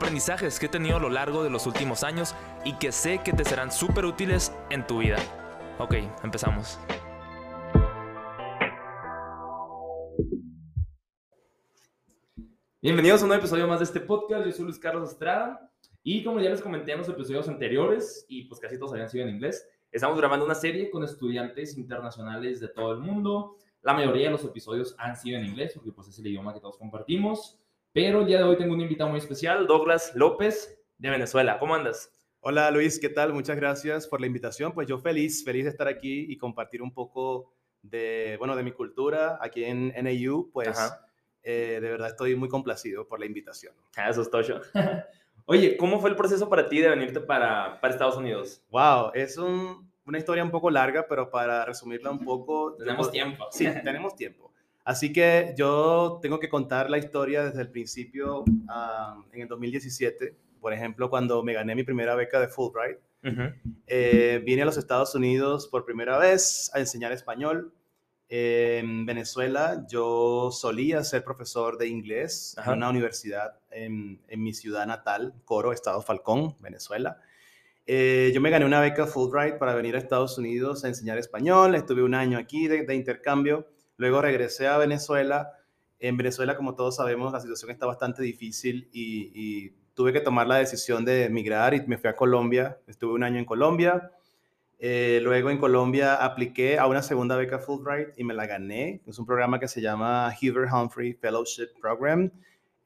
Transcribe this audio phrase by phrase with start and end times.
[0.00, 3.34] aprendizajes que he tenido a lo largo de los últimos años y que sé que
[3.34, 5.18] te serán súper útiles en tu vida.
[5.78, 6.78] Ok, empezamos.
[12.80, 14.46] Bienvenidos a un nuevo episodio más de este podcast.
[14.46, 15.70] Yo soy Luis Carlos Estrada
[16.02, 19.24] y como ya les comenté en los episodios anteriores y pues casi todos habían sido
[19.24, 23.58] en inglés, estamos grabando una serie con estudiantes internacionales de todo el mundo.
[23.82, 26.60] La mayoría de los episodios han sido en inglés porque pues es el idioma que
[26.60, 27.59] todos compartimos.
[27.92, 31.58] Pero el día de hoy tengo un invitado muy especial, Douglas López de Venezuela.
[31.58, 32.12] ¿Cómo andas?
[32.38, 33.32] Hola Luis, ¿qué tal?
[33.32, 34.72] Muchas gracias por la invitación.
[34.72, 38.70] Pues yo feliz, feliz de estar aquí y compartir un poco de, bueno, de mi
[38.70, 40.52] cultura aquí en NAU.
[40.52, 40.78] Pues
[41.42, 43.74] eh, de verdad estoy muy complacido por la invitación.
[43.96, 44.60] Ah, eso es tocho.
[45.46, 48.62] Oye, ¿cómo fue el proceso para ti de venirte para, para Estados Unidos?
[48.70, 52.76] Wow, es un, una historia un poco larga, pero para resumirla un poco...
[52.76, 53.48] Tenemos tiempo.
[53.50, 54.49] Sí, tenemos tiempo.
[54.84, 60.34] Así que yo tengo que contar la historia desde el principio, um, en el 2017,
[60.60, 62.98] por ejemplo, cuando me gané mi primera beca de Fulbright.
[63.86, 67.74] eh, vine a los Estados Unidos por primera vez a enseñar español
[68.32, 74.86] en Venezuela yo solía ser profesor de inglés en una universidad en, en, mi ciudad
[74.86, 77.18] natal, Coro, Estado Falcón, Venezuela.
[77.86, 81.74] Eh, yo me gané una beca Fulbright para venir a Estados Unidos a enseñar español.
[81.74, 83.66] Estuve un año aquí de, de intercambio.
[84.00, 85.52] Luego regresé a Venezuela.
[85.98, 90.56] En Venezuela, como todos sabemos, la situación está bastante difícil y, tuve que tomar la
[90.56, 92.78] decisión de emigrar y me fui a Colombia.
[92.86, 94.10] Estuve un año en Colombia.
[94.78, 99.02] Eh, luego en Colombia apliqué a una segunda beca Fulbright y me la gané.
[99.06, 102.32] Es un programa que se llama Hoover Humphrey Fellowship Program.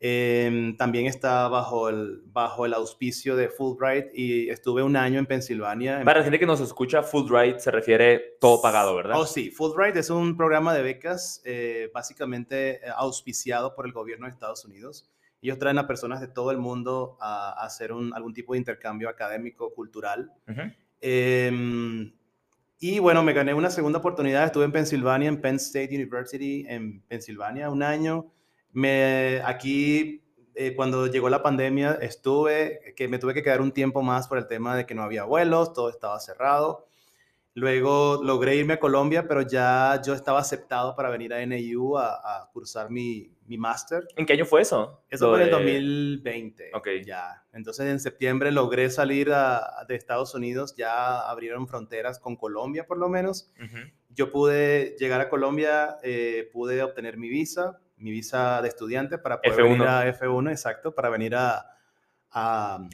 [0.01, 5.27] Eh, también está bajo el, bajo el auspicio de Fulbright y estuve un año en
[5.27, 6.03] Pensilvania.
[6.05, 9.19] Para la gente que nos escucha, Fulbright se refiere todo pagado, ¿verdad?
[9.19, 9.51] Oh, sí.
[9.51, 15.09] Fulbright es un programa de becas eh, básicamente auspiciado por el gobierno de Estados Unidos.
[15.41, 18.59] Ellos traen a personas de todo el mundo a, a hacer un, algún tipo de
[18.59, 20.33] intercambio académico, cultural.
[20.49, 20.75] Uh -huh.
[21.01, 22.13] Eh,
[22.81, 24.45] y bueno, me gané una segunda oportunidad.
[24.45, 28.27] Estuve en Pensilvania, en Penn State University, en Pensilvania, un año.
[28.75, 30.23] Me, aquí,
[30.55, 34.37] eh, cuando llegó la pandemia, estuve, que me tuve que quedar un tiempo más por
[34.37, 36.87] el tema de que no había vuelos, todo estaba cerrado.
[37.55, 42.15] Luego logré irme a Colombia, pero ya yo estaba aceptado para venir a NAU a,
[42.15, 44.07] a cursar mi, mi máster.
[44.17, 45.03] ¿En qué año fue eso?
[45.09, 46.71] Eso fue en el 2020.
[46.75, 46.89] Ok.
[47.05, 47.45] Ya.
[47.53, 52.99] Entonces en septiembre logré salir a, de Estados Unidos, ya abrieron fronteras con Colombia por
[52.99, 53.51] lo menos.
[53.59, 53.93] Uh -huh.
[54.11, 59.41] Yo pude llegar a Colombia, eh, pude obtener mi visa, mi visa de estudiante para
[59.41, 59.69] poder F1.
[59.71, 61.75] venir a F1, exacto, para venir a,
[62.31, 62.87] a,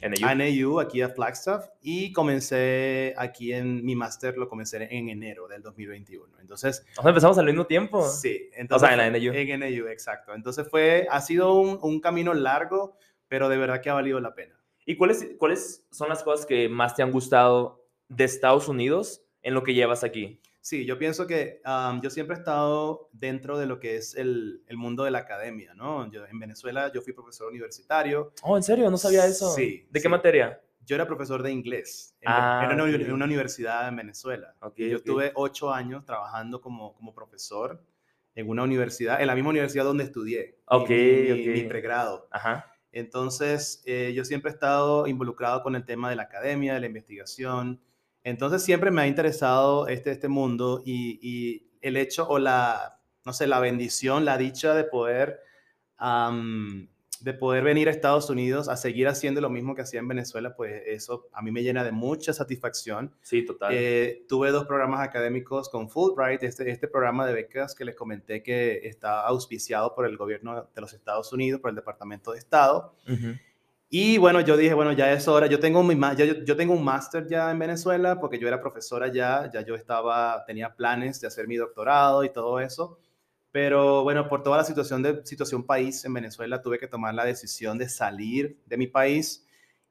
[0.81, 6.39] aquí a Flagstaff, y comencé aquí en mi máster, lo comencé en enero del 2021.
[6.39, 6.85] Entonces...
[6.97, 8.07] O sea, empezamos al mismo tiempo.
[8.07, 8.49] Sí.
[8.53, 9.33] Entonces, o sea, en la NAU.
[9.33, 10.33] En exacto.
[10.33, 12.95] Entonces fue, ha sido un, un camino largo,
[13.27, 14.55] pero de verdad que ha valido la pena.
[14.85, 19.53] ¿Y cuáles, cuáles son las cosas que más te han gustado de Estados Unidos en
[19.53, 20.41] lo que llevas aquí?
[20.61, 24.63] Sí, yo pienso que um, yo siempre he estado dentro de lo que es el,
[24.67, 26.09] el, mundo de la academia, ¿no?
[26.11, 28.31] Yo, en Venezuela yo fui profesor universitario.
[28.43, 28.89] Oh, ¿en serio?
[28.91, 29.51] No sabía eso.
[29.53, 29.87] Sí.
[29.89, 30.03] ¿De sí.
[30.03, 30.61] qué materia?
[30.85, 33.05] Yo era profesor de inglés en, ah, en, una, okay.
[33.05, 34.55] en, una, universidad en Venezuela.
[34.59, 35.09] Okay, yo okay.
[35.09, 37.83] estuve ocho años trabajando como, como profesor
[38.35, 42.27] en una universidad, en la misma universidad donde estudié okay, mi, mi, mi pregrado.
[42.31, 42.71] Ajá.
[42.91, 46.85] Entonces, eh, yo siempre he estado involucrado con el tema de la academia, de la
[46.87, 47.81] investigación.
[48.23, 53.33] Entonces, siempre me ha interesado este, este mundo y, y el hecho o la, no
[53.33, 55.41] sé, la bendición, la dicha de poder,
[55.99, 56.87] um,
[57.19, 60.55] de poder venir a Estados Unidos a seguir haciendo lo mismo que hacía en Venezuela,
[60.55, 63.13] pues eso a mí me llena de mucha satisfacción.
[63.21, 63.73] Sí, total.
[63.75, 68.41] Eh, tuve dos programas académicos con Fulbright, este, este programa de becas que les comenté
[68.41, 72.95] que está auspiciado por el gobierno de los Estados Unidos, por el Departamento de Estado.
[73.07, 73.39] Uh -huh.
[73.93, 76.81] Y bueno, yo dije, bueno, ya es hora, yo tengo, mi, yo, yo tengo un
[76.81, 81.27] máster ya en Venezuela porque yo era profesora ya, ya yo estaba, tenía planes de
[81.27, 82.99] hacer mi doctorado y todo eso.
[83.51, 87.25] Pero bueno, por toda la situación de situación país en Venezuela, tuve que tomar la
[87.25, 89.45] decisión de salir de mi país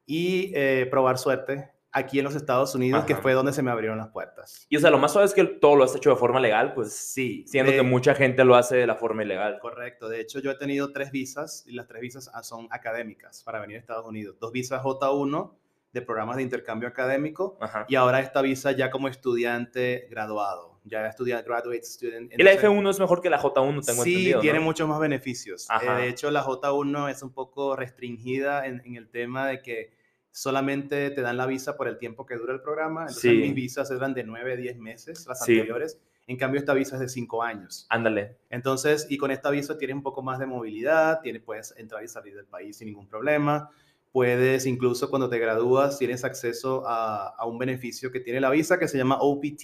[0.07, 3.97] y eh, probar suerte aquí en los Estados Unidos, que fue donde se me abrieron
[3.97, 4.65] las puertas.
[4.69, 6.73] Y o sea, lo más suave es que todo lo has hecho de forma legal,
[6.73, 7.43] pues sí.
[7.47, 9.59] Siendo que mucha gente lo hace de la forma ilegal.
[9.59, 10.09] Correcto.
[10.09, 13.77] De hecho, yo he tenido tres visas y las tres visas son académicas para venir
[13.77, 14.37] a Estados Unidos.
[14.39, 15.51] Dos visas J1
[15.93, 17.57] de programas de intercambio académico
[17.87, 22.31] y ahora esta visa ya como estudiante graduado, ya estudiante, graduate student.
[22.37, 24.39] ¿Y la F1 es mejor que la J1, tengo sí, entendido?
[24.39, 25.67] Sí, tiene muchos más beneficios.
[25.69, 29.91] Eh, de hecho, la J1 es un poco restringida en, en, el tema de que
[30.31, 33.01] solamente te dan la visa por el tiempo que dura el programa.
[33.01, 35.99] Entonces, mis visas eran de 9, 10 meses, las anteriores.
[36.27, 37.87] En cambio, esta visa es de 5 años.
[37.89, 38.37] Ándale.
[38.49, 42.07] Entonces, y con esta visa tienes un poco más de movilidad, tienes, puedes entrar y
[42.07, 43.69] salir del país sin ningún problema
[44.11, 48.87] puedes incluso cuando te gradúas tienes acceso a, un beneficio que tiene la visa que
[48.87, 49.63] se llama OPT,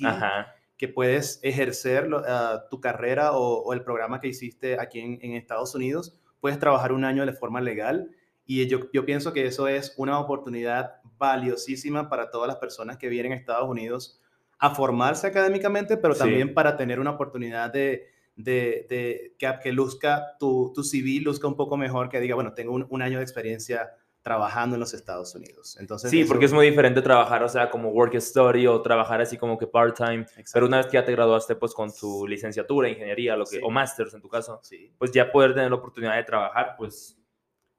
[0.78, 6.18] que puedes ejercer ah, tu carrera o, el programa que hiciste aquí en, Estados Unidos,
[6.40, 8.10] puedes trabajar un año de forma legal
[8.48, 13.10] y yo, yo pienso que eso es una oportunidad valiosísima para todas las personas que
[13.10, 14.22] vienen a Estados Unidos
[14.58, 20.72] a formarse académicamente, pero también para tener una oportunidad de, de, que, que, luzca tu,
[20.74, 23.92] tu CV, luzca un poco mejor, que diga, bueno, tengo un, un año de experiencia
[24.28, 25.78] trabajando en los Estados Unidos.
[25.80, 29.38] Entonces, sí, porque es muy diferente trabajar, o sea, como work study o trabajar así
[29.38, 33.38] como que part-time, pero una vez que ya te graduaste pues con tu licenciatura, ingeniería,
[33.38, 34.92] lo que, o masters en tu caso, sí.
[34.98, 37.18] pues ya poder tener la oportunidad de trabajar, pues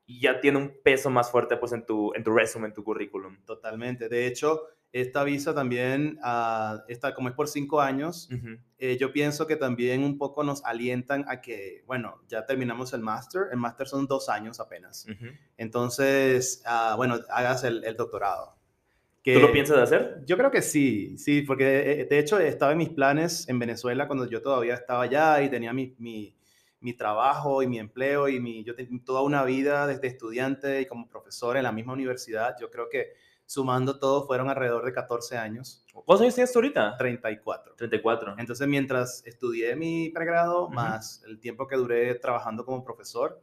[0.09, 3.37] ya tiene un peso más fuerte pues en tu, en tu resumen, en tu currículum.
[3.45, 4.09] Totalmente.
[4.09, 8.31] De hecho, esta visa también, uh, esta, como es por cinco años,
[8.79, 13.03] eh, yo pienso que también un poco nos alientan a que, bueno, ya terminamos el
[13.03, 15.07] máster, el máster son dos años apenas.
[15.59, 18.57] Entonces, uh, bueno, hagas el, doctorado.
[19.23, 20.23] ¿Tú lo piensas hacer?
[20.25, 24.07] Yo creo que sí, sí, porque eh, de hecho estaba en mis planes en Venezuela
[24.07, 26.35] cuando yo todavía estaba allá y tenía mi, mi,
[26.81, 30.87] mi trabajo y mi empleo y mi, yo tenía toda una vida desde estudiante y
[30.87, 32.57] como profesor en la misma universidad.
[32.61, 33.15] Yo creo que
[33.49, 35.83] sumando todo, fueron alrededor de 14 años.
[35.93, 36.97] ¿Cuántos años tienes ahorita?
[36.99, 37.75] 34.
[37.77, 38.35] 34.
[38.39, 43.43] Entonces, mientras estudié mi pregrado, más el tiempo que duré trabajando como profesor,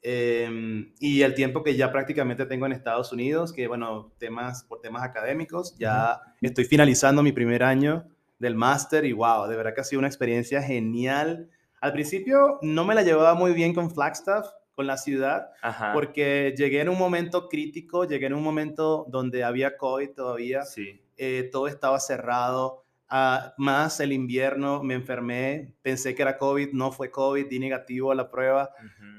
[0.00, 4.80] em, y el tiempo que ya prácticamente tengo en Estados Unidos, que bueno, temas, por
[4.80, 8.06] temas académicos, ya estoy finalizando mi primer año
[8.38, 11.50] del máster y wow, de verdad que ha sido una experiencia genial.
[11.80, 14.46] Al principio no me la llevaba muy bien con Flagstaff,
[14.76, 15.50] con la ciudad,
[15.94, 21.00] porque llegué en un momento crítico, llegué en un momento donde había COVID todavía, sí.
[21.16, 26.92] Eh, todo estaba cerrado, ah, más el invierno, me enfermé, pensé que era COVID, no
[26.92, 28.70] fue COVID, di negativo a la prueba,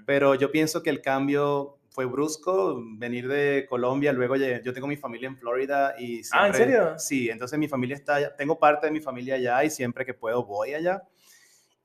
[0.06, 4.98] pero yo pienso que el cambio fue brusco, venir de Colombia, luego yo tengo mi
[4.98, 6.22] familia en Florida y...
[6.34, 7.00] ah, ¿en serio?
[7.00, 10.46] Sí, entonces mi familia está, tengo parte de mi familia allá y siempre que puedo
[10.46, 11.02] voy allá.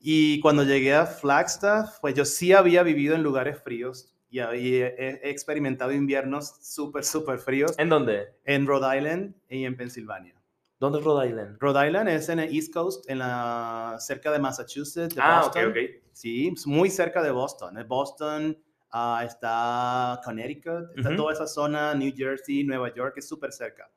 [0.05, 5.31] Y cuando llegué a Flagstaff, pues yo sí había vivido en lugares fríos y he,
[5.31, 7.79] experimentado inviernos súper, súper fríos.
[7.79, 8.35] ¿En dónde?
[8.45, 10.35] En Rhode Island y en Pensilvania.
[10.81, 11.57] ¿Dónde es Rhode Island?
[11.61, 15.67] Rhode Island es en el East Coast, en la, cerca de Massachusetts, de ah, Boston.
[15.67, 15.91] ok, ok.
[16.13, 17.79] Sí, muy cerca de Boston.
[17.79, 18.59] En Boston
[18.91, 23.89] ah, está Connecticut, está toda esa zona, New Jersey, Nueva York, es súper cerca.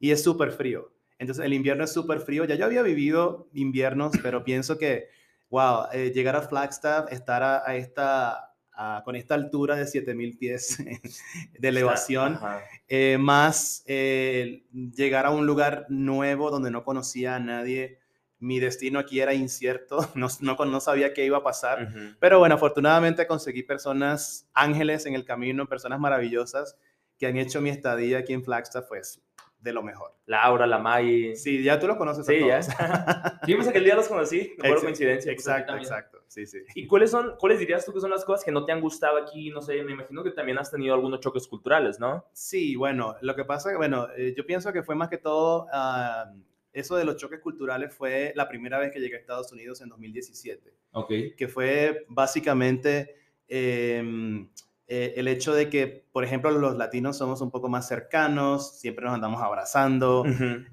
[0.00, 0.90] Y es súper frío.
[1.16, 2.44] Entonces el invierno es súper frío.
[2.44, 5.08] Ya yo había vivido inviernos, pero pienso que
[5.54, 8.56] wow, eh, llegar a Flagstaff, estar a, esta,
[9.04, 10.78] con esta altura de 7000 pies
[11.58, 12.40] de elevación,
[12.88, 18.00] eh, más eh, llegar a un lugar nuevo donde no conocía a nadie.
[18.40, 22.56] Mi destino aquí era incierto, no, no, no sabía qué iba a pasar, pero bueno,
[22.56, 26.76] afortunadamente conseguí personas ángeles en el camino, personas maravillosas
[27.16, 29.22] que han hecho mi estadía aquí en Flagstaff, pues
[29.64, 30.14] de lo mejor.
[30.26, 31.34] Laura, la May.
[31.34, 32.26] Sí, ya tú los conoces.
[32.26, 32.62] Sí, ya.
[33.46, 35.32] sí, pues aquel día los conocí, por coincidencia.
[35.32, 36.18] Exacto, exacto.
[36.28, 36.58] Sí, sí.
[36.74, 39.16] ¿Y cuáles son, cuáles dirías tú que son las cosas que no te han gustado
[39.16, 39.50] aquí?
[39.50, 42.26] No sé, me imagino que también has tenido algunos choques culturales, ¿no?
[42.34, 46.30] Sí, bueno, lo que pasa, bueno, eh, yo pienso que fue más que todo, ah,
[46.72, 49.88] eso de los choques culturales fue la primera vez que llegué a Estados Unidos en
[49.88, 50.74] 2017.
[50.92, 51.10] Ok.
[51.36, 53.16] Que fue básicamente...
[53.48, 54.46] Eh,
[54.86, 59.06] eh, el hecho de que, por ejemplo, los latinos somos un poco más cercanos, siempre
[59.06, 60.24] nos andamos abrazando,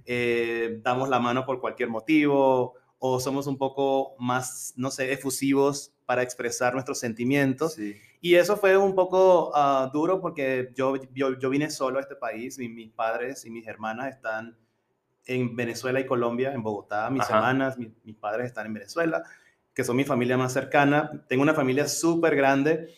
[0.06, 5.94] eh, damos la mano por cualquier motivo, o somos un poco más, no sé, efusivos
[6.06, 7.78] para expresar nuestros sentimientos.
[8.20, 12.60] Y eso fue un poco ah, duro porque yo, yo, vine solo a este país,
[12.60, 14.58] y mis padres y mis hermanas están
[15.26, 19.24] en Venezuela y Colombia, en Bogotá, mis hermanas, mis padres están en Venezuela,
[19.74, 21.24] que son mi familia más cercana.
[21.30, 22.90] Tengo una familia súper grande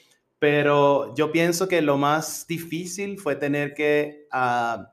[0.43, 4.91] pero yo pienso que lo más difícil fue tener que ah,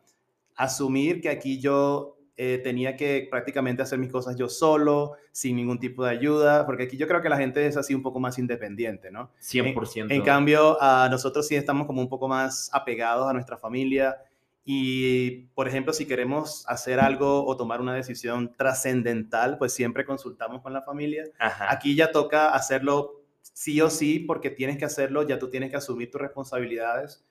[0.54, 5.80] asumir que aquí yo eh, tenía que prácticamente hacer mis cosas yo solo, sin ningún
[5.80, 8.38] tipo de ayuda, porque aquí yo creo que la gente es así un poco más
[8.38, 9.32] independiente, ¿no?
[9.40, 10.12] 100%.
[10.12, 14.18] En, cambio, a nosotros sí estamos como un poco más apegados a nuestra familia
[14.64, 20.62] Y, por ejemplo, si queremos hacer algo o tomar una decisión trascendental, pues siempre consultamos
[20.62, 21.24] con la familia.
[21.40, 23.19] Aquí ya toca hacerlo
[23.60, 27.22] sí o sí, porque tienes que hacerlo, ya tú tienes que asumir tus responsabilidades.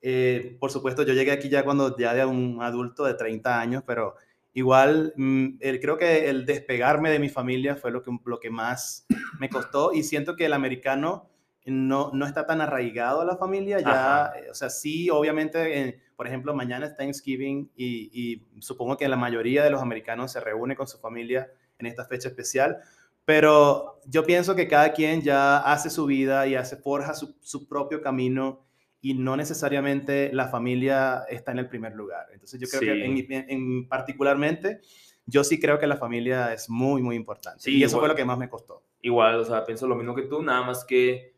[0.00, 3.82] Eh, por supuesto, yo llegué aquí ya cuando ya de un adulto de 30 años,
[3.84, 4.14] pero
[4.52, 9.06] igual mm, creo que el despegarme de mi familia fue lo que, lo que más
[9.40, 11.28] me costó y siento que el americano
[11.66, 16.28] no, no está tan arraigado a la familia, ya, eh, o sea, sí, obviamente, por
[16.28, 20.76] ejemplo, mañana es Thanksgiving y, y, supongo que la mayoría de los americanos se reúne
[20.76, 22.78] con su familia en esta fecha especial,
[23.24, 27.68] pero yo pienso que cada quien ya hace su vida y hace, forja su, su
[27.68, 28.64] propio camino
[29.00, 32.28] y no necesariamente la familia está en el primer lugar.
[32.32, 34.80] Entonces yo creo que en, en, particularmente,
[35.26, 37.70] yo sí creo que la familia es muy, muy importante.
[37.70, 38.84] y eso fue lo que más me costó.
[39.00, 41.34] Igual, o sea, pienso lo mismo que tú, nada más que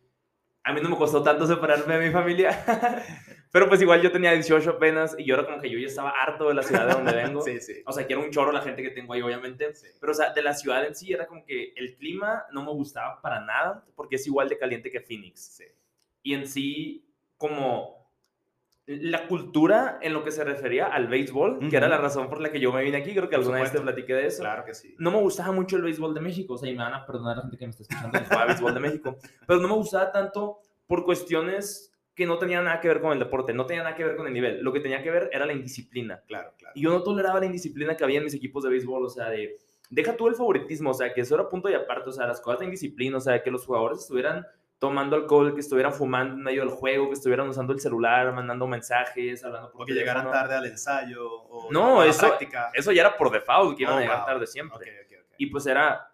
[0.62, 2.64] a mí no me costó tanto separarme de mi familia,
[3.54, 6.10] pero pues igual yo tenía 18 apenas y yo era como que yo ya estaba
[6.10, 7.40] harto de la ciudad de donde vengo.
[7.40, 7.84] sí, sí.
[7.86, 9.72] O sea, que era un chorro la gente que tengo ahí, obviamente.
[10.00, 12.72] Pero, o sea, de la ciudad en sí era como que el clima no me
[12.72, 15.54] gustaba para nada porque es igual de caliente que Phoenix.
[15.58, 15.66] Sí.
[16.24, 18.10] Y en sí, como
[18.86, 22.50] la cultura en lo que se refería al béisbol, que era la razón por la
[22.50, 24.42] que yo me vine aquí, creo que alguna vez te platiqué de eso.
[24.42, 24.96] Claro que sí.
[24.98, 27.36] No me gustaba mucho el béisbol de México, o sea, y me van a perdonar
[27.36, 30.10] la gente que me está escuchando que juega béisbol de México, pero no me gustaba
[30.10, 30.58] tanto
[30.88, 34.04] por cuestiones que no tenían nada que ver con el deporte, no tenían nada que
[34.04, 36.22] ver con el nivel, lo que tenía que ver era la indisciplina.
[36.26, 36.72] Claro, claro.
[36.76, 39.30] Y yo no toleraba la indisciplina que había en mis equipos de béisbol, o sea,
[39.30, 39.58] de
[39.90, 42.40] deja tú el favoritismo, o sea, que eso era punto y aparte, o sea, las
[42.40, 44.46] cosas de indisciplina, o sea, que los jugadores estuvieran
[44.78, 48.66] tomando alcohol, que estuvieran fumando en medio del juego, que estuvieran usando el celular, mandando
[48.66, 52.70] mensajes, hablando por O que llegaran tarde al ensayo o no, a la eso, práctica.
[52.74, 54.90] eso ya era por default, que iban a oh, llegar tarde siempre.
[55.38, 56.06] y pues era,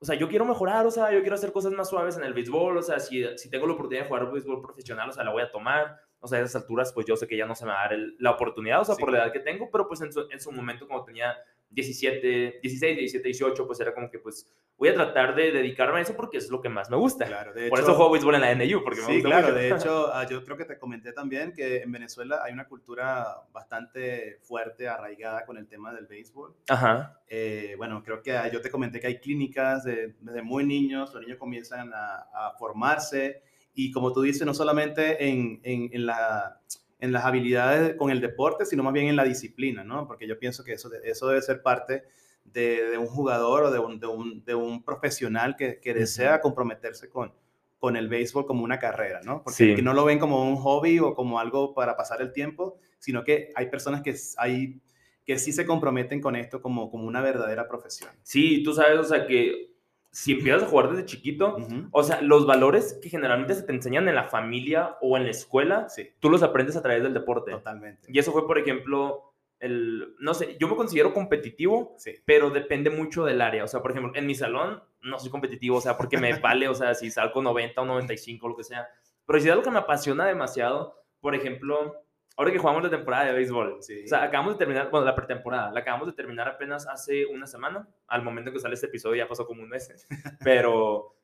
[0.00, 2.32] o sea, yo quiero mejorar, o sea, yo quiero hacer cosas más suaves en el
[2.32, 5.30] béisbol, o sea, si, si tengo la oportunidad de jugar béisbol profesional, o sea, la
[5.30, 6.00] voy a tomar.
[6.22, 7.88] O sea, a esas alturas, pues yo sé que ya no se me va a
[7.88, 10.40] dar la oportunidad, o sea, por la edad que tengo, pero pues en su, en
[10.40, 11.34] su momento, como tenía
[11.70, 14.46] 17, 16, 17, 18, pues era como que pues
[14.76, 17.26] voy a tratar de dedicarme a eso porque es lo que más me gusta.
[17.26, 20.44] Claro, Por eso juego béisbol en la NU, porque sí, claro, de hecho, ah, yo
[20.44, 25.56] creo que te comenté también que en Venezuela hay una cultura bastante fuerte, arraigada con
[25.58, 26.54] el tema del béisbol.
[26.68, 27.20] Ajá.
[27.28, 31.22] Eh, bueno, creo que yo te comenté que hay clínicas de, desde muy niños, los
[31.22, 33.42] niños comienzan a, a formarse
[33.74, 36.60] y como tú dices, no solamente en, en, en la
[37.00, 40.06] en las habilidades con el deporte, sino más bien en la disciplina, ¿no?
[40.06, 42.04] Porque yo pienso que eso, eso debe ser parte
[42.44, 47.08] de, un jugador o de un, de un, de un profesional que, que desea comprometerse
[47.08, 47.32] con,
[47.80, 49.42] con el béisbol como una carrera, ¿no?
[49.42, 52.78] Porque que no lo ven como un hobby o como algo para pasar el tiempo,
[52.98, 54.80] sino que hay personas que, hay,
[55.24, 58.10] que sí se comprometen con esto como, como una verdadera profesión.
[58.22, 59.69] Sí, tú sabes, o sea, que
[60.10, 61.56] si empiezas a jugar desde chiquito,
[61.92, 65.30] o sea, los valores que generalmente se te enseñan en la familia o en la
[65.30, 65.86] escuela,
[66.18, 67.52] tú los aprendes a través del deporte.
[67.52, 68.08] Totalmente.
[68.12, 73.24] Y eso fue, por ejemplo, el, no sé, yo me considero competitivo, pero depende mucho
[73.24, 73.62] del área.
[73.62, 76.68] O sea, por ejemplo, en mi salón no soy competitivo, o sea, porque me vale,
[76.68, 78.88] o sea, si salgo 90 o 95, lo que sea.
[79.26, 82.02] Pero si es algo que me apasiona demasiado, por ejemplo,
[82.40, 85.70] ahora que jugamos la temporada de béisbol, o sea, acabamos de terminar, bueno, la pretemporada,
[85.72, 89.16] la acabamos de terminar apenas hace una semana, al momento en que sale este episodio
[89.16, 90.06] ya pasó como un mes,
[90.42, 91.16] pero,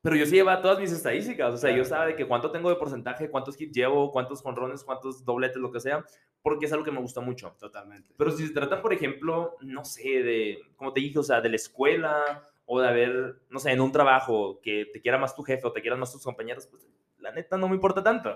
[0.00, 2.70] pero yo sí llevaba todas mis estadísticas, o sea, yo sabía de que cuánto tengo
[2.70, 6.02] de porcentaje, cuántos hits llevo, cuántos jonrones, cuántos dobletes, lo que sea,
[6.40, 7.54] porque es algo que me gusta mucho.
[7.60, 8.14] Totalmente.
[8.16, 11.50] Pero si se trata, por ejemplo, no sé, de, como te dije, o sea, de
[11.50, 15.42] la escuela o de haber, no sé, en un trabajo que te quiera más tu
[15.42, 18.34] jefe o te quieran más tus compañeros, pues la neta no me importa tanto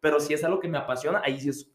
[0.00, 1.70] pero si es algo que me apasiona, ahí sí es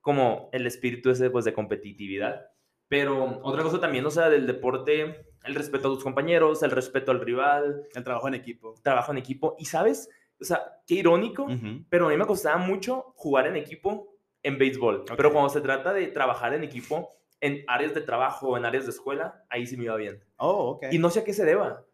[0.00, 2.46] como el espíritu ese pues, de competitividad.
[2.88, 7.10] Pero otra cosa también, o sea, del deporte, el respeto a tus compañeros, el respeto
[7.10, 7.82] al rival.
[7.94, 8.74] El trabajo en equipo.
[8.82, 9.56] Trabajo en equipo.
[9.58, 10.08] Y sabes,
[10.40, 11.48] o sea, qué irónico,
[11.88, 15.04] pero a mí me costaba mucho jugar en equipo en béisbol.
[15.16, 18.90] Pero cuando se trata de trabajar en equipo en áreas de trabajo, en áreas de
[18.90, 20.22] escuela, ahí sí me iba bien.
[20.36, 20.86] Oh, ok.
[20.92, 21.84] Y no sé a qué se deba.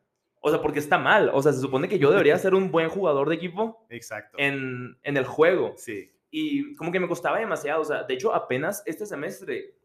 [0.44, 1.30] O sea, porque está mal.
[1.32, 3.86] O sea, se supone que yo debería ser un buen jugador de equipo.
[3.88, 4.36] Exacto.
[4.38, 5.74] En, en el juego.
[5.76, 6.10] Sí.
[6.32, 7.80] Y como que me costaba demasiado.
[7.80, 9.76] O sea, de hecho, apenas este semestre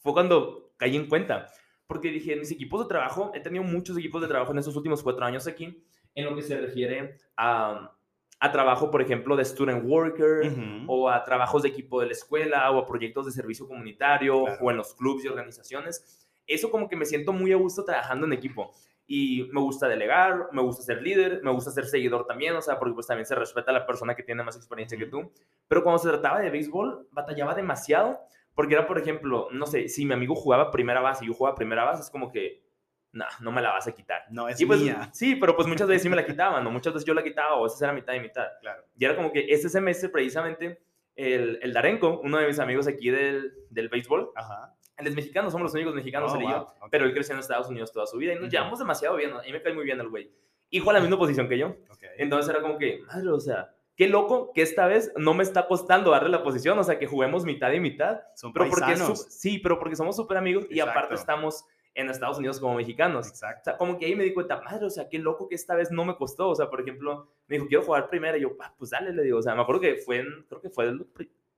[0.00, 1.46] fue cuando caí en cuenta.
[1.86, 5.02] Porque dije, mis equipos de trabajo, he tenido muchos equipos de trabajo en estos últimos
[5.02, 7.96] cuatro años aquí, en lo que se refiere a,
[8.40, 10.52] a trabajo, por ejemplo, de student worker,
[10.86, 14.70] o a trabajos de equipo de la escuela, o a proyectos de servicio comunitario, o
[14.70, 16.28] en los clubes y organizaciones.
[16.46, 18.72] Eso como que me siento muy a gusto trabajando en equipo
[19.12, 22.78] y me gusta delegar, me gusta ser líder, me gusta ser seguidor también, o sea,
[22.78, 25.32] porque pues también se respeta a la persona que tiene más experiencia que tú.
[25.66, 28.20] Pero cuando se trataba de béisbol, batallaba demasiado,
[28.54, 31.56] porque era, por ejemplo, no sé, si mi amigo jugaba primera base y yo jugaba
[31.56, 32.62] primera base, es como que,
[33.10, 34.22] no, no me la vas a quitar.
[34.30, 35.10] No, es pues, mía.
[35.12, 36.70] Sí, pero pues muchas veces sí me la quitaban, ¿no?
[36.70, 38.46] Muchas veces yo la quitaba, o esa era mitad y mitad.
[38.60, 38.84] Claro.
[38.96, 40.80] Y era como que ese semestre, precisamente,
[41.16, 44.30] el, el Darenko, uno de mis amigos aquí del, del béisbol.
[44.36, 44.72] Ajá.
[45.00, 46.66] Él es mexicano, somos los únicos mexicanos, oh, él y yo.
[46.90, 49.32] Pero él creció en Estados Unidos toda su vida y nos llevamos demasiado bien.
[49.32, 50.30] A mí me cae muy bien el güey.
[50.70, 51.74] Hijo a la misma posición que yo.
[52.16, 55.66] Entonces era como que, madre, o sea, qué loco que esta vez no me está
[55.66, 58.20] costando darle la posición, o sea, que juguemos mitad y mitad.
[58.34, 58.96] Son pero porque
[59.28, 61.64] Sí, pero porque somos súper amigos y aparte estamos
[61.94, 63.28] en Estados Unidos como mexicanos.
[63.28, 63.60] Exacto.
[63.60, 65.74] O sea, como que ahí me di cuenta, madre, o sea, qué loco que esta
[65.74, 66.48] vez no me costó.
[66.48, 68.36] O sea, por ejemplo, me dijo, quiero jugar primero.
[68.36, 69.38] Y yo, ah, pues dale, le digo.
[69.38, 71.06] O sea, me acuerdo que fue, en, creo que fue el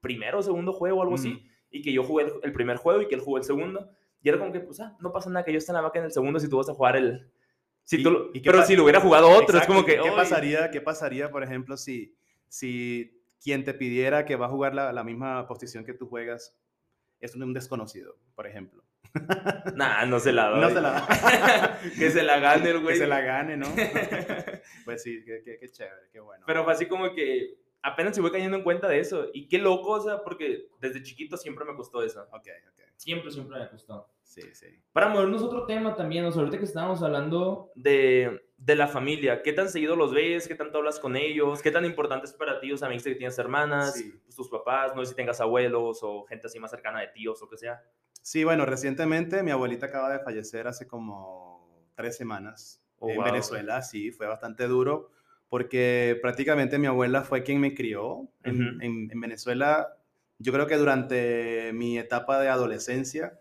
[0.01, 1.47] primero o segundo juego o algo así.
[1.73, 3.91] Y que yo jugué el, primer juego y que él jugó el segundo.
[4.23, 5.99] Y era como que, pues, ah, no pasa nada que yo esté en la vaca
[5.99, 7.29] en el segundo si tú vas a jugar el...
[7.85, 9.99] Si tú, pero si lo hubiera jugado otro, es como que...
[9.99, 12.15] ¿Qué pasaría, ¿Qué pasaría, por ejemplo, si,
[12.47, 16.57] si quien te pidiera que va a jugar la, la misma posición que tú juegas
[17.19, 18.85] es un desconocido, por ejemplo?
[19.75, 20.57] Nah, no se la da.
[20.59, 21.81] No se la da.
[21.99, 22.95] que se la gane el güey.
[22.95, 23.67] Que se la gane, ¿no?
[24.85, 26.45] pues sí, qué, qué, chévere, qué bueno.
[26.47, 29.27] Pero fue así como que apenas se voy cayendo en cuenta de eso.
[29.33, 32.23] Y qué loco, o sea, porque desde chiquito siempre me costó eso.
[32.33, 32.83] Ok, ok.
[32.97, 34.09] Siempre, siempre me costó.
[34.23, 34.67] Sí, sí.
[34.93, 39.43] Para movernos otro tema también, o sea, ahorita que estábamos hablando de, de, la familia,
[39.43, 40.49] ¿qué tan seguido los ves?
[40.49, 41.61] ¿Qué tanto hablas con ellos?
[41.61, 42.73] ¿Qué tan importante es para ti?
[42.73, 46.25] O sea, me que tienes hermanas, pues, tus papás, no sé si tengas abuelos o
[46.25, 47.83] gente así más cercana de tíos o que sea.
[48.23, 53.83] Sí, bueno, recientemente mi abuelita acaba de fallecer hace como tres semanas oh, en Venezuela,
[53.83, 55.11] sí, fue bastante duro
[55.53, 59.99] porque prácticamente mi abuela fue quien me crió en, en, Venezuela.
[60.39, 63.39] Yo creo que durante mi etapa de adolescencia,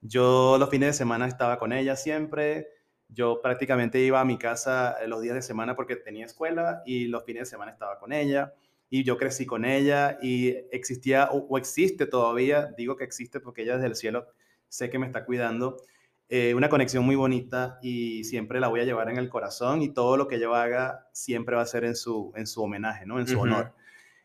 [0.00, 2.68] yo los fines de semana estaba con ella siempre.
[3.08, 7.24] Yo prácticamente iba a mi casa los días de semana porque tenía escuela y los
[7.24, 8.54] fines de semana estaba con ella
[8.88, 13.74] y yo crecí con ella y existía o, existe todavía, digo que existe porque ella
[13.74, 14.28] desde el cielo
[14.68, 15.82] sé que me está cuidando,
[16.30, 19.88] eh, una conexión muy bonita y siempre la voy a llevar en el corazón y
[19.88, 23.18] todo lo que yo haga siempre va a ser en su, en su homenaje, ¿no?
[23.18, 23.72] En su honor.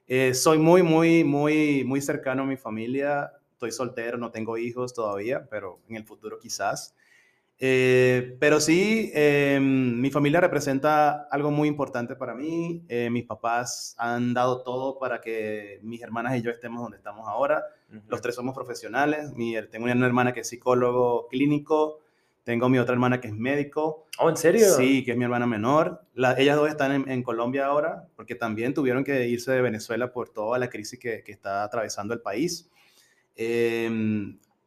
[0.08, 3.32] Eh, soy muy, muy, muy, muy cercano a mi familia.
[3.54, 6.94] Estoy soltero, no tengo hijos todavía, pero en el futuro quizás.
[7.66, 12.84] Eh, pero sí, eh, mi familia representa algo muy importante para mí.
[12.90, 17.26] Eh, mis papás han dado todo para que mis hermanas y yo estemos donde estamos
[17.26, 17.64] ahora.
[18.10, 19.32] Los tres somos profesionales.
[19.32, 22.02] Mi, tengo una hermana que es psicólogo clínico.
[22.44, 24.08] Tengo mi otra hermana que es médico.
[24.20, 24.68] ¿Oh, en serio?
[24.74, 26.02] Sí, que es mi hermana menor.
[26.38, 30.28] ellas dos están en, en, Colombia ahora porque también tuvieron que irse de Venezuela por
[30.28, 32.70] toda la crisis que, que está atravesando el país.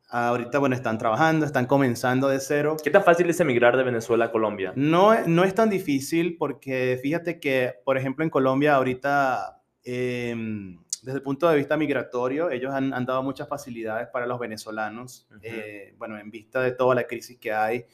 [0.06, 2.76] Eh, Ahorita, bueno, están trabajando, están comenzando de cero.
[2.82, 4.72] ¿Qué tan fácil es emigrar de Venezuela a Colombia?
[4.76, 11.18] No, no es tan difícil porque fíjate que, por ejemplo, en Colombia ahorita, em, desde
[11.18, 15.28] el punto de vista migratorio, ellos han, han dado muchas facilidades para los venezolanos.
[15.42, 17.86] Eh, bueno, en vista de toda la crisis que hay,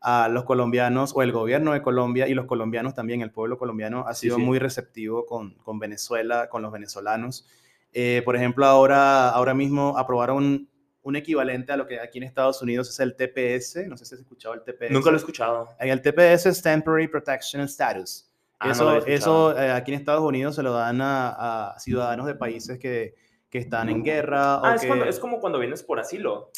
[0.00, 4.06] a los colombianos o el gobierno de Colombia y los colombianos también, el pueblo colombiano
[4.06, 7.48] ha sido muy receptivo con, con, Venezuela, con los venezolanos.
[7.92, 10.68] Eh, por ejemplo, ahora, ahora mismo aprobaron
[11.08, 13.86] un equivalente a lo que aquí en Estados Unidos es el TPS.
[13.88, 14.90] No sé si has escuchado el TPS.
[14.90, 15.70] Nunca lo he escuchado.
[15.80, 18.30] El TPS es Temporary Protection Status.
[18.58, 22.78] Ah, eso, eso eh, aquí en Estados Unidos se lo dan a, ciudadanos de países
[22.78, 23.14] que,
[23.48, 24.60] que están en guerra.
[24.62, 26.50] Ah, es, es, como cuando vienes por asilo.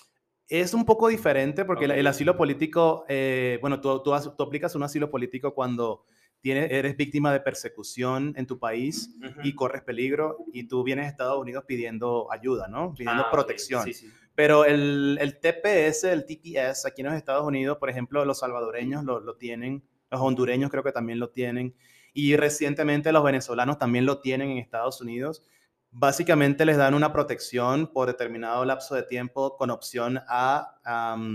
[0.49, 4.83] Es un poco diferente porque el, asilo político, eh, bueno, tú, tú, tú, aplicas un
[4.83, 6.07] asilo político cuando
[6.41, 11.09] tienes, eres víctima de persecución en tu país y corres peligro y tú vienes a
[11.09, 12.95] Estados Unidos pidiendo ayuda, ¿no?
[12.95, 13.85] Pidiendo ah, protección.
[13.85, 14.11] Sí, sí.
[14.41, 19.05] Pero el, el, TPS, el TPS, aquí en los Estados Unidos, por ejemplo, los salvadoreños
[19.05, 21.75] lo, lo, tienen, los hondureños creo que también lo tienen,
[22.15, 25.43] y recientemente los venezolanos también lo tienen en Estados Unidos.
[25.91, 31.27] Básicamente les dan una protección por determinado lapso de tiempo con opción a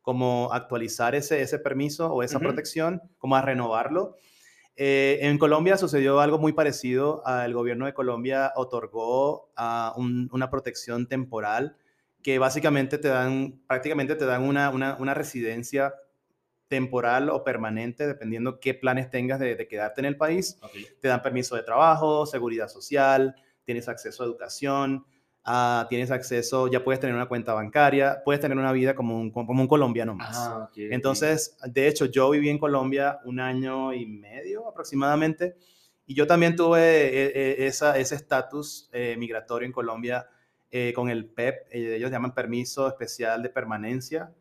[0.00, 4.16] como actualizar ese, ese permiso o esa protección, como a renovarlo.
[4.74, 7.22] Eh, en Colombia sucedió algo muy parecido.
[7.44, 11.76] El gobierno de Colombia otorgó uh, una protección temporal
[12.22, 15.94] que básicamente te dan, prácticamente te dan una, una, residencia
[16.68, 20.58] temporal o permanente, dependiendo qué planes tengas de, quedarte en el país.
[21.00, 25.06] Te dan permiso de trabajo, seguridad social, tienes acceso a educación,
[25.46, 29.30] uh, tienes acceso, ya puedes tener una cuenta bancaria, puedes tener una vida como un,
[29.30, 30.36] como un colombiano más.
[30.36, 35.56] Ah, Entonces, de hecho, yo viví en Colombia un año y medio aproximadamente,
[36.08, 40.26] y yo también tuve eh, eh, esa, ese estatus eh, migratorio en Colombia
[40.70, 44.32] eh, con el PEP, eh, ellos llaman permiso especial de permanencia,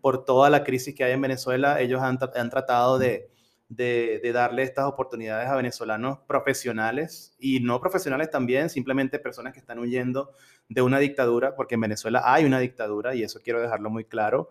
[0.00, 3.30] por toda la crisis que hay en Venezuela, ellos han, han tratado de,
[3.68, 9.78] de, darle estas oportunidades a venezolanos profesionales y no profesionales también, simplemente personas que están
[9.78, 10.32] huyendo
[10.68, 14.50] de una dictadura, porque en Venezuela hay una dictadura y eso quiero dejarlo muy claro.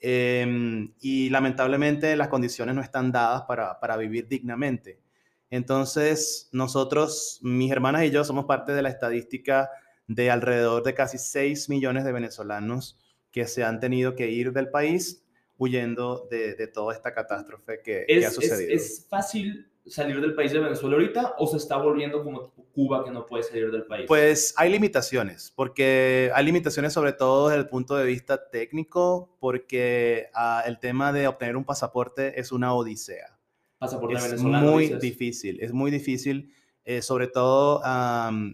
[0.00, 5.00] Em, y lamentablemente las condiciones no están dadas para, para vivir dignamente.
[5.48, 9.70] Entonces, nosotros, mis hermanas y yo, somos parte de la estadística
[10.06, 12.98] de alrededor de casi 6 millones de venezolanos
[13.30, 15.24] que se han tenido que ir del país
[15.58, 18.72] huyendo de, toda esta catástrofe que, ha sucedido.
[18.74, 23.10] Es, fácil salir del país de Venezuela ahorita o se está volviendo como Cuba que
[23.10, 24.06] no puede salir del país?
[24.08, 30.28] Pues hay limitaciones, porque hay limitaciones sobre todo desde el punto de vista técnico, porque
[30.34, 33.38] ah, el tema de obtener un pasaporte es una odisea.
[33.78, 36.54] Pasaporte es muy difícil, es muy difícil.
[36.84, 37.80] Eh, sobre todo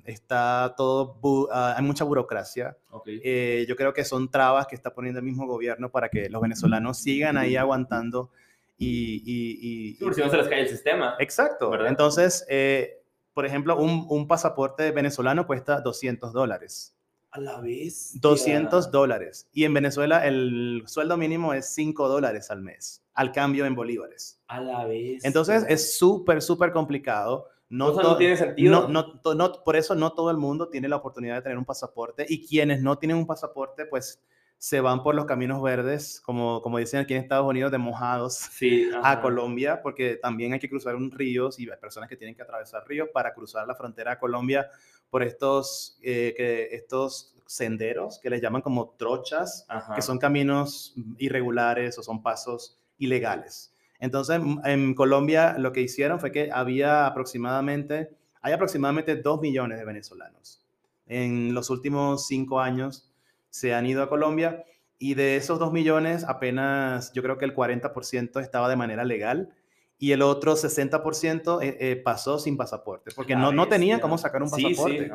[0.04, 2.76] está todo, ah, hay mucha burocracia.
[3.06, 6.42] Eh, yo creo que son trabas que está poniendo el mismo gobierno para que los
[6.42, 8.30] venezolanos sigan ahí aguantando
[8.76, 9.22] y...
[9.24, 11.16] y, y si no se les cae el sistema.
[11.18, 11.86] Exacto.
[11.86, 16.94] Entonces, eh, por ejemplo, un, un, pasaporte venezolano cuesta 200 dólares.
[17.30, 18.20] A la vez.
[18.20, 19.48] 200 dólares.
[19.52, 24.40] Y en Venezuela el sueldo mínimo es 5 dólares al mes, al cambio en bolívares.
[24.48, 25.24] A la vez.
[25.24, 27.48] Entonces es súper, súper complicado.
[27.70, 28.88] No, no tiene sentido.
[28.88, 32.24] No, no, por eso no todo el mundo tiene la oportunidad de tener un pasaporte
[32.28, 34.22] y quienes no tienen un pasaporte, pues
[34.58, 38.50] se van por los caminos verdes, como, como dicen aquí en Estados Unidos, de mojados
[39.04, 42.42] a Colombia, porque también hay que cruzar un río y hay personas que tienen que
[42.42, 44.68] atravesar ríos para cruzar la frontera a Colombia
[45.10, 51.98] por estos, eh, que, estos senderos que les llaman como trochas, que son caminos irregulares
[51.98, 53.72] o son pasos ilegales.
[54.00, 59.84] Entonces, en Colombia lo que hicieron fue que había aproximadamente, hay aproximadamente 2 millones de
[59.84, 60.64] venezolanos.
[61.06, 63.10] En los últimos cinco años
[63.50, 64.64] se han ido a Colombia
[64.98, 69.50] y de esos 2 millones apenas yo creo que el 40% estaba de manera legal
[69.98, 74.42] y el otro 60% eh, eh, pasó sin pasaporte, porque no, no tenía cómo sacar
[74.42, 75.10] un pasaporte.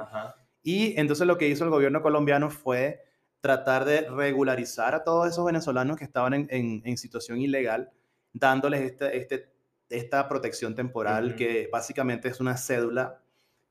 [0.61, 3.01] Y entonces lo que hizo el gobierno colombiano fue
[3.39, 7.91] tratar de regularizar a todos esos venezolanos que estaban en, en situación ilegal
[8.33, 9.49] dándoles este, este,
[9.89, 13.21] esta protección temporal que básicamente es una cédula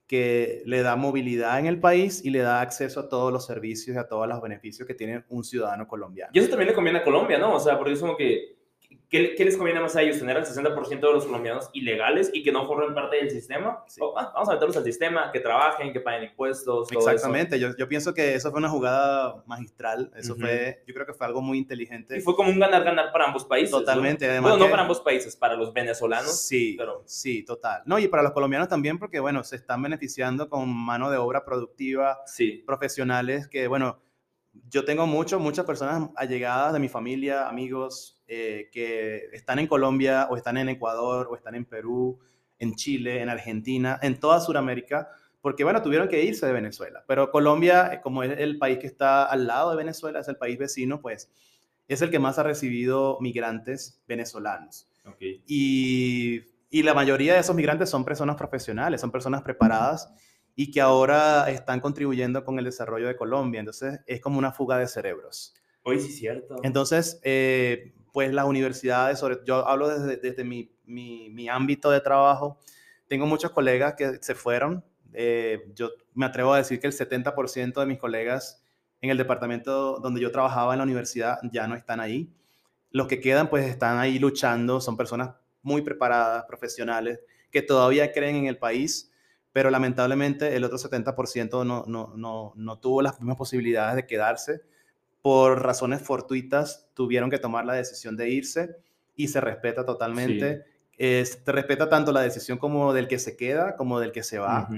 [0.06, 3.96] que le da movilidad en el país y le da acceso a todos los servicios
[3.96, 6.30] y a todos los beneficios que tiene un ciudadano colombiano.
[6.34, 7.54] Y eso también le conviene a Colombia, ¿no?
[7.54, 8.61] O sea, porque es como que
[9.12, 10.18] ¿Qué, les conviene más a ellos?
[10.18, 13.84] ¿Tener el 60% de los colombianos ilegales y que no formen parte del sistema?
[14.16, 16.90] Ah, vamos a meterlos al sistema, que trabajen, que paguen impuestos.
[16.90, 20.10] Exactamente, Yo, yo, pienso que eso fue una jugada magistral.
[20.16, 22.16] Eso fue, yo creo que fue algo muy inteligente.
[22.16, 23.70] Y fue como un ganar-ganar para ambos países.
[23.70, 24.24] Totalmente.
[24.24, 24.32] ¿no?
[24.32, 26.40] Además bueno, no para ambos países, para los venezolanos.
[26.40, 27.02] Sí, pero...
[27.04, 27.82] sí, total.
[27.84, 31.44] No, y para los colombianos también, porque, bueno, se están beneficiando con mano de obra
[31.44, 32.62] productiva, sí.
[32.66, 34.00] profesionales, que, bueno,
[34.70, 40.26] yo tengo mucho, muchas personas allegadas de mi familia, amigos, eh, que están en Colombia
[40.30, 42.18] o están en Ecuador o están en Perú,
[42.58, 45.10] en Chile, en Argentina, en toda Sudamérica,
[45.42, 47.04] porque bueno, tuvieron que irse de Venezuela.
[47.06, 50.36] Pero Colombia, eh, como es el país que está al lado de Venezuela, es el
[50.36, 51.30] país vecino, pues
[51.86, 54.88] es el que más ha recibido migrantes venezolanos.
[55.46, 56.40] Y,
[56.70, 60.10] y la mayoría de esos migrantes son personas profesionales, son personas preparadas
[60.56, 63.60] y que ahora están contribuyendo con el desarrollo de Colombia.
[63.60, 65.52] Entonces es como una fuga de cerebros.
[65.82, 66.56] Hoy sí, cierto.
[66.62, 72.58] Entonces, eh, pues las universidades, yo hablo desde, mi, mi, ámbito de trabajo,
[73.08, 74.84] tengo muchos colegas que se fueron.
[75.12, 78.62] Eh, yo me atrevo a decir que el 70% de mis colegas
[79.00, 82.32] en el departamento donde yo trabajaba en la universidad ya no están ahí.
[82.90, 87.20] Los que quedan pues están ahí luchando, son personas muy preparadas, profesionales,
[87.50, 89.12] que todavía creen en el país
[89.52, 94.62] pero lamentablemente el otro 70% no, no, no, no tuvo las mismas posibilidades de quedarse.
[95.22, 98.76] Por razones fortuitas tuvieron que tomar la decisión de irse
[99.16, 100.64] y se respeta totalmente.
[100.98, 104.68] se respeta tanto la decisión como del que se queda como del que se va.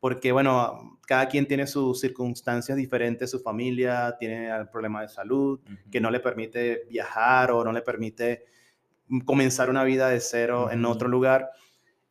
[0.00, 5.60] Porque, bueno, cada quien tiene sus circunstancias diferentes, su familia tiene el problema de salud
[5.90, 8.44] que no le permite viajar o no le permite
[9.24, 11.50] comenzar una vida de cero en otro lugar.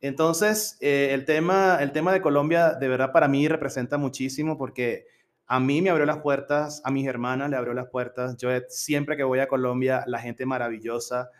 [0.00, 5.06] Entonces, eh, el, tema, el tema de Colombia de verdad para mí representa muchísimo porque
[5.48, 8.36] a mí me abrió las puertas, a mis hermanas le abrió las puertas.
[8.36, 11.30] Yo siempre que voy a Colombia, la gente maravillosa.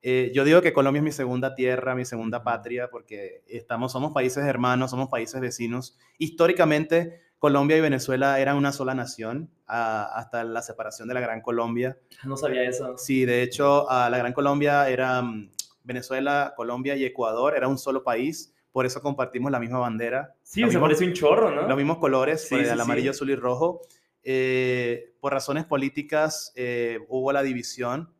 [0.00, 4.12] Eh, yo digo que Colombia es mi segunda tierra, mi segunda patria, porque estamos, somos
[4.12, 5.98] países hermanos, somos países vecinos.
[6.16, 11.98] Históricamente, Colombia y Venezuela eran una sola nación hasta la separación de la Gran Colombia.
[12.24, 12.96] No sabía eso.
[12.96, 15.50] Sí, de hecho, la Gran Colombia era mm,
[15.84, 20.36] Venezuela, Colombia y Ecuador, era un solo país, por eso compartimos la misma bandera.
[20.40, 21.66] Sí, se parece un chorro, ¿no?
[21.66, 23.80] Los mismos colores, el amarillo, azul y rojo.
[24.22, 28.14] Eh, por razones políticas eh, hubo la división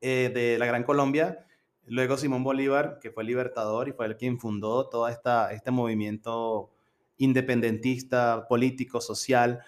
[0.00, 1.46] eh, de la Gran Colombia.
[1.86, 5.70] Luego Simón Bolívar, que fue el libertador y fue el quien fundó todo esta, este
[5.70, 6.72] movimiento
[7.18, 9.62] independentista, político, social.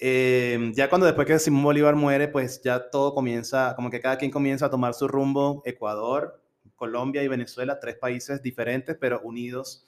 [0.00, 4.32] ya cuando después que Simón Bolívar muere, pues ya todo comienza, como que cada quien
[4.32, 5.62] comienza a tomar su rumbo.
[5.64, 6.41] Ecuador,
[6.82, 9.86] Colombia y Venezuela, tres países diferentes pero unidos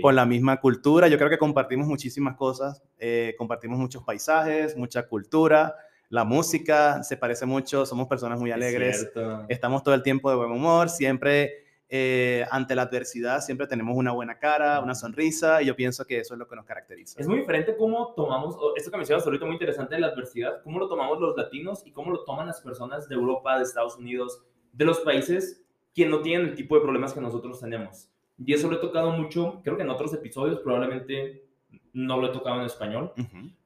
[0.00, 1.06] con la misma cultura.
[1.06, 5.76] Yo creo que compartimos muchísimas cosas, eh, compartimos muchos paisajes, mucha cultura,
[6.08, 9.12] la música se parece mucho, somos personas muy alegres,
[9.50, 14.12] estamos todo el tiempo de buen humor, siempre eh, ante la adversidad siempre tenemos una
[14.12, 17.20] buena cara, una sonrisa, y yo pienso que eso es lo que nos caracteriza.
[17.20, 20.78] Es muy diferente cómo tomamos, esto que mencionas ahorita muy interesante de la adversidad, cómo
[20.78, 24.42] lo tomamos los latinos y cómo lo toman las personas de Europa, de Estados Unidos,
[24.72, 25.60] de los países
[25.94, 28.08] que no tienen el tipo de problemas que nosotros tenemos.
[28.38, 31.44] Y eso lo he tocado mucho, creo que en otros episodios, probablemente
[31.92, 33.12] no lo he tocado en español,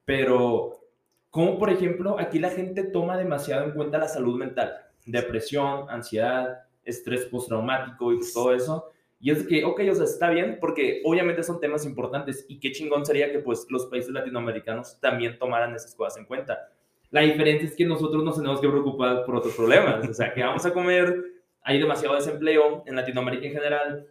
[0.03, 0.81] pero
[1.29, 4.73] como por ejemplo aquí la gente toma demasiado en cuenta la salud mental,
[5.05, 8.91] depresión, ansiedad, estrés postraumático y todo eso.
[9.19, 12.71] Y es que, ok, o sea, está bien, porque obviamente son temas importantes y qué
[12.71, 16.69] chingón sería que pues los países latinoamericanos también tomaran esas cosas en cuenta.
[17.11, 20.43] La diferencia es que nosotros nos tenemos que preocupar por otros problemas, o sea, que
[20.43, 21.23] vamos a comer,
[21.65, 24.07] hay demasiado desempleo en Latinoamérica en general,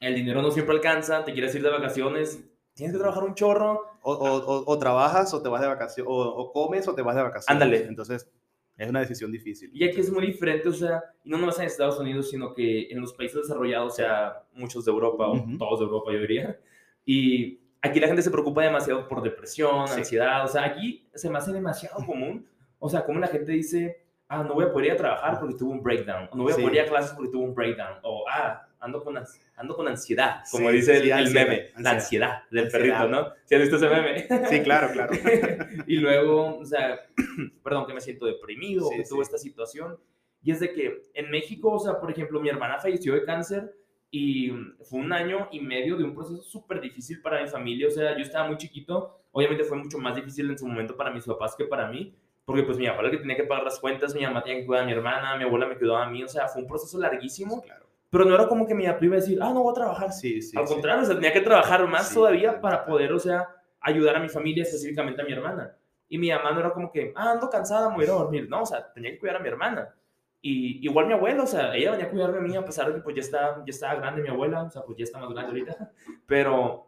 [0.00, 3.82] el dinero no siempre alcanza, te quieres ir de vacaciones, tienes que trabajar un chorro.
[4.02, 7.22] O, o, o, trabajas o te vas de vacaciones, o, comes o te vas de
[7.22, 7.48] vacaciones.
[7.48, 7.84] Ándale.
[7.86, 8.30] Entonces,
[8.76, 9.70] es una decisión difícil.
[9.72, 12.88] Y aquí es muy diferente, o sea, y no nomás en Estados Unidos, sino que
[12.88, 16.60] en los países desarrollados, o sea, muchos de Europa, o todos de Europa, yo diría.
[17.04, 21.38] Y aquí la gente se preocupa demasiado por depresión, ansiedad, o sea, aquí se me
[21.38, 22.46] hace demasiado común,
[22.78, 25.54] o sea, como la gente dice, ah, no voy a poder ir a trabajar porque
[25.54, 27.98] tuve un breakdown, o no voy a poder ir a clases porque tuve un breakdown,
[28.02, 29.18] o ah, ando con,
[29.56, 33.32] ando con ansiedad, como dice el, meme, la ansiedad del perrito, ¿no?
[33.44, 34.26] ¿Sí has visto ese meme?
[34.48, 35.12] Sí, claro, claro.
[35.86, 37.00] y luego, o sea,
[37.62, 39.98] perdón, que me siento deprimido, que tuve esta situación.
[40.42, 43.74] Y es de que en México, o sea, por ejemplo, mi hermana falleció de cáncer
[44.10, 47.88] y fue un año y medio de un proceso súper difícil para mi familia.
[47.88, 51.10] O sea, yo estaba muy chiquito, obviamente fue mucho más difícil en su momento para
[51.10, 52.14] mis papás que para mí,
[52.46, 54.84] porque pues mi abuela que tenía que pagar las cuentas, mi mamá tenía que cuidar
[54.84, 57.60] a mi hermana, mi abuela me cuidaba a mí, o sea, fue un proceso larguísimo.
[57.60, 57.86] Claro.
[58.08, 60.12] Pero no era como que mi papá iba a decir, ah, no voy a trabajar.
[60.12, 60.56] Sí, sí.
[60.56, 63.48] Al contrario, o sea, tenía que trabajar más todavía para poder, o sea,
[63.80, 65.76] ayudar a mi familia, específicamente a mi hermana.
[66.08, 68.48] Y mi mamá no era como que, ah, ando cansada, me voy a dormir.
[68.48, 69.92] No, o sea, tenía que cuidar a mi hermana.
[70.40, 72.94] Y igual mi abuela, o sea, ella venía a cuidarme a mí, a pesar de
[72.94, 75.30] que pues ya, está, ya estaba grande mi abuela, o sea, pues ya está más
[75.30, 75.90] grande ahorita.
[76.26, 76.86] Pero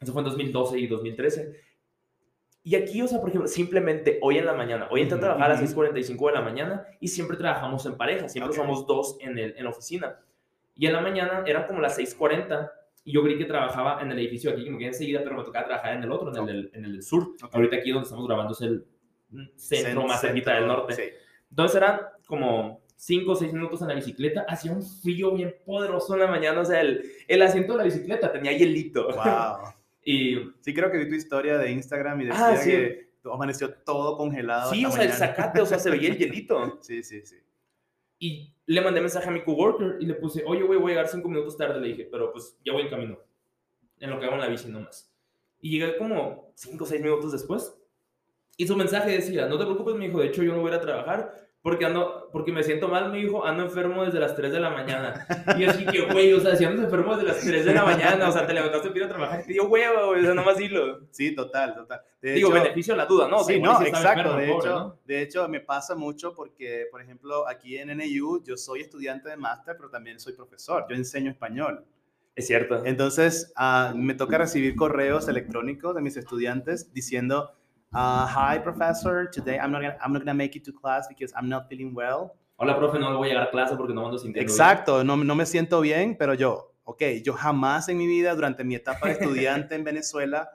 [0.00, 1.67] eso fue en 2012 y 2013.
[2.68, 5.52] Y aquí, o sea, por ejemplo, simplemente hoy en la mañana, hoy entré a trabajar
[5.52, 9.38] a las 6.45 de la mañana y siempre trabajamos en pareja, siempre somos dos en,
[9.38, 10.18] el, en la oficina.
[10.74, 12.70] Y en la mañana eran como las 6.40
[13.04, 15.44] y yo creí que trabajaba en el edificio aquí, que me quedé enseguida, pero me
[15.44, 17.36] tocaba trabajar en el otro, en, el, en el del sur.
[17.52, 18.84] Ahorita aquí donde estamos grabando es el
[19.56, 21.14] centro más cerquita del norte.
[21.48, 26.12] Entonces eran como 5 o 6 minutos en la bicicleta, hacía un frío bien poderoso
[26.12, 29.06] en la mañana, o sea, el, el asiento de la bicicleta tenía hielito.
[29.06, 29.72] Wow.
[30.10, 34.16] y sí creo que vi tu historia de Instagram y decía ah, que amaneció todo
[34.16, 34.72] congelado.
[34.72, 36.78] Sí, o sea, el zacate, o sea, se veía el hielito.
[36.80, 37.36] sí, sí, sí.
[38.18, 41.08] Y le mandé mensaje a mi coworker y le puse, oye, güey, voy a llegar
[41.08, 41.78] cinco minutos tarde.
[41.78, 43.18] Le dije, pero pues ya voy en camino.
[44.00, 45.12] En lo que hago en la bici nomás.
[45.60, 47.78] Y llegué como cinco o seis minutos después.
[48.56, 50.76] Y su mensaje decía, no te preocupes, mi hijo, de hecho yo no voy a
[50.76, 54.34] ir a trabajar porque ando, porque me siento mal, mi hijo, ando enfermo desde las
[54.34, 55.26] 3 de la mañana.
[55.58, 58.26] Y así que, güey, o sea, si ando enfermo desde las 3 de la mañana,
[58.26, 60.32] o sea, te levantaste para ir a trabajar y te dio huevo, güey, o sea,
[60.32, 61.00] nomás dilo.
[61.10, 62.00] Sí, total, total.
[62.22, 63.44] Digo, beneficio a la duda, ¿no?
[63.44, 64.34] sí, no, exacto.
[64.38, 68.80] de, hecho, de hecho, me pasa mucho porque, por ejemplo, aquí en NU yo soy
[68.80, 70.86] estudiante de máster, pero también soy profesor.
[70.88, 71.84] Yo enseño español.
[72.34, 72.86] Es cierto.
[72.86, 77.57] Entonces, uh, me toca recibir correos electrónicos de mis estudiantes diciendo
[77.94, 79.30] Uh, hi, professor.
[79.32, 81.94] Today I'm not gonna, I'm not gonna make it to class because I'm not feeling
[81.94, 82.36] well.
[82.56, 85.34] Hola, profe, no voy a llegar a clase porque no ando sintiendo Exacto, no, no
[85.34, 89.12] me siento bien, pero yo, ok, yo jamás en mi vida, durante mi etapa de
[89.14, 90.50] estudiante en Venezuela,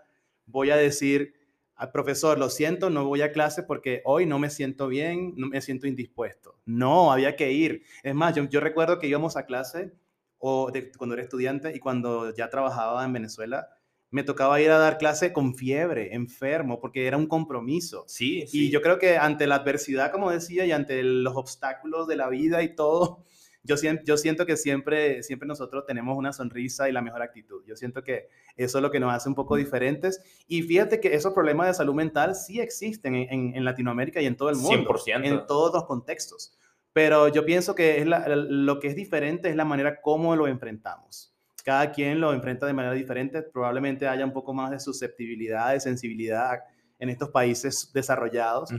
[0.46, 1.34] voy a decir,
[1.76, 5.48] al profesor, lo siento, no voy a clase porque hoy no me siento bien, no
[5.48, 6.60] me siento indispuesto.
[6.66, 7.84] No, había que ir.
[8.04, 9.92] Es más, yo, yo recuerdo que íbamos a clase
[10.38, 13.70] o de, cuando era estudiante y cuando ya trabajaba en Venezuela,
[14.14, 18.06] me tocaba ir a dar clase con fiebre, enfermo, porque era un compromiso.
[18.08, 18.68] Sí, sí.
[18.68, 22.30] Y yo creo que ante la adversidad, como decía, y ante los obstáculos de la
[22.30, 23.24] vida y todo,
[23.64, 27.64] yo, yo siento que siempre, siempre nosotros tenemos una sonrisa y la mejor actitud.
[27.66, 30.22] Yo siento que eso es lo que nos hace un poco diferentes.
[30.48, 34.38] Y fíjate que esos problemas de salud mental sí existen en, en, Latinoamérica y en
[34.38, 34.94] todo el mundo.
[34.94, 35.26] 100%.
[35.26, 36.56] En todos los contextos.
[36.94, 41.33] Pero yo pienso que es lo que es diferente es la manera como lo enfrentamos
[41.64, 43.42] cada quien lo enfrenta de manera diferente.
[43.42, 46.60] Probablemente haya un poco más de susceptibilidad, de sensibilidad
[47.00, 48.70] en estos países desarrollados.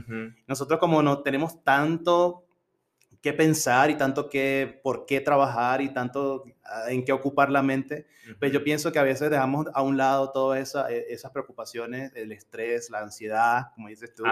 [0.47, 2.45] Nosotros como no tenemos tanto
[3.21, 7.63] que pensar y tanto que por qué trabajar y tanto ah, en qué ocupar la
[7.63, 8.05] mente,
[8.37, 12.11] pues yo pienso que a veces dejamos a un lado todas esa, e, esas preocupaciones,
[12.15, 14.23] el estrés, la ansiedad, como dices tú,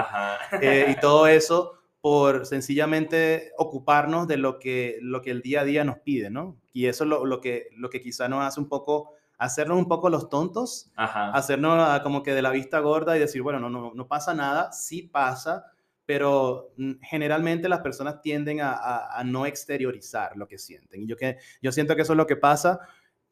[0.61, 5.63] eh, y todo eso por sencillamente ocuparnos de lo que, lo que el día a
[5.63, 6.59] día nos pide, ¿no?
[6.73, 9.87] Y eso es lo, lo, que, lo que quizá nos hace un poco hacernos un
[9.87, 13.69] poco los tontos, hacernos ah, como que de la vista gorda y decir, bueno, no,
[13.69, 15.71] no, no pasa nada, sí pasa,
[16.05, 21.03] pero mm, generalmente las personas tienden a, no exteriorizar lo que sienten.
[21.03, 22.81] Y yo, que, yo siento que eso es lo que pasa,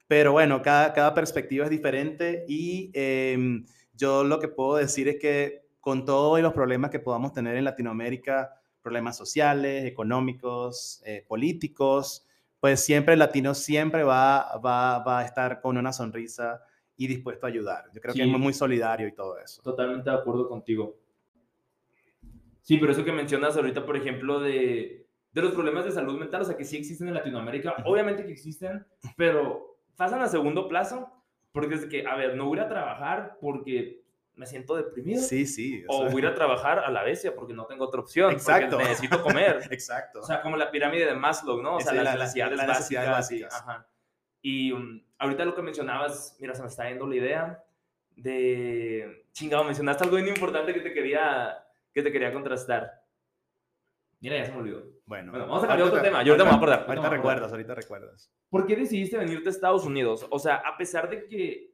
[0.07, 5.17] pero bueno, cada, cada perspectiva es diferente y em, yo lo que puedo decir es
[5.19, 12.25] que con todos los problemas que podamos tener en Latinoamérica, problemas sociales, económicos, eh, políticos,
[12.59, 16.63] pues siempre el latino siempre va, va, va, a estar con una sonrisa
[16.95, 17.85] y dispuesto a ayudar.
[17.93, 19.61] Yo creo que es muy solidario y todo eso.
[19.63, 20.95] Totalmente de acuerdo contigo.
[22.61, 26.43] Sí, pero eso que mencionas ahorita, por ejemplo, de, de los problemas de salud mental,
[26.43, 28.85] o sea, que sí existen en Latinoamérica, obviamente que existen,
[29.17, 31.11] pero pasan a segundo plazo,
[31.51, 34.00] porque es que, a ver, no voy a trabajar porque
[34.35, 35.21] me siento deprimido.
[35.21, 35.83] Sí, sí.
[35.87, 38.31] O, voy a ir a trabajar a la bestia porque no tengo otra opción.
[38.31, 38.77] Exacto.
[38.77, 39.67] necesito comer.
[39.71, 40.19] Exacto.
[40.19, 41.77] O sea, como la pirámide de Maslow, ¿no?
[41.77, 43.53] O sea, las necesidades básicas.
[43.53, 43.87] Ajá.
[44.41, 47.63] Y um, ahorita lo que mencionabas, mira, se me está yendo la idea
[48.15, 49.25] de...
[49.33, 51.63] Chingado, mencionaste algo bien importante que te quería,
[51.93, 53.01] que te quería contrastar.
[54.19, 54.83] Mira, ya se me olvidó.
[55.05, 56.23] Bueno, vamos a cambiar otro tema.
[56.23, 56.85] Yo ahorita me voy a acordar.
[56.87, 58.31] Ahorita recuerdas, ahorita recuerdas.
[58.49, 60.27] ¿Por qué decidiste venirte a Estados Unidos?
[60.29, 61.70] O sea, a pesar de que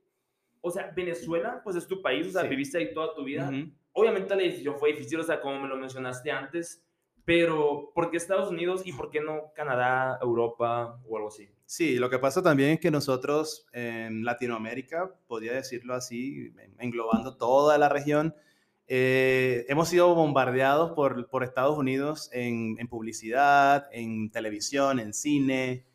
[0.62, 3.52] o sea, Venezuela, pues es tu país, o sea, viviste ahí toda tu vida.
[3.94, 6.84] Obviamente la decisión fue difícil, o sea, como me lo mencionaste antes,
[7.26, 11.50] pero ¿por qué Estados Unidos y por qué no Canadá, Europa o algo así?
[11.66, 17.78] Sí, lo que pasa también es que nosotros en Latinoamérica, podría decirlo así, englobando toda
[17.78, 18.36] la región,
[18.88, 25.87] eh, hemos sido bombardeados por, por Estados Unidos en, en publicidad, en televisión, en cine,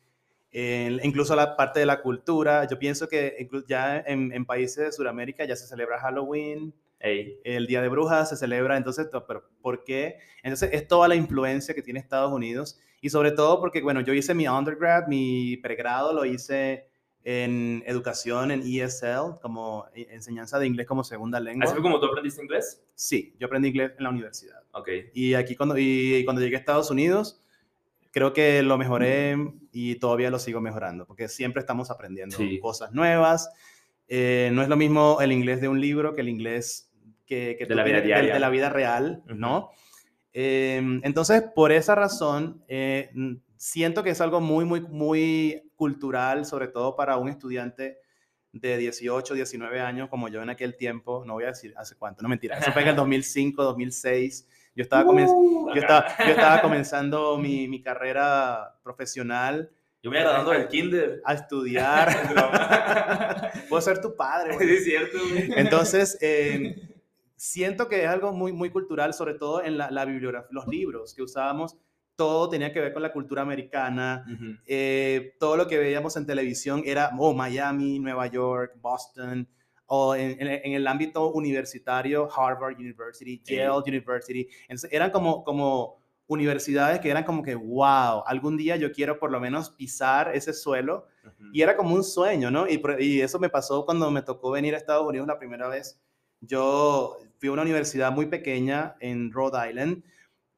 [0.53, 2.67] incluso la parte de la cultura.
[2.67, 7.89] Yo pienso que ya en, países de Sudamérica ya se celebra Halloween, el Día de
[7.89, 10.19] Brujas se celebra, entonces, pero ¿por qué?
[10.41, 14.13] Entonces es toda la influencia que tiene Estados Unidos y sobre todo porque, bueno, yo
[14.13, 16.87] hice mi undergrad, mi pregrado lo hice
[17.25, 21.65] en educación en ESL, como enseñanza de inglés como segunda lengua.
[21.65, 22.81] ¿Así fue como tú aprendiste inglés?
[22.95, 24.61] Sí, yo aprendí inglés en la universidad.
[24.71, 24.89] Ok.
[25.13, 27.42] Y aquí cuando, y cuando llegué a Estados Unidos,
[28.13, 29.35] creo que lo mejoré
[29.71, 33.49] y todavía lo sigo mejorando, porque siempre estamos aprendiendo cosas nuevas.
[34.07, 36.91] Eh, no es lo mismo el inglés de un libro que el inglés
[37.25, 39.71] que, de, la vida de, la vida real, ¿no?
[40.31, 43.09] Em, entonces, por esa razón, eh,
[43.57, 47.97] siento que es algo muy, muy, muy cultural, sobre todo para un estudiante
[48.51, 52.21] de 18, 19 años como yo en aquel tiempo, no voy a decir hace cuánto,
[52.21, 56.61] no mentira, eso fue en el 2005, 2006, yo estaba, uh, yo estaba, yo estaba
[56.61, 59.69] comenzando mi, mi, carrera profesional.
[60.01, 61.21] Yo me graduando del kinder.
[61.25, 62.09] A estudiar.
[63.69, 64.57] Puedo ser tu padre.
[64.57, 65.17] Sí, es cierto.
[65.55, 66.75] Entonces, eh,
[67.35, 71.13] siento que es algo muy, muy cultural, sobre todo en la, la bibliografía, los libros
[71.13, 71.77] que usábamos
[72.15, 74.25] todo tenía que ver con la cultura americana.
[74.65, 79.47] Eh, todo lo que veíamos en televisión era oh, Miami, Nueva York, Boston
[79.95, 80.41] o en,
[80.73, 84.49] el ámbito universitario, Harvard University, Yale University.
[84.89, 89.39] eran como, como universidades que eran como que, wow, algún día yo quiero por lo
[89.39, 91.05] menos pisar ese suelo.
[91.53, 92.67] Y era como un sueño, ¿no?
[92.67, 96.01] Y, y, eso me pasó cuando me tocó venir a Estados Unidos la primera vez.
[96.41, 100.03] Yo fui a una universidad muy pequeña en Rhode Island,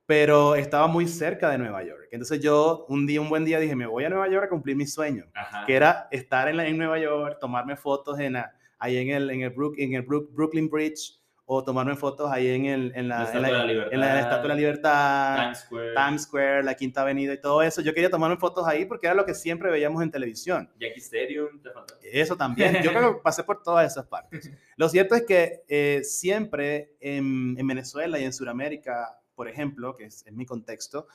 [0.05, 2.07] pero estaba muy cerca de Nueva York.
[2.11, 4.77] Entonces yo un día, un buen día dije, me voy a Nueva York a cumplir
[4.77, 5.25] mi sueño,
[5.67, 8.53] que era estar en, en Nueva York, tomarme fotos en la,
[8.85, 12.65] ahí en el, en el, Brook, en el Brooklyn Bridge o tomarme fotos ahí en,
[12.65, 15.93] el, en, la, en, la, en, la, Estatua de la Libertad, Times Square.
[15.93, 17.81] Times Square, la Quinta Avenida y todo eso.
[17.81, 20.71] Yo quería tomarme fotos ahí porque era lo que siempre veíamos en televisión.
[20.79, 21.61] Yankee Stadium,
[22.01, 22.81] Eso también.
[22.81, 24.49] Yo creo que pasé por todas esas partes.
[24.77, 30.05] Lo cierto es que eh, siempre en, en, Venezuela y en Sudamérica, por ejemplo, que
[30.05, 31.07] es, es mi contexto,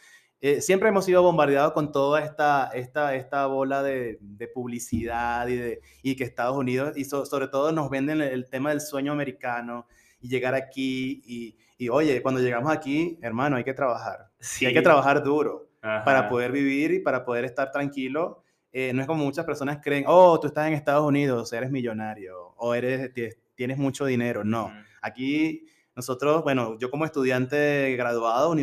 [0.43, 5.57] eh, siempre hemos sido bombardeados con toda esta, esta, esta bola de, de publicidad y,
[5.57, 9.87] de, y que Estados Unidos, y sobre todo nos venden el, tema del sueño americano
[10.19, 14.31] y llegar aquí y, y, oye, cuando llegamos aquí, hermano, hay que trabajar.
[14.39, 14.65] Sí.
[14.65, 18.43] hay que trabajar duro para poder vivir y para poder estar tranquilo.
[18.73, 22.55] Eh, no es como muchas personas creen, oh, tú estás en Estados Unidos, eres millonario
[22.57, 23.11] o eres,
[23.55, 24.43] tienes mucho dinero.
[24.45, 24.73] No,
[25.03, 28.55] aquí nosotros, bueno, yo como estudiante graduado,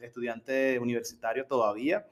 [0.00, 2.06] estudiante universitario todavía,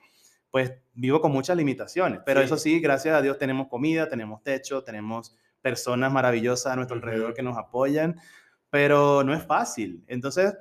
[0.51, 4.85] pues vivo con muchas limitaciones, pero eso sí, gracias a Dios tenemos comida, tenemos techo,
[4.85, 8.21] tenemos personas maravillosas a nuestro alrededor que nos apoyan,
[8.71, 10.05] pero no es fácil.
[10.07, 10.55] Entonces,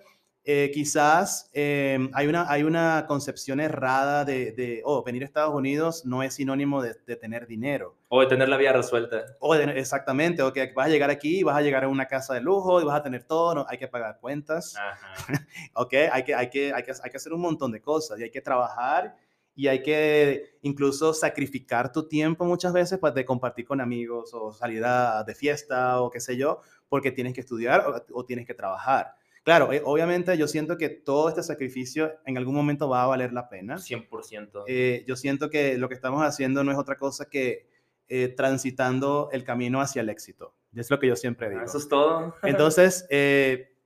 [0.45, 5.55] eh, quizás eh, hay, una, hay una concepción errada de, de, oh, venir a Estados
[5.55, 7.95] Unidos no es sinónimo de, de tener dinero.
[8.16, 9.26] O de tener la vida resuelta.
[9.39, 12.41] O exactamente, o que vas a llegar aquí vas a llegar a una casa de
[12.41, 14.76] lujo y vas a tener todo, no, hay que pagar cuentas,
[15.74, 18.24] ok, hay que, hay, que, hay, que, hay que hacer un montón de cosas y
[18.24, 19.16] hay que trabajar
[19.55, 24.53] y hay que incluso sacrificar tu tiempo muchas veces pues, de compartir con amigos o
[24.53, 26.59] salir a, de fiesta o qué sé yo,
[26.89, 29.16] porque tienes que estudiar o, tienes que trabajar.
[29.41, 33.34] Claro, eh, obviamente yo siento que todo este sacrificio en algún momento va a valer
[33.34, 33.78] la pena.
[33.78, 34.66] 100%.
[34.68, 37.72] Eh, yo siento que lo que estamos haciendo no es otra cosa que
[38.08, 40.56] eh, transitando el camino hacia el éxito.
[40.76, 41.62] Es lo que yo siempre digo.
[41.62, 42.36] Eso es todo.
[42.43, 43.06] Entonces,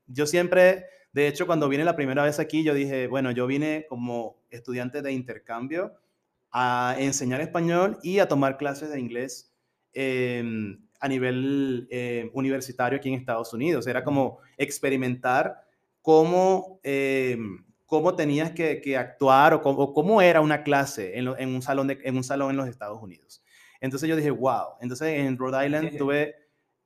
[0.07, 0.86] yo siempre
[1.18, 5.01] de hecho, cuando vine la primera vez aquí, yo dije, bueno, yo vine como estudiante
[5.01, 5.95] de intercambio
[6.51, 9.51] a enseñar español y a tomar clases de inglés
[9.93, 13.88] em, a nivel eh, universitario aquí en Estados Unidos.
[13.88, 15.65] Era como experimentar
[16.03, 22.15] cómo, em, cómo tenías que, actuar o cómo, era una clase en, un salón en
[22.15, 23.43] un salón en los Estados Unidos.
[23.82, 24.75] Entonces yo dije, wow.
[24.82, 26.36] Entonces en Rhode Island tuve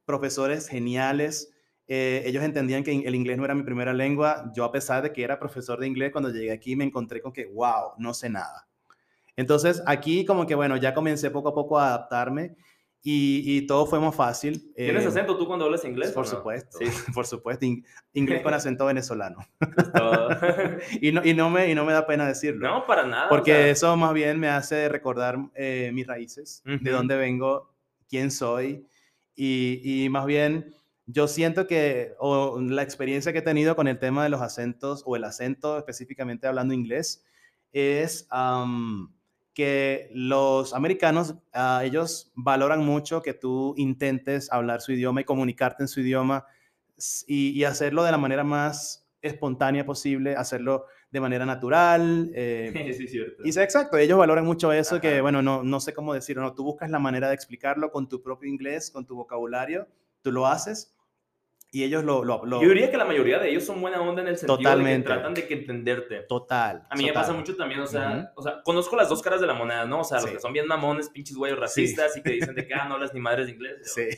[0.06, 1.52] profesores geniales
[1.94, 4.50] eh, ellos entendían que el inglés no era mi primera lengua.
[4.56, 7.34] Yo, a pesar de que era profesor de inglés, cuando llegué aquí me encontré con
[7.34, 8.66] que, wow, no sé nada.
[9.36, 12.56] Entonces, aquí como que, bueno, ya comencé poco a poco a adaptarme
[13.04, 14.72] y, todo fue más fácil.
[14.76, 16.12] ¿Tienes eh, acento tú cuando hablas inglés?
[16.14, 16.86] Por supuesto, sí.
[17.14, 17.66] por supuesto.
[18.14, 19.40] inglés con acento venezolano.
[21.02, 22.68] y, no, y, no me, y no me da pena decirlo.
[22.68, 23.30] No, para nada.
[23.30, 27.74] Porque eso más bien me hace recordar eh, mis raíces, de dónde vengo,
[28.08, 28.86] quién soy.
[29.36, 30.76] Y, y más bien
[31.08, 35.02] yo siento que o la experiencia que he tenido con el tema de los acentos
[35.06, 37.26] o el acento específicamente hablando inglés
[37.72, 38.28] es
[39.54, 45.84] que los americanos, ah, ellos valoran mucho que tú intentes hablar su idioma y comunicarte
[45.84, 46.46] en su idioma
[47.28, 52.32] y, hacerlo de la manera más espontánea posible, hacerlo de manera natural.
[52.34, 53.44] Eh, sí, cierto.
[53.44, 56.64] Y exacto, ellos valoran mucho eso, que bueno, no, no sé cómo decirlo, no, tú
[56.64, 59.88] buscas la manera de explicarlo con tu propio inglés, con tu vocabulario
[60.22, 60.96] tú lo haces
[61.74, 64.28] y ellos lo, lo, Yo diría que la mayoría de ellos son buena onda en
[64.28, 66.24] el sentido de que tratan de que entenderte.
[66.24, 66.86] Total.
[66.90, 69.48] A mí me pasa mucho también, o sea, o sea, conozco las dos caras de
[69.48, 70.02] la moneda, ¿no?
[70.02, 72.74] O sea, los que son bien mamones, pinches güeyos racistas y que dicen de que,
[72.76, 73.94] ah, no hablas ni madres de inglés.
[73.94, 74.10] Sí.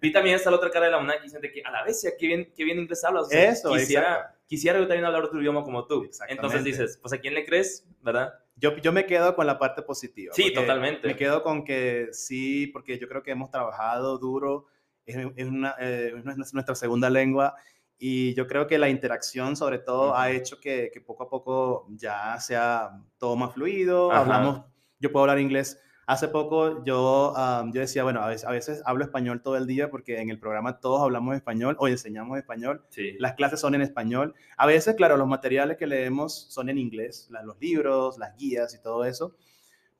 [0.00, 1.84] Y también está la otra cara de la moneda que dicen de que, a la
[1.84, 3.30] vez, qué bien, qué bien inglés hablas.
[3.30, 6.08] Eso, quisiera, quisiera yo también hablar otro idioma como tú.
[6.28, 8.32] Entonces dices, pues, ¿a quién le crees, verdad?
[8.56, 10.32] Yo, yo me quedo con la parte positiva.
[10.34, 11.06] Sí, totalmente.
[11.06, 14.66] Me quedo con que sí, porque yo creo que hemos trabajado duro
[15.06, 16.12] es, una, eh,
[16.52, 17.54] nuestra segunda lengua
[17.98, 21.86] y yo creo que la interacción sobre todo ha hecho que, que, poco a poco
[21.90, 24.62] ya sea todo más fluido, hablamos,
[24.98, 25.80] yo puedo hablar inglés.
[26.08, 27.34] Hace poco yo,
[27.72, 30.38] yo decía, bueno, a veces, a veces, hablo español todo el día porque en el
[30.38, 32.86] programa todos hablamos español o enseñamos español.
[33.18, 34.34] Las clases son en español.
[34.56, 38.80] A veces, claro, los materiales que leemos son en inglés, los libros, las guías y
[38.80, 39.34] todo eso.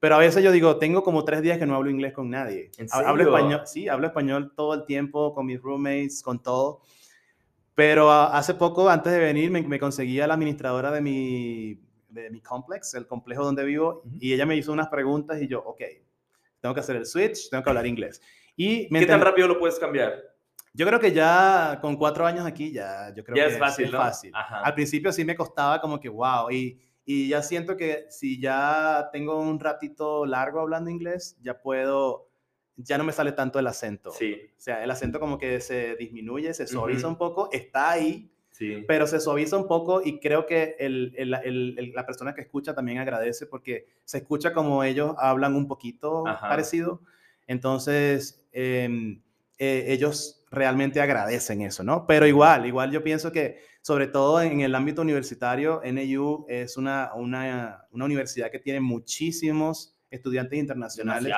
[0.07, 2.71] Pero a veces yo digo, tengo como tres días que no hablo inglés con nadie.
[2.93, 6.81] Hablo español, sí, hablo español todo el tiempo con mis roommates, con todo.
[7.75, 12.31] Pero hace poco, antes de venir, me, me conseguí a la administradora de mi, de
[12.31, 15.81] mi complex, el complejo donde vivo, y ella me hizo unas preguntas y yo, ok,
[16.61, 18.23] tengo que hacer el switch, tengo que hablar inglés.
[18.55, 20.23] Y ¿Qué tan rápido lo puedes cambiar?
[20.73, 23.87] Yo creo que ya con cuatro años aquí, ya, yo creo ya que es fácil,
[23.87, 23.99] es ¿no?
[23.99, 24.33] fácil.
[24.33, 26.79] Al principio sí me costaba como que, wow, y
[27.09, 32.29] y ya siento que si ya tengo un ratito largo hablando inglés, ya puedo,
[32.77, 34.11] ya no me sale tanto el acento.
[34.11, 34.35] Sí.
[34.35, 38.85] O sea, el acento como que se disminuye, se suaviza un poco, está ahí, sí.
[38.89, 42.75] pero se suaviza un poco y creo que el, el, el, la persona que escucha
[42.75, 47.03] también agradece porque se escucha como ellos hablan un poquito parecido.
[47.47, 49.23] Entonces, em,
[49.59, 52.05] eh, ellos realmente agradecen eso, ¿no?
[52.05, 57.13] Pero igual, igual yo pienso que sobre todo en el ámbito universitario, NAU es una,
[57.15, 61.33] una, una universidad que tiene muchísimos estudiantes internacionales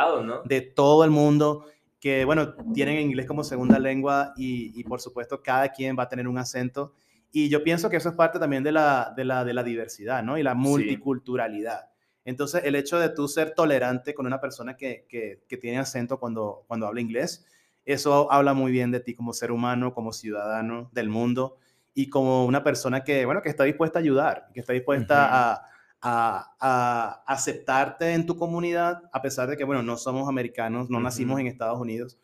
[0.47, 1.67] de todo el mundo
[2.01, 6.09] que, bueno, tienen inglés como segunda lengua y, y, por supuesto cada quien va a
[6.09, 6.95] tener un acento.
[7.31, 10.23] Y yo pienso que eso es parte también de la, de la, de la diversidad,
[10.23, 10.39] ¿no?
[10.39, 11.91] Y la multiculturalidad.
[12.25, 16.19] Entonces, el hecho de tú ser tolerante con una persona que, que, que, tiene acento
[16.19, 17.45] cuando, cuando habla inglés,
[17.85, 21.59] eso habla muy bien de ti como ser humano, como ciudadano del mundo
[21.99, 25.65] y como una persona que, bueno, que está dispuesta a ayudar, que está dispuesta a,
[26.01, 31.41] a, aceptarte en tu comunidad, a pesar de que, bueno, no somos americanos, no nacimos
[31.41, 32.17] en Estados Unidos,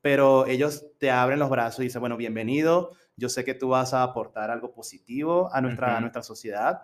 [0.00, 3.92] pero ellos te abren los brazos y dicen, bueno, bienvenido, yo sé que tú vas
[3.92, 6.80] a aportar algo positivo a nuestra, a nuestra sociedad.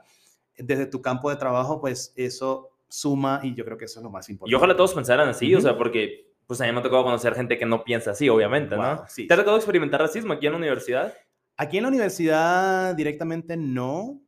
[0.59, 4.11] Desde tu campo de trabajo, pues eso suma y yo creo que eso es lo
[4.11, 4.53] más importante.
[4.53, 7.35] Y ojalá todos pensaran así, o sea, porque pues a mí me ha tocado conocer
[7.35, 9.03] gente que no piensa así, obviamente, ¿no?
[9.09, 9.27] Sí.
[9.27, 11.15] ¿Te ha tocado experimentar racismo aquí en la universidad?
[11.57, 14.21] Aquí en la universidad directamente no.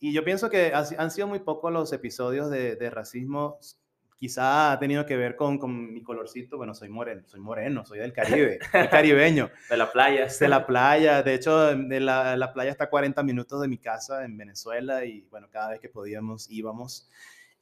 [0.00, 3.58] Y yo pienso que han sido muy pocos los episodios de, racismo.
[4.18, 6.56] Quizá ha tenido que ver con, con, mi colorcito.
[6.56, 9.50] Bueno, soy moreno, soy moreno, soy del Caribe, soy caribeño.
[9.70, 10.26] De la playa.
[10.40, 11.22] De la playa.
[11.22, 15.04] De hecho, de la, la, playa está a 40 minutos de mi casa en Venezuela
[15.04, 17.08] y bueno, cada vez que podíamos íbamos.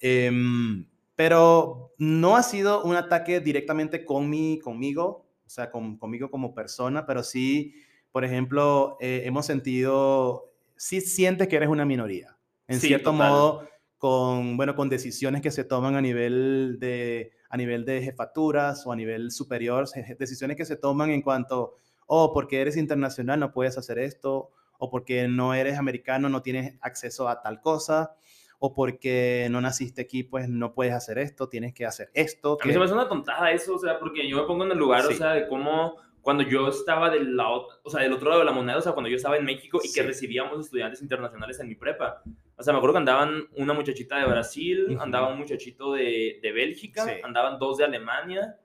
[0.00, 6.54] Em, pero no ha sido un ataque directamente con mi, conmigo, o sea, conmigo como
[6.54, 7.74] persona, pero sí,
[8.12, 12.36] por ejemplo, eh, hemos sentido, sí sientes que eres una minoría,
[12.66, 17.84] en cierto modo, con, bueno, con decisiones que se toman a nivel de, a nivel
[17.84, 19.88] de jefaturas o a nivel superior,
[20.18, 21.74] decisiones que se toman en cuanto,
[22.06, 26.78] oh, porque eres internacional no puedes hacer esto, o porque no eres americano no tienes
[26.80, 28.14] acceso a tal cosa,
[28.58, 32.58] o porque no naciste aquí, pues no puedes hacer esto, tienes que hacer esto.
[32.60, 34.72] A mí se me hace una tontada eso, o sea, porque yo me pongo en
[34.72, 38.28] el lugar, o sea, de cómo cuando yo estaba del lado, o sea, del otro
[38.28, 41.00] lado de la moneda, o sea, cuando yo estaba en México y que recibíamos estudiantes
[41.02, 42.22] internacionales en mi prepa.
[42.56, 46.52] O sea, me acuerdo que andaban una muchachita de Brasil, andaba un muchachito de, de
[46.52, 48.56] Bélgica, andaban dos de Alemania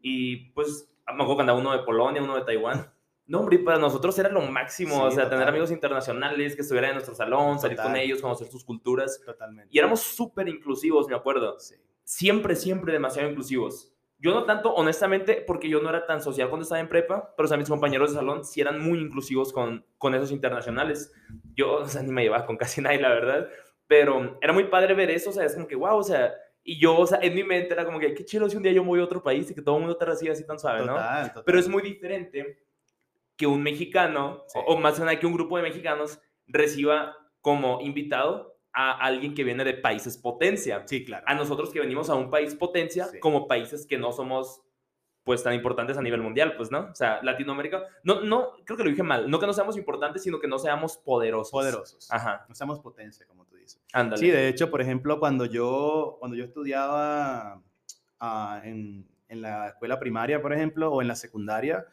[0.00, 2.90] y pues me acuerdo que andaba uno de Polonia, uno de Taiwán.
[3.26, 6.96] No, hombre, para nosotros era lo máximo, o sea, tener amigos internacionales que estuvieran en
[6.96, 9.20] nuestro salón, salir con ellos, conocer sus culturas.
[9.24, 9.68] Totalmente.
[9.72, 11.58] Y éramos súper inclusivos, me acuerdo.
[11.58, 11.74] Sí.
[12.04, 13.92] Siempre, siempre demasiado inclusivos.
[14.18, 17.44] Yo no tanto, honestamente, porque yo no era tan social cuando estaba en prepa, pero
[17.44, 21.12] o sea, mis compañeros de salón sí eran muy inclusivos con, con esos internacionales.
[21.54, 23.48] Yo, o sea, ni me llevaba con casi nadie, la verdad.
[23.86, 26.80] Pero era muy padre ver eso, o sea, es como que, wow, o sea, y
[26.80, 28.82] yo, o sea, en mi mente era como que, qué chido si un día yo
[28.82, 30.84] me voy a otro país y que todo el mundo te reciba así tan suave,
[30.84, 30.94] ¿no?
[30.94, 31.42] Total.
[31.44, 32.64] Pero es muy diferente
[33.36, 38.92] que un mexicano, o, más bien que un grupo de mexicanos reciba como invitado a
[38.92, 40.82] alguien que viene de países potencia.
[40.86, 41.24] Sí, claro.
[41.26, 44.60] A nosotros que venimos a un país potencia como países que no somos
[45.24, 46.90] pues tan importantes a nivel mundial, pues, ¿no?
[46.92, 50.22] O sea, Latinoamérica, no, no, creo que lo dije mal, no que no seamos importantes,
[50.22, 51.50] sino que no seamos poderosos.
[51.50, 52.12] Poderosos.
[52.12, 52.44] Ajá.
[52.48, 53.82] No seamos potencia, como tú dices.
[53.92, 54.20] Ándale.
[54.20, 57.60] Sí, de hecho, por ejemplo, cuando yo, cuando yo estudiaba
[58.20, 61.86] ah, en, en la escuela primaria, por ejemplo, o en la secundaria,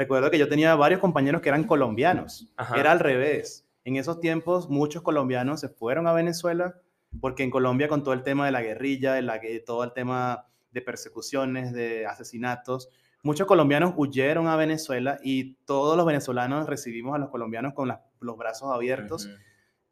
[0.00, 2.50] Recuerdo que yo tenía varios compañeros que eran colombianos.
[2.74, 3.68] Era al revés.
[3.84, 6.76] En esos tiempos muchos colombianos se fueron a Venezuela
[7.20, 9.18] porque en Colombia con todo el tema de la guerrilla,
[9.64, 12.88] todo el tema de persecuciones, de asesinatos,
[13.22, 18.36] muchos colombianos huyeron a Venezuela y todos los venezolanos recibimos a los colombianos con los
[18.36, 19.28] brazos abiertos.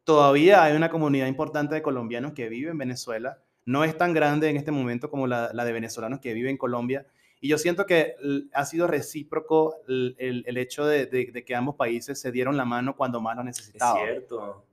[0.03, 3.39] Todavía hay una comunidad importante de colombianos que viven en Venezuela.
[3.65, 6.57] No es tan grande en este momento como la, la de venezolanos que viven en
[6.57, 7.05] Colombia,
[7.41, 8.15] y yo siento que
[8.53, 12.97] ha sido recíproco el, el, hecho de, de, que ambos países se dieron la mano
[12.97, 14.03] cuando más lo necesitaban.
[14.03, 14.65] Es cierto.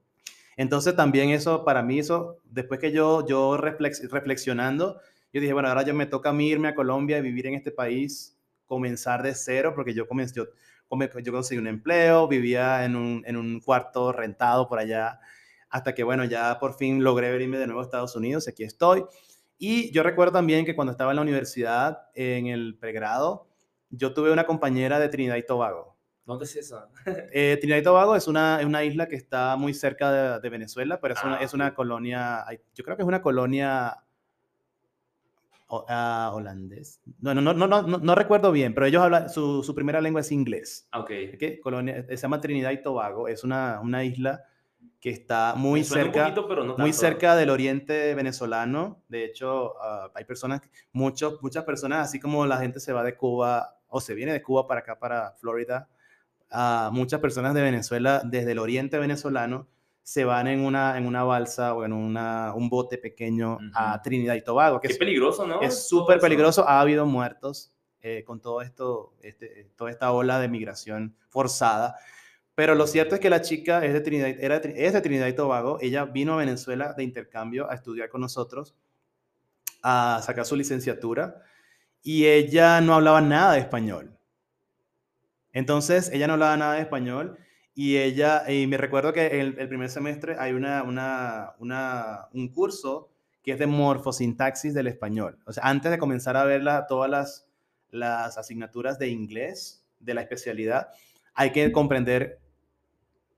[0.57, 5.01] Entonces también eso, para mí eso, después que yo, yo reflexionando,
[5.33, 7.55] yo dije, bueno, ahora yo me toca a mí irme a Colombia y vivir en
[7.55, 10.47] este país, comenzar de cero, porque yo comencé, yo,
[11.23, 15.21] yo conseguí un empleo, vivía en un, en un cuarto rentado por allá,
[15.69, 19.05] hasta que, bueno, ya por fin logré venirme de nuevo a Estados Unidos, aquí estoy.
[19.59, 23.49] Y yo recuerdo también que cuando estaba en la universidad, en el pregrado,
[23.91, 25.97] yo tuve una compañera de Trinidad y Tobago.
[26.25, 26.89] ¿Dónde es eso?
[27.33, 31.15] Eh, Trinidad y Tobago es una, una, isla que está muy cerca de, Venezuela, pero
[31.15, 32.45] es, una, ah, es una colonia,
[32.75, 34.03] yo creo que es una colonia
[35.69, 37.01] uh, holandés.
[37.21, 40.21] No, no, no, no, no, no, recuerdo bien, pero ellos hablan, su, su primera lengua
[40.21, 40.89] es inglés.
[40.91, 41.09] Ah, ok.
[41.39, 41.61] ¿Qué?
[41.63, 44.45] Colonia, se llama Trinidad y Tobago, es una, una isla
[45.07, 46.35] que está muy cerca,
[46.79, 49.05] muy cerca del oriente venezolano.
[49.07, 53.17] De hecho, ah, hay personas, muchos, muchas personas, así como la gente se va de
[53.17, 55.89] Cuba o se viene de Cuba para acá, para Florida,
[56.51, 59.69] uh, muchas personas de Venezuela, desde el oriente venezolano,
[60.03, 64.35] se van en una, en una balsa o en una, un bote pequeño a Trinidad
[64.35, 64.81] y Tobago.
[64.81, 65.61] Que Qué es peligroso, ¿no?
[65.61, 66.69] Es súper peligroso.
[66.69, 71.95] Ha habido muertos eh, con todo esto, este, toda esta ola de migración forzada.
[72.57, 75.35] Pero lo cierto es que la chica es de Trinidad, era, es de Trinidad y
[75.35, 75.79] Tobago.
[75.83, 78.75] Ella vino a Venezuela de intercambio a estudiar con nosotros,
[79.83, 81.43] a sacar su licenciatura,
[82.03, 84.17] y ella no hablaba nada de español.
[85.53, 87.37] Entonces, ella no hablaba nada de español
[87.75, 92.49] y ella, y me recuerdo que el, el primer semestre hay una, una, una, un
[92.49, 93.11] curso
[93.43, 95.39] que es de morfosintaxis del español.
[95.45, 97.49] O sea, antes de comenzar a ver todas las,
[97.91, 100.89] las asignaturas de inglés de la especialidad,
[101.35, 102.41] hay que comprender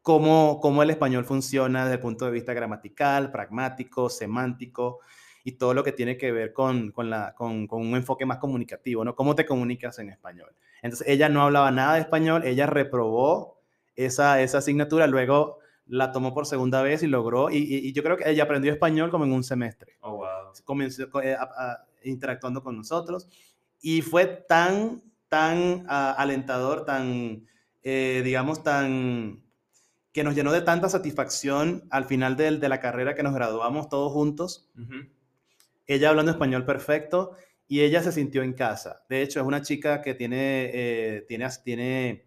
[0.09, 5.01] cómo, cómo el español funciona desde el punto de vista gramatical, pragmático, semántico
[5.45, 8.39] y todo lo que tiene que ver con, con, la, con, con, un enfoque más
[8.39, 9.15] comunicativo, ¿no?
[9.15, 10.57] ¿Cómo te comunicas en español?
[10.81, 13.61] Entonces, ella no hablaba nada de español, ella reprobó
[13.97, 18.31] esa, esa asignatura, luego la tomó por segunda vez y logró, y, yo creo que
[18.31, 19.99] ella aprendió español como en un semestre.
[20.01, 20.53] Oh, wow.
[20.65, 21.37] Comenzó eh,
[22.03, 23.29] interactuando con nosotros
[23.83, 27.47] y fue tan, tan ah, alentador, tan,
[27.83, 29.47] eh, digamos, tan
[30.13, 33.89] que nos llenó de tanta satisfacción al final de, de la carrera que nos graduamos
[33.89, 34.71] todos juntos.
[35.87, 37.37] Ella hablando español perfecto
[37.69, 39.05] y ella se sintió en casa.
[39.09, 42.27] De hecho, es una chica que tiene, eh, tiene, tiene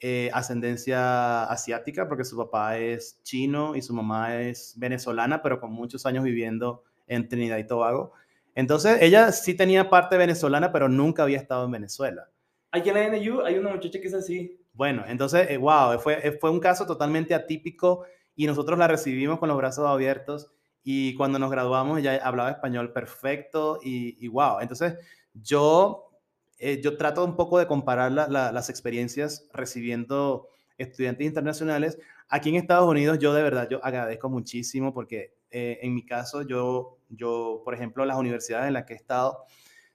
[0.00, 5.72] eh, ascendencia asiática porque su papá es chino y su mamá es venezolana, pero con
[5.72, 8.12] muchos años viviendo en Trinidad y Tobago.
[8.56, 12.28] Entonces, ella sí tenía parte venezolana, pero nunca había estado en Venezuela.
[12.72, 14.60] Aquí en la NU hay una muchacha que es así.
[14.74, 18.04] Bueno, entonces, wow, eh, fue, eh, fue un caso totalmente atípico
[18.34, 20.50] y nosotros la recibimos con los brazos abiertos
[20.82, 24.96] y cuando nos graduamos ella hablaba español perfecto y, wow, entonces
[25.32, 26.10] yo,
[26.58, 31.96] eh, yo trato un poco de comparar las experiencias recibiendo estudiantes internacionales.
[32.28, 36.98] Aquí en Estados Unidos yo de verdad, yo agradezco muchísimo porque en mi caso yo,
[37.08, 39.44] yo, por ejemplo, las universidades en las que he estado,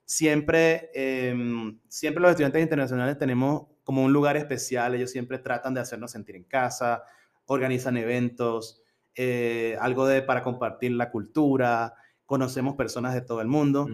[0.06, 5.80] siempre, em, siempre los estudiantes internacionales tenemos como un lugar especial, ellos siempre tratan de
[5.80, 7.02] hacernos sentir en casa,
[7.46, 8.84] organizan eventos,
[9.16, 13.88] eh, algo de para compartir la cultura, conocemos personas de todo el mundo.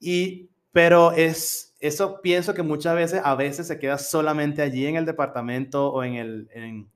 [0.00, 4.96] Y, pero es, eso pienso que muchas veces, a veces se queda solamente allí en
[4.96, 6.90] el departamento o en, el, en,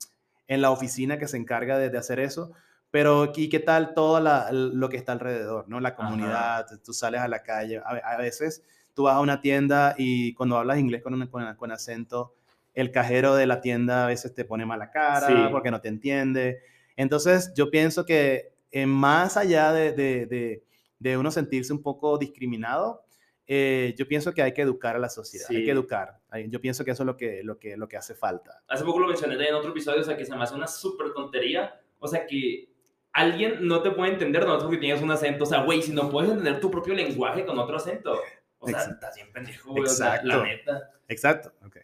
[0.49, 2.51] en la oficina que se encarga de, de hacer eso.
[2.91, 5.79] Pero, ¿y qué tal todo la, lo que está alrededor, no?
[5.79, 7.81] La comunidad, tú sales a la calle.
[7.85, 8.65] A, veces
[8.95, 12.35] tú vas a una tienda y cuando hablas inglés con, con, con acento,
[12.75, 16.61] el cajero de la tienda a veces te pone mala cara porque no te entiende.
[16.97, 20.63] Entonces, yo pienso que eh, más allá de, de,
[20.99, 23.05] de, uno sentirse un poco discriminado,
[23.47, 26.19] eh, yo pienso que hay que educar a la sociedad, hay que educar.
[26.49, 28.63] Yo pienso que eso es lo que, lo que, lo que hace falta.
[28.69, 31.13] Hace poco lo mencioné en otro episodio, o sea, que se me hace una súper
[31.13, 32.69] tontería, o sea, que
[33.13, 36.11] alguien no te puede entender no porque tienes un acento, o sea, güey, si no
[36.11, 38.21] puedes entender tu propio lenguaje con otro acento,
[38.65, 40.91] o sea, estás bien pendejo, güey, o sea, la neta.
[41.09, 41.77] Exacto, ok.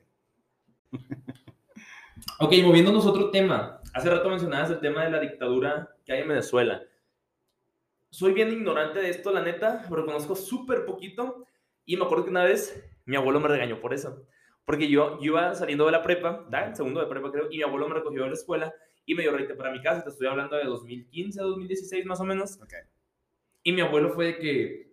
[2.40, 3.80] ok, moviéndonos a otro tema.
[3.92, 6.82] Hace rato mencionabas el tema de la dictadura que hay en Venezuela.
[8.10, 11.46] Soy bien ignorante de esto, la neta, lo conozco súper poquito.
[11.84, 14.26] Y me acuerdo que una vez mi abuelo me regañó por eso.
[14.64, 17.62] Porque yo, yo iba saliendo de la prepa, en segundo de prepa creo, y mi
[17.62, 18.74] abuelo me recogió de la escuela
[19.04, 20.04] y me dio reite para mi casa.
[20.04, 22.60] Te estoy hablando de 2015 a 2016 más o menos.
[22.62, 22.80] Okay.
[23.62, 24.89] Y mi abuelo fue de que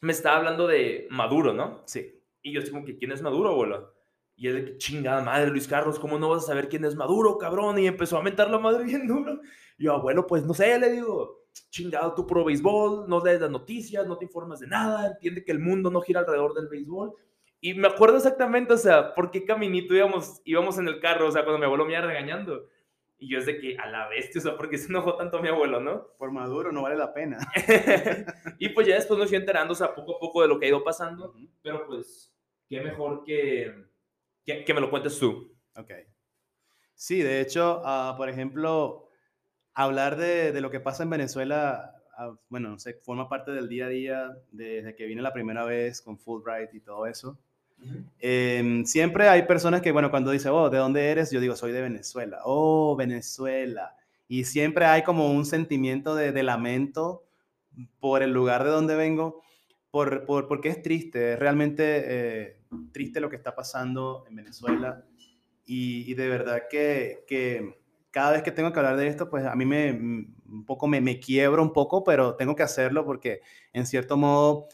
[0.00, 1.82] me estaba hablando de Maduro, ¿no?
[1.86, 2.22] Sí.
[2.42, 3.94] Y yo estoy como que, ¿quién es Maduro, abuelo?
[4.36, 7.78] Y que chingada madre, Luis Carlos, ¿cómo no vas a saber quién es Maduro, cabrón?
[7.78, 9.40] Y empezó a mentar la madre bien duro.
[9.76, 13.50] Y yo, abuelo, pues no sé, le digo, chingado tú pro béisbol, no lees las
[13.50, 17.12] noticias, no te informas de nada, entiende que el mundo no gira alrededor del béisbol.
[17.60, 21.32] Y me acuerdo exactamente, o sea, por qué caminito íbamos, íbamos en el carro, o
[21.32, 22.68] sea, cuando mi abuelo me iba regañando.
[23.18, 25.48] Y yo es de que a la bestia, o sea, porque se enojó tanto mi
[25.48, 26.08] abuelo, ¿no?
[26.18, 27.38] Por Maduro no vale la pena.
[28.58, 30.66] y pues ya después me fui enterando, o sea, poco a poco de lo que
[30.66, 32.34] ha ido pasando, pero pues,
[32.68, 33.88] qué mejor que
[34.64, 35.54] que, me lo cuentes tú.
[35.76, 35.90] Ok.
[36.94, 39.08] Sí, de hecho, uh, por ejemplo,
[39.74, 43.68] hablar de, de, lo que pasa en Venezuela, uh, bueno, no sé, forma parte del
[43.68, 47.38] día a día desde que vine la primera vez con Fulbright y todo eso.
[48.20, 51.30] Eh, siempre hay personas que, bueno, cuando dice, oh, ¿de dónde eres?
[51.30, 52.40] Yo digo, soy de Venezuela.
[52.44, 53.96] Oh, Venezuela.
[54.28, 57.24] Y siempre hay como un sentimiento de, de lamento
[58.00, 59.42] por el lugar de donde vengo,
[59.90, 62.56] por, por, porque es triste, es realmente eh,
[62.92, 65.04] triste lo que está pasando en Venezuela
[65.64, 67.78] y, de verdad que, que,
[68.10, 71.02] cada vez que tengo que hablar de esto, pues a mí me, un poco me,
[71.02, 73.42] me quiebro un poco, pero tengo que hacerlo porque
[73.74, 74.66] en cierto modo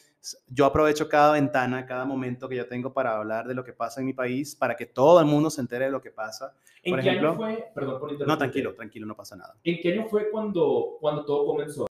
[0.48, 4.00] yo aprovecho cada ventana, cada momento que yo tengo para hablar de lo que pasa
[4.00, 6.54] en mi país, para que todo el mundo se entere de lo que pasa.
[6.82, 7.72] ¿En por qué ejemplo, año fue?
[7.74, 9.54] Perdón por No, tranquilo, tranquilo, no pasa nada.
[9.64, 11.86] ¿En qué año fue cuando, cuando todo comenzó?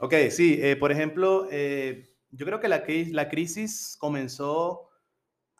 [0.00, 4.88] Ok, sí, eh, por ejemplo, eh, yo creo que la, la crisis comenzó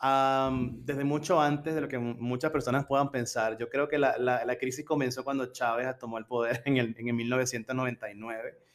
[0.00, 3.58] desde mucho antes de lo que muchas personas puedan pensar.
[3.58, 7.08] Yo creo que la, la, crisis comenzó cuando Chávez tomó el poder en el, en
[7.08, 8.67] el 1999.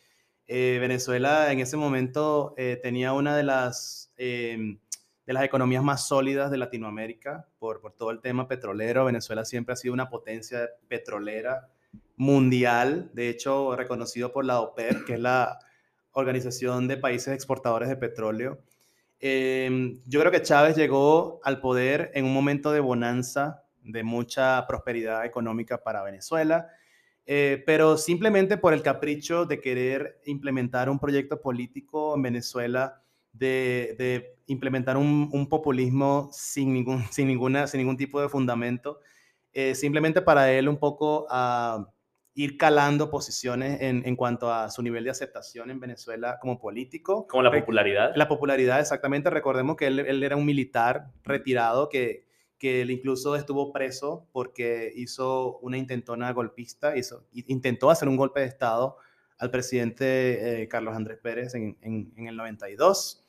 [0.48, 4.80] Eh, Venezuela en ese momento eh, tenía una de las, em,
[5.26, 9.06] de las economías más sólidas de Latinoamérica por, por todo el tema petrolero.
[9.06, 11.70] Venezuela siempre ha sido una potencia petrolera
[12.16, 15.60] mundial, de hecho reconocido por la OPEP, que es la
[16.12, 18.60] Organización de Países Exportadores de Petróleo.
[19.20, 24.66] Em, yo creo que Chávez llegó al poder en un momento de bonanza, de mucha
[24.68, 26.68] prosperidad económica para Venezuela,
[27.26, 33.02] eh, pero simplemente por el capricho de querer implementar un proyecto político en Venezuela,
[33.32, 39.00] de, implementar un, populismo sin ningún, sin, ninguna, sin ningún tipo de fundamento,
[39.54, 41.88] eh, simplemente para él un poco a
[42.36, 47.28] ir calando posiciones en, en, cuanto a su nivel de aceptación en Venezuela como político.
[47.28, 48.12] Como la popularidad.
[48.16, 49.30] La popularidad, exactamente.
[49.30, 52.26] Recordemos que él, él era un militar retirado que,
[52.64, 58.40] que él incluso estuvo preso porque hizo una intentona golpista, hizo, intentó hacer un golpe
[58.40, 58.96] de Estado
[59.38, 63.22] al presidente eh, Carlos Andrés Pérez en, en, el 92.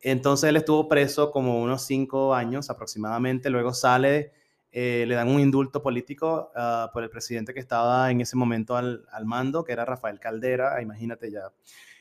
[0.00, 4.32] Entonces él estuvo preso como unos cinco años aproximadamente, luego sale
[4.72, 8.76] eh, le dan un indulto político ah, por el presidente que estaba en ese momento
[8.76, 11.52] al, al, mando, que era Rafael Caldera, imagínate ya.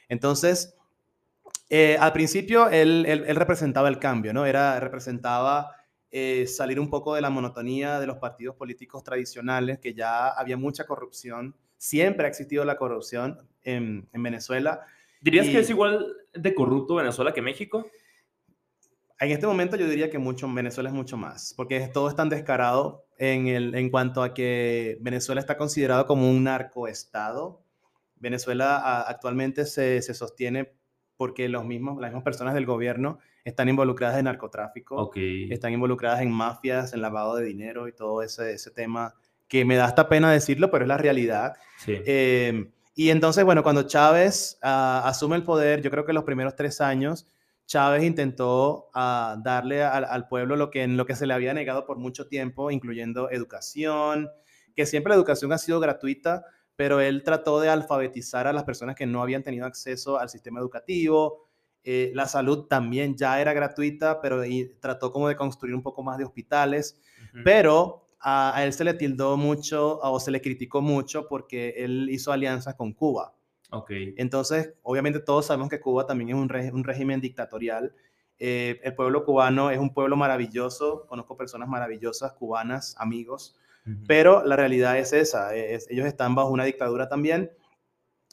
[0.10, 0.76] Entonces,
[1.70, 4.48] eh, al principio él, él, representaba el cambio, ¿no?
[4.48, 5.83] Era, representaba
[6.16, 10.58] eh, salir un poco de la monotonía de los partidos políticos tradicionales, que ya había
[10.58, 14.86] mucha corrupción, siempre ha existido la corrupción en, en Venezuela.
[15.22, 17.88] ¿Dirías que es igual de corrupto Venezuela que México?
[19.20, 22.30] En este momento yo diría que mucho, Venezuela es mucho más, porque todo es tan
[22.30, 27.64] descarado en, el, en cuanto a que Venezuela está considerado como un narcoestado.
[28.18, 30.74] Venezuela actualmente se, se, sostiene
[31.24, 36.30] porque los mismos, las mismas personas del gobierno están involucradas en narcotráfico, están involucradas en
[36.30, 39.16] mafias, en lavado de dinero y todo ese, ese tema
[39.48, 41.54] que me da hasta pena decirlo, pero es la realidad.
[41.88, 46.58] Eh, y entonces, bueno, cuando Chávez uh, asume el poder, yo creo que los primeros
[46.58, 47.26] tres años,
[47.68, 51.54] Chávez intentó uh, darle al, al, pueblo lo que, en lo que se le había
[51.54, 54.30] negado por mucho tiempo, incluyendo educación,
[54.76, 56.44] que siempre la educación ha sido gratuita,
[56.76, 60.60] pero él trató de alfabetizar a las personas que no habían tenido acceso al sistema
[60.60, 61.48] educativo.
[61.84, 66.02] Eh, la salud también ya era gratuita, pero y trató como de construir un poco
[66.02, 67.00] más de hospitales,
[67.34, 67.42] uh -huh.
[67.44, 72.10] pero a, a, él se le tildó mucho o se le criticó mucho porque él
[72.10, 73.34] hizo alianzas con Cuba.
[73.74, 74.14] Okay.
[74.18, 77.94] Entonces, obviamente todos sabemos que Cuba también es un, re, un régimen dictatorial.
[78.38, 84.06] Eh, el pueblo cubano es un pueblo maravilloso, conozco personas maravillosas, cubanas, amigos, uh -huh.
[84.08, 87.52] pero la realidad es esa, es, ellos están bajo una dictadura también.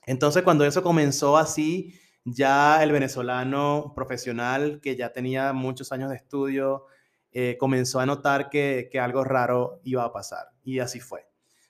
[0.06, 1.94] Entonces, cuando eso comenzó así,
[2.24, 6.86] ya el venezolano profesional que ya tenía muchos años de estudio,
[7.32, 10.48] eh, comenzó a notar que, que, algo raro iba a pasar.
[10.64, 11.26] Y así fue.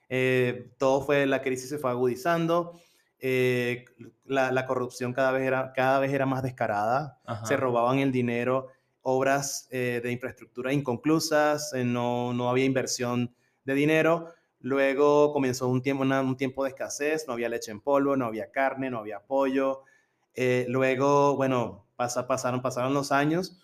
[0.09, 2.81] Eh, todo fue, la crisis se fue agudizando
[3.19, 3.85] eh,
[4.25, 7.45] la, la, corrupción cada vez era, cada vez era más descarada, Ajá.
[7.45, 8.69] se robaban el dinero,
[9.03, 13.35] obras de infraestructura inconclusas, no, no había inversión
[13.71, 14.33] de dinero.
[14.61, 18.27] Luego comenzó un tiempo, una, un tiempo de escasez, no había leche en polvo, no
[18.27, 19.85] había carne, no había pollo.
[20.35, 23.61] Eh, luego, bueno, pasa, pasaron, pasaron los años.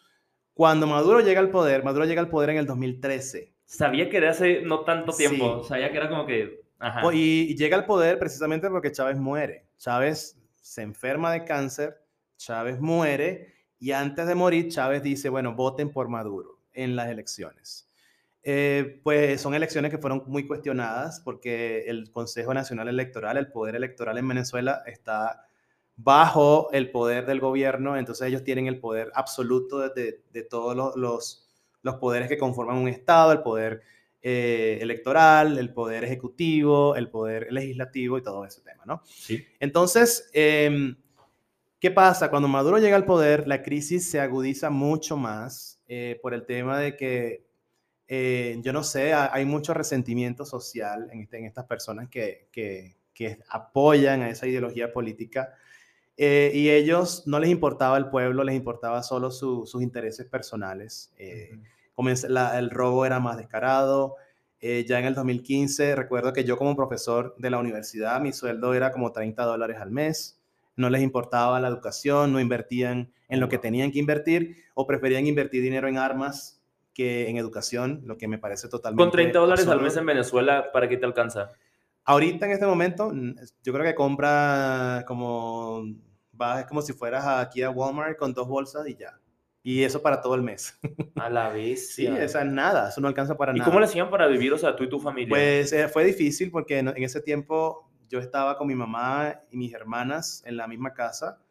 [0.54, 3.52] Cuando Maduro llega al poder, Maduro llega al poder en el 2013.
[3.64, 5.68] Sabía que era hace no tanto tiempo, sí.
[5.68, 7.02] sabía que era como que Ajá.
[7.12, 9.66] Y, y llega al poder precisamente porque Chávez muere.
[9.76, 11.98] Chávez se enferma de cáncer,
[12.36, 17.85] Chávez muere y antes de morir Chávez dice, bueno, voten por Maduro en las elecciones.
[18.48, 23.74] Eh, pues son elecciones que fueron muy cuestionadas porque el Consejo Nacional Electoral, el poder
[23.74, 25.48] electoral en Venezuela está
[25.96, 30.76] bajo el poder del gobierno, entonces ellos tienen el poder absoluto de, de, de todos
[30.76, 31.48] los, los,
[31.82, 33.82] los poderes que conforman un Estado, el poder
[34.22, 39.02] eh, electoral, el poder ejecutivo, el poder legislativo y todo ese tema, ¿no?
[39.06, 39.44] Sí.
[39.60, 40.94] Entonces, eh,
[41.78, 42.30] ¿qué pasa?
[42.30, 46.78] Cuando Maduro llega al poder, la crisis se agudiza mucho más eh, por el tema
[46.78, 47.45] de que,
[48.08, 52.96] eh, yo no sé, hay mucho resentimiento social en, este, en estas personas que, que,
[53.12, 55.54] que, apoyan a esa ideología política.
[56.16, 61.12] Eh, y ellos no les importaba el pueblo, les importaba solo su, sus intereses personales.
[61.18, 61.76] Uh -huh
[62.28, 64.16] la, el robo era más descarado.
[64.60, 68.74] Eh, ya en el 2015, recuerdo que yo como profesor de la universidad, mi sueldo
[68.74, 70.40] era como 30 dólares al mes.
[70.76, 75.26] No les importaba la educación, no invertían en lo que tenían que invertir o preferían
[75.26, 76.55] invertir dinero en armas
[76.96, 79.02] que en educación, lo que me parece totalmente...
[79.02, 81.52] Con 30 dólares al mes en Venezuela, ¿para qué te alcanza?
[82.06, 83.12] Ahorita en este momento,
[83.62, 85.84] yo creo que compra como,
[86.32, 89.20] vas como si fueras aquí a Walmart con dos bolsas y ya.
[89.62, 90.78] Y eso para todo el mes.
[91.16, 91.94] A la vez.
[91.94, 93.68] Sí, esa es nada, eso no alcanza para ¿Y nada.
[93.68, 95.28] ¿Y cómo le hacían para vivir, o sea, tú y tu familia?
[95.28, 99.58] Pues eh, fue difícil porque en, en, ese tiempo yo estaba con mi mamá y
[99.58, 101.42] mis hermanas en la misma casa.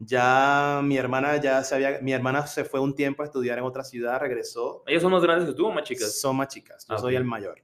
[0.00, 3.64] Ya mi hermana ya se había, mi hermana se fue un tiempo a estudiar en
[3.64, 4.84] otra ciudad, regresó.
[4.86, 6.20] ¿Ellos son más grandes que tú o más chicas?
[6.20, 7.16] Son más chicas, yo ah, soy okay.
[7.16, 7.62] el mayor.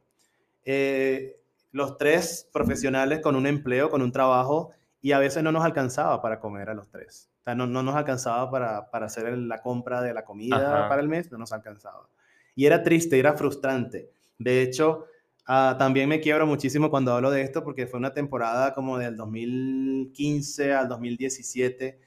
[0.65, 4.71] Eh, los tres profesionales con un empleo, con un trabajo,
[5.01, 7.31] y a veces no nos alcanzaba para comer a los tres.
[7.41, 10.89] O sea, no, no nos alcanzaba para, para hacer la compra de la comida Ajá.
[10.89, 12.09] para el mes, no nos alcanzaba.
[12.57, 14.11] Y era triste, era frustrante.
[14.39, 15.07] De hecho,
[15.49, 19.17] uh, también me quiebro muchísimo cuando hablo de esto porque fue una temporada como del
[19.17, 22.01] 2015 al 2017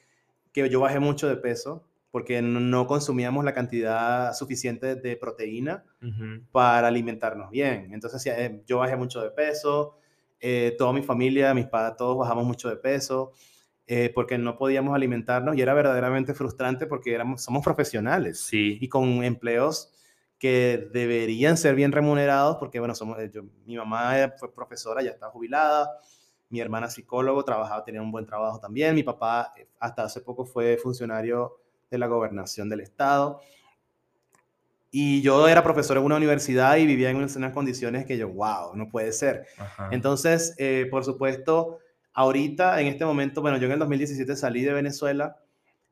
[0.63, 6.05] que yo bajé mucho de peso porque no consumíamos la cantidad suficiente de proteína uh
[6.05, 6.45] -huh.
[6.51, 7.93] para alimentarnos bien.
[7.93, 9.97] Entonces eh, yo bajé mucho de peso,
[10.39, 13.33] eh, toda mi familia, mis padres, todos bajamos mucho de peso
[13.85, 18.77] eh, porque no podíamos alimentarnos y era verdaderamente frustrante porque éramos, somos profesionales sí.
[18.81, 19.93] y con empleos
[20.39, 25.29] que deberían ser bien remunerados porque, bueno, somos, yo, mi mamá fue profesora, ya está
[25.29, 25.99] jubilada,
[26.49, 30.45] mi hermana psicólogo, trabajaba, tenía un buen trabajo también, mi papá eh, hasta hace poco
[30.45, 31.57] fue funcionario
[31.89, 33.41] de la gobernación del estado
[34.91, 38.75] Y yo era profesor en una universidad y vivía en unas, condiciones que yo, wow,
[38.75, 39.45] no puede ser.
[39.91, 41.79] Entonces, eh, por supuesto,
[42.13, 45.37] ahorita, en este momento, bueno, yo en el 2017 salí de Venezuela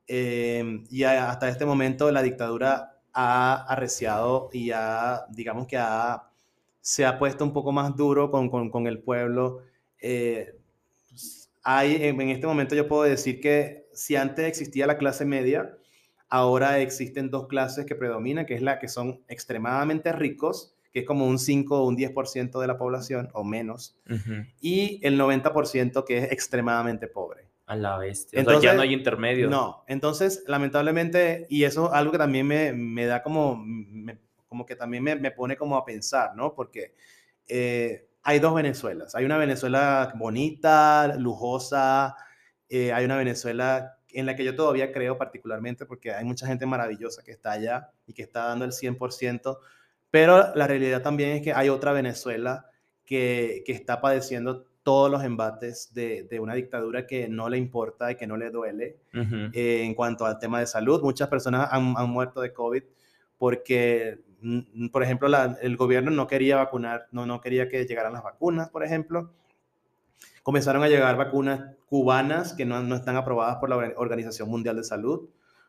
[0.08, 6.28] eh, y hasta este momento la dictadura ha arreciado y ha, digamos que ha,
[6.80, 9.62] se ha puesto un poco más duro con, con, con el pueblo.
[10.08, 10.54] Eh,
[11.64, 15.76] hay, en este momento yo puedo decir que si antes existía la clase media,
[16.28, 21.06] ahora existen dos clases que predominan, que es la que son extremadamente ricos, que es
[21.06, 23.98] como un 5 o un 10% de la población o menos,
[24.60, 27.48] y el 90% que es extremadamente pobre.
[27.66, 28.38] A la bestia.
[28.38, 29.50] Entonces, ya no hay intermedio.
[29.50, 33.66] No, entonces lamentablemente, y eso es algo que también me, me da como,
[34.46, 36.54] como que también me, me, pone como a pensar, ¿no?
[36.54, 36.94] Porque
[37.48, 39.14] eh, hay dos Venezuelas.
[39.14, 42.16] Hay una Venezuela bonita, lujosa,
[42.68, 46.66] eh, hay una Venezuela en la que yo todavía creo particularmente porque hay mucha gente
[46.66, 49.58] maravillosa que está allá y que está dando el 100%,
[50.10, 52.66] pero la realidad también es que hay otra Venezuela
[53.04, 58.10] que, que está padeciendo todos los embates de, de, una dictadura que no le importa
[58.10, 58.98] y que no le duele
[59.52, 61.00] eh, en cuanto al tema de salud.
[61.00, 62.82] Muchas personas han, han muerto de COVID
[63.38, 64.18] porque,
[64.92, 68.70] por ejemplo, la, el gobierno no quería vacunar, no, no quería que llegaran las vacunas,
[68.70, 69.32] por ejemplo,
[70.42, 74.84] comenzaron a llegar vacunas cubanas que no, no están aprobadas por la Organización Mundial de
[74.84, 75.28] Salud.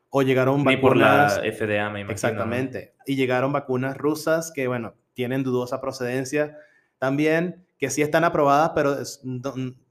[0.09, 0.81] O llegaron vacunas...
[0.81, 0.97] por
[1.43, 2.11] la FDA, me imagino.
[2.11, 2.93] Exactamente.
[3.05, 6.55] Y llegaron vacunas rusas que, bueno, tienen dudosa procedencia
[6.99, 8.95] también, que sí están aprobadas, pero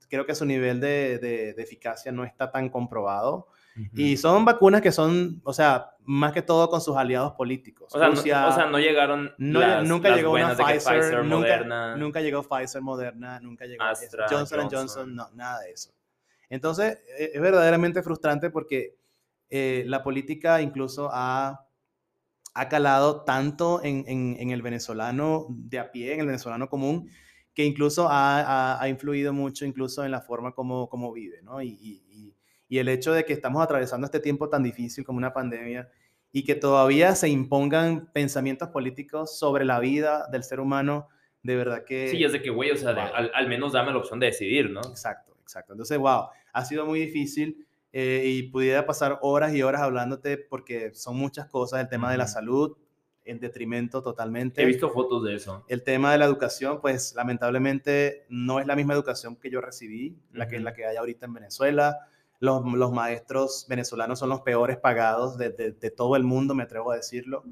[0.09, 3.47] creo que su nivel de, de, de, eficacia no está tan comprobado.
[3.93, 7.93] Y son vacunas que son, o sea, más que todo con sus aliados políticos.
[7.93, 9.33] O sea, no, no llegaron.
[9.37, 13.83] nunca llegó una Pfizer, nunca, Moderna, nunca llegó Pfizer, Moderna, nunca llegó
[14.29, 15.15] Johnson, Johnson.
[15.15, 15.91] no, nada de eso.
[16.49, 18.97] Entonces, e, es verdaderamente frustrante porque
[19.49, 21.67] eh, la política incluso ha,
[22.53, 27.09] ha calado tanto en, en, el venezolano de a pie, en el venezolano común,
[27.53, 31.61] que incluso ha, ha, influido mucho incluso en la forma como, como vive, ¿no?
[31.61, 32.06] y, y
[32.69, 35.89] el hecho de que estamos atravesando este tiempo tan difícil como una pandemia
[36.31, 41.07] y que todavía se impongan pensamientos políticos sobre la vida del ser humano,
[41.43, 42.09] de verdad que...
[42.09, 44.81] Sí, es de que, güey, o sea, al, menos dame la opción de decidir, ¿no?
[44.81, 45.73] Exacto, exacto.
[45.73, 50.93] Entonces, wow, ha sido muy difícil eh, y pudiera pasar horas y horas hablándote porque
[50.93, 52.77] son muchas cosas, el tema de la salud,
[53.23, 54.61] en detrimento totalmente.
[54.61, 55.65] He visto fotos de eso.
[55.67, 60.17] El tema de la educación, pues lamentablemente no es la misma educación que yo recibí,
[60.33, 61.97] la que es la que hay ahorita en Venezuela
[62.39, 66.91] los, los, maestros venezolanos son los peores pagados de, de, todo el mundo, me atrevo
[66.91, 67.43] a decirlo.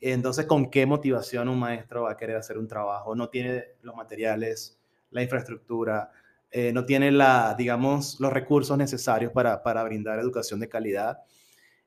[0.00, 3.14] Entonces, ¿con qué motivación un maestro va a querer hacer un trabajo?
[3.14, 4.78] No tiene los materiales,
[5.10, 6.10] la infraestructura,
[6.50, 11.18] eh, no tiene la, digamos, los recursos necesarios para, para brindar educación de calidad.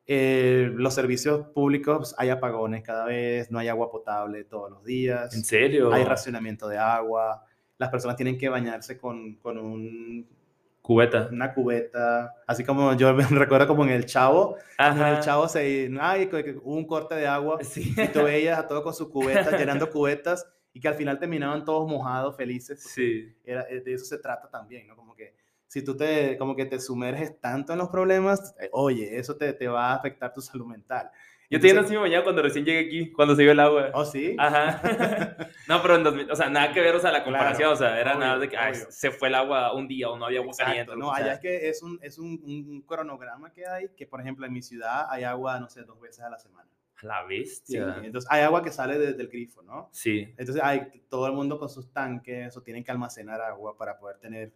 [0.06, 5.34] Eh, los servicios públicos, hay apagones cada vez, no hay agua potable todos los días.
[5.36, 5.94] ¿En serio?
[5.94, 7.46] Hay racionamiento de agua.
[7.78, 10.28] Las personas tienen que bañarse con, con un
[10.90, 11.30] Cubeta.
[11.32, 12.34] Una cubeta.
[12.48, 14.58] Así como yo me recuerdo como en El Chavo.
[14.80, 15.88] En El Chavo se...
[16.02, 16.28] Ay,
[16.64, 17.60] hubo un corte de agua.
[17.76, 20.48] Y tú veías a todos con sus cubetas, llenando cubetas.
[20.74, 22.82] Y que al final terminaban todos mojados, felices.
[22.82, 23.32] Sí.
[23.44, 24.96] Era, de eso se trata también, ¿no?
[24.96, 25.36] Como que
[25.68, 29.54] si tú te, como que te sumerges tanto en los problemas, eh, oye, eso te,
[29.54, 31.12] te va a afectar tu salud mental.
[31.50, 33.90] Yo tenía así mañana cuando recién llegué aquí, cuando se vio el agua.
[33.94, 34.36] ¿Oh, sí?
[34.38, 34.82] Ajá.
[35.68, 38.00] no, pero en 2000, o sea, nada que ver, o sea, la comparación, o sea,
[38.00, 38.58] era nada de que
[38.90, 40.96] se fue el agua un día o no había agua caliente.
[40.96, 44.46] No, allá es que es, un, es un, un, cronograma que hay, que por ejemplo
[44.46, 46.70] en mi ciudad hay agua, no sé, dos veces a la semana.
[47.02, 47.96] La bestia.
[47.96, 49.90] Sí, entonces hay agua que sale desde el grifo, ¿no?
[49.92, 50.32] Sí.
[50.38, 54.18] Entonces hay todo el mundo con sus tanques o tienen que almacenar agua para poder
[54.18, 54.52] tener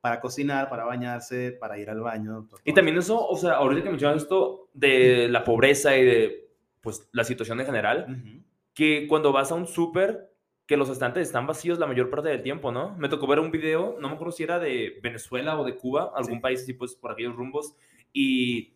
[0.00, 2.48] para cocinar, para bañarse, para ir al baño.
[2.64, 6.48] Y también eso, o sea, ahorita que mencionas esto de la pobreza y de
[6.80, 8.42] pues la situación en general,
[8.72, 10.30] que cuando vas a un súper,
[10.66, 12.96] que los estantes están vacíos la mayor parte del tiempo, ¿no?
[12.96, 16.12] Me tocó ver un video, no me acuerdo si era de Venezuela o de Cuba,
[16.14, 17.74] algún país así, pues por aquellos rumbos,
[18.12, 18.74] y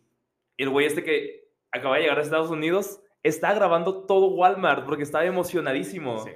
[0.57, 5.03] el güey este que acaba de llegar a Estados Unidos está grabando todo Walmart porque
[5.03, 6.23] estaba emocionadísimo.
[6.25, 6.31] Sí.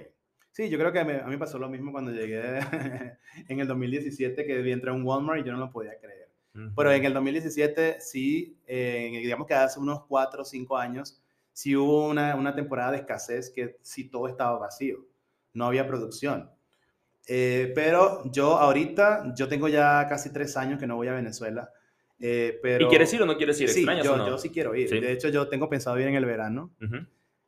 [0.56, 2.39] Sí, yo creo que a mí, me pasó lo mismo cuando llegué
[3.49, 6.30] en el 2017, que entré a un Walmart y yo no lo podía creer.
[6.74, 11.76] Pero en el 2017 sí, eh, digamos que hace unos 4 o 5 años, sí
[11.76, 15.06] hubo una, una temporada de escasez que sí todo estaba vacío,
[15.51, 16.49] no había producción.
[17.28, 21.70] Eh, pero yo ahorita, yo tengo ya casi tres años que no voy a Venezuela.
[22.18, 22.86] Eh, pero...
[22.86, 23.68] ¿Y quieres ir o no quieres ir?
[23.68, 24.89] Sí, yo, yo, sí quiero ir.
[24.89, 26.72] De hecho, yo tengo pensado ir en el verano.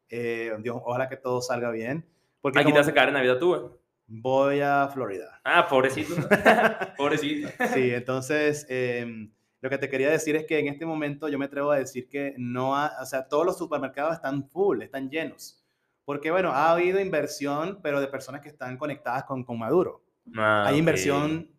[0.09, 2.05] Eh, Dios, ojalá que todo salga bien.
[2.47, 3.77] Porque Aquí te vas a quedar en Navidad tú,
[4.07, 5.41] Voy a Florida.
[5.43, 6.15] Ah, pobrecito.
[6.97, 7.49] pobrecito.
[7.73, 9.29] sí, entonces, em,
[9.59, 12.07] lo que te quería decir es que en este momento yo me atrevo a decir
[12.07, 15.61] que no, o sea, todos los supermercados están full, están llenos.
[16.05, 20.05] Porque, bueno, ha habido inversión, pero de personas que están conectadas con, con Maduro.
[20.37, 21.49] Ah, hay inversión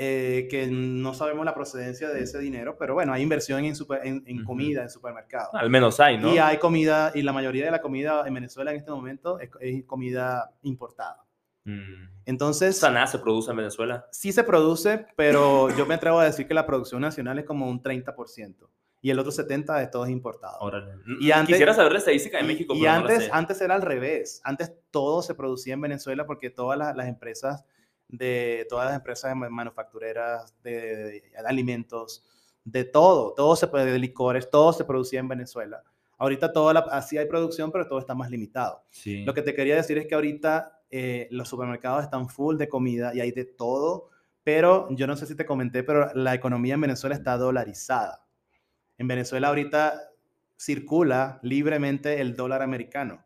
[0.00, 4.06] eh, que no sabemos la procedencia de ese dinero, pero bueno, hay inversión en, super-
[4.06, 5.50] en, en comida, en supermercados.
[5.54, 6.32] Al menos hay, ¿no?
[6.32, 9.50] Y hay comida, y la mayoría de la comida en Venezuela en este momento es,
[9.60, 11.24] es comida importada.
[11.64, 12.10] Mm.
[12.26, 14.06] Entonces, Esa nada se produce en Venezuela.
[14.12, 17.68] sí se produce, pero yo me atrevo a decir que la producción nacional es como
[17.68, 18.68] un 30%.
[19.00, 20.58] Y el otro 70% de todo es importado.
[20.60, 20.92] Órale.
[21.20, 23.30] Y antes- Quisiera saber la estadística de Y- México, Y, pero no la antes, sé.
[23.32, 24.40] antes era al revés.
[24.44, 27.64] Antes todo se producía en Venezuela porque todas las, las empresas
[28.08, 32.24] de todas las empresas ma- manufactureras de, de alimentos,
[32.64, 35.82] de todo, todo se puede- de licores, todo se producía en Venezuela.
[36.18, 38.82] Ahorita todo la, así hay producción, pero todo está más limitado.
[38.90, 39.24] Sí.
[39.24, 43.14] Lo que te quería decir es que ahorita eh, los supermercados están full de comida
[43.14, 44.08] y hay de todo,
[44.42, 48.24] pero yo no sé si te comenté, pero la economía en Venezuela está dolarizada.
[48.96, 50.10] En Venezuela ahorita
[50.56, 53.22] circula libremente el dólar americano.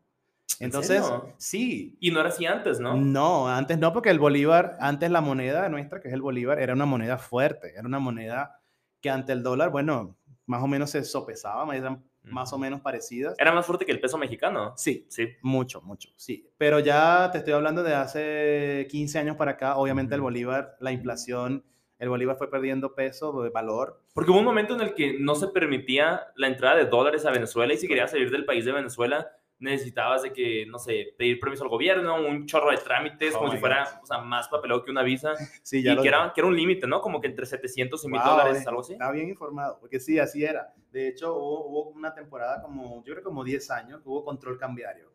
[0.62, 1.04] ¿En Entonces,
[1.38, 1.96] sí.
[1.98, 2.94] Y no era así antes, ¿no?
[2.96, 6.72] No, antes no, porque el bolívar, antes la moneda nuestra, que es el bolívar, era
[6.72, 8.60] una moneda fuerte, era una moneda
[9.00, 13.34] que ante el dólar, bueno, más o menos se sopesaba, eran más o menos parecidas.
[13.40, 14.74] Era más fuerte que el peso mexicano.
[14.76, 15.30] Sí, Sí.
[15.42, 16.48] mucho, mucho, sí.
[16.58, 20.92] Pero ya te estoy hablando de hace 15 años para acá, obviamente el bolívar, la
[20.92, 21.64] inflación,
[21.98, 24.00] el bolívar fue perdiendo peso, de valor.
[24.14, 27.32] Porque hubo un momento en el que no se permitía la entrada de dólares a
[27.32, 29.28] Venezuela y si querías salir del país de Venezuela
[29.62, 33.52] necesitabas de que, no sé, pedir permiso al gobierno, un chorro de trámites, Oh como
[33.52, 35.32] si fuera, o sea, más papeleo que una visa.
[35.62, 37.00] Sí, y ya lo que era, que era un límite, ¿no?
[37.00, 38.92] Como que entre 700 y 1000 Wow, dólares, eh, algo así.
[38.92, 40.74] Está bien informado, porque sí, así era.
[40.90, 44.58] De hecho, hubo, hubo una temporada como, yo creo como 10 años, que hubo control
[44.58, 45.12] cambiario.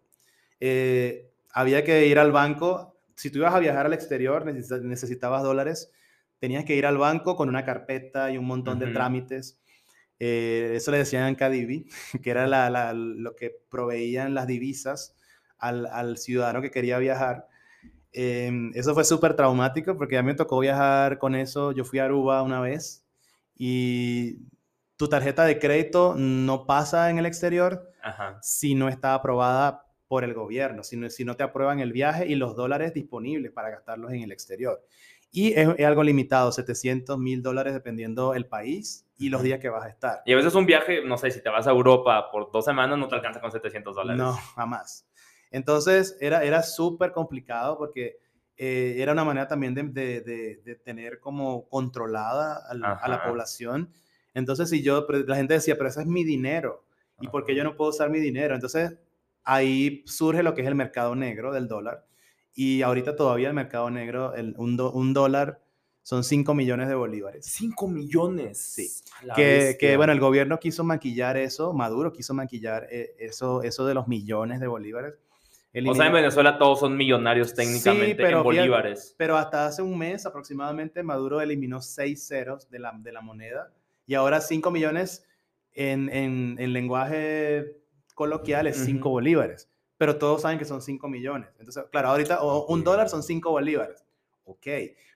[0.59, 5.43] Eh, había que ir al banco, si tú ibas a viajar al exterior, necesita- necesitabas
[5.43, 5.91] dólares,
[6.39, 9.59] tenías que ir al banco con una carpeta y un montón de trámites.
[10.19, 11.85] Eh, eso le decían KDB,
[12.23, 15.15] que era la- la- lo que proveían las divisas
[15.57, 17.47] al, al ciudadano que quería viajar.
[18.13, 21.71] Eh, eso fue súper traumático porque a mí me tocó viajar con eso.
[21.73, 23.05] Yo fui a Aruba una vez
[23.55, 24.39] y
[24.97, 28.39] tu tarjeta de crédito no pasa en el exterior Ajá.
[28.41, 32.27] si no está aprobada por el gobierno, si no, si no te aprueban el viaje
[32.27, 34.83] y los dólares disponibles para gastarlos en el exterior.
[35.31, 39.69] Y es, es algo limitado, 700 mil dólares dependiendo el país y los días que
[39.69, 40.21] vas a estar.
[40.25, 42.97] Y a veces un viaje, no sé, si te vas a Europa por dos semanas,
[42.97, 44.21] no te alcanza con 700 dólares.
[44.21, 45.07] No, jamás.
[45.51, 48.17] Entonces era, era súper complicado porque
[48.57, 53.23] eh, era una manera también de, de- de- de tener como controlada a la Ajá.
[53.23, 53.91] población.
[54.33, 56.83] Entonces, si yo, la gente decía, pero ese es mi dinero.
[57.19, 58.53] ¿Y por qué yo no puedo usar mi dinero?
[58.53, 58.95] Entonces,
[59.43, 62.05] ahí surge lo que es el mercado negro del dólar.
[62.53, 65.61] Y ahorita todavía el mercado negro, el, un, do- un dólar
[66.07, 67.45] son 5 millones de bolívares.
[67.47, 68.57] 5 millones.
[68.57, 68.87] Sí.
[69.35, 73.93] Que, que, bueno, el gobierno quiso maquillar eso, Maduro quiso maquillar eh, eso, eso de
[73.93, 75.15] los millones de bolívares.
[75.85, 79.15] O sea, en Venezuela todos son millonarios técnicamente pero en fíjate- bolívares.
[79.17, 83.73] pero hasta hace un mes aproximadamente Maduro eliminó seis ceros de la, de la moneda
[84.05, 85.25] y ahora 5 millones
[85.73, 87.75] en, en, en lenguaje
[88.15, 89.09] coloquial es 5 Ujú.
[89.09, 91.49] bolívares, pero todos saben que son 5 millones.
[91.59, 94.05] Entonces, claro, ahorita o un dólar son 5 bolívares.
[94.49, 94.65] Ok,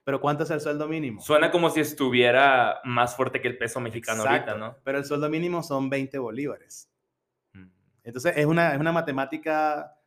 [0.03, 1.21] pero ¿cuánto es el sueldo mínimo?
[1.21, 4.75] Suena como si estuviera más fuerte que el peso mexicano Exacto, ahorita, ¿no?
[4.83, 6.91] Pero el sueldo mínimo son 20 bolívares.
[7.53, 7.67] Mm.
[8.03, 9.97] Entonces es una, es una matemática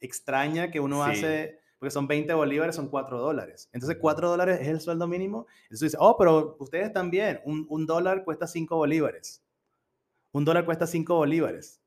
[0.00, 1.10] extraña que uno Sí.
[1.10, 3.68] hace, porque son 20 bolívares, son 4 dólares.
[3.72, 5.48] Entonces 4 dólares es el sueldo mínimo.
[5.64, 9.42] Entonces dice, oh, pero ustedes también, un, un dólar cuesta 5 bolívares.
[10.30, 11.82] Un dólar cuesta 5 bolívares.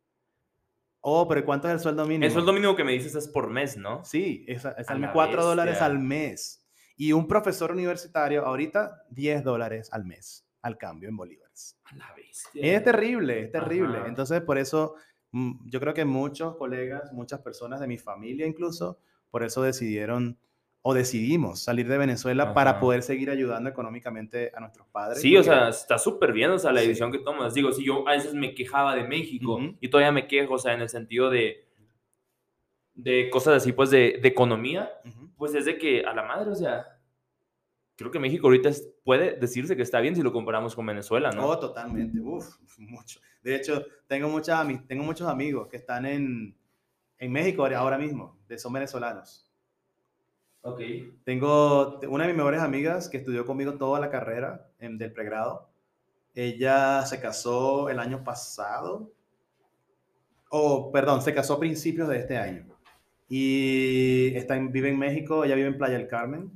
[1.00, 2.26] Oh, pero ¿cuánto es el sueldo mínimo?
[2.26, 4.04] El sueldo mínimo que me dices es por mes, ¿no?
[4.04, 6.58] Sí, es, es A al- la 4 dólares al mes.
[6.98, 11.80] Y un profesor universitario ahorita 10 dólares al mes al cambio en bolívares.
[11.96, 12.62] La bestia.
[12.78, 13.98] Es terrible, es terrible.
[13.98, 14.08] Ajá.
[14.08, 14.94] Entonces, por eso,
[15.32, 19.00] mm, yo creo que muchos colegas, muchas personas de mi familia incluso,
[19.32, 20.38] por eso decidieron
[20.84, 22.80] o decidimos salir de Venezuela para Ajá.
[22.80, 25.22] poder seguir ayudando económicamente a nuestros padres.
[25.22, 26.88] Sí, o sea, está súper bien, o sea, la Sí.
[26.88, 27.54] decisión que tomas.
[27.54, 29.78] Digo, si yo a veces me quejaba de México Ujú.
[29.80, 31.68] y todavía me quejo, o sea, en el sentido de,
[32.94, 35.21] de cosas así, pues, de, de economía, Ujú.
[35.42, 36.86] Pues es de que a la madre, o sea,
[37.96, 38.70] creo que México ahorita
[39.04, 41.48] puede decirse que está bien si lo comparamos con Venezuela, ¿no?
[41.48, 42.20] Oh, totalmente.
[42.20, 43.20] Uf, mucho.
[43.42, 46.56] De hecho, tengo, muchas, tengo muchos amigos que están en,
[47.18, 49.52] en México ahora mismo, de, son venezolanos.
[50.62, 50.80] Ok.
[51.24, 55.12] Tengo te- una de mis mejores amigas que estudió conmigo toda la carrera en, del
[55.12, 55.72] pregrado.
[56.36, 59.12] Ella se casó el año pasado.
[60.52, 62.71] O, perdón, se casó a principios de este año.
[63.34, 66.52] Y está en- vive en México, ella vive en Playa del Carmen.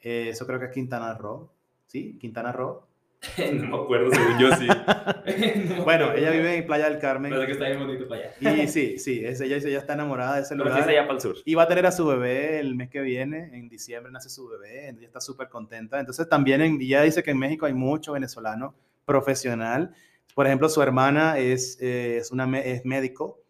[0.00, 1.50] Eh, eso creo que es Quintana Roo.
[1.86, 2.16] ¿Sí?
[2.20, 2.86] Quintana Roo.
[3.54, 4.68] no me acuerdo, según yo sí.
[5.84, 7.32] bueno, ella vive en Playa del Carmen.
[7.32, 8.62] Pero que está bien bonito para allá.
[8.62, 10.76] Y sí, sí, es, ella, ella está enamorada de ese Pero lugar.
[10.76, 11.36] sí es allá para el sur.
[11.44, 14.46] Y va a tener a su bebé el mes que viene, en diciembre nace su
[14.46, 15.98] bebé, ella está súper contenta.
[15.98, 19.92] Entonces también, en, y ella dice que en México hay mucho venezolano profesional.
[20.36, 23.43] Por ejemplo, su hermana es, eh, es, una, es médico, es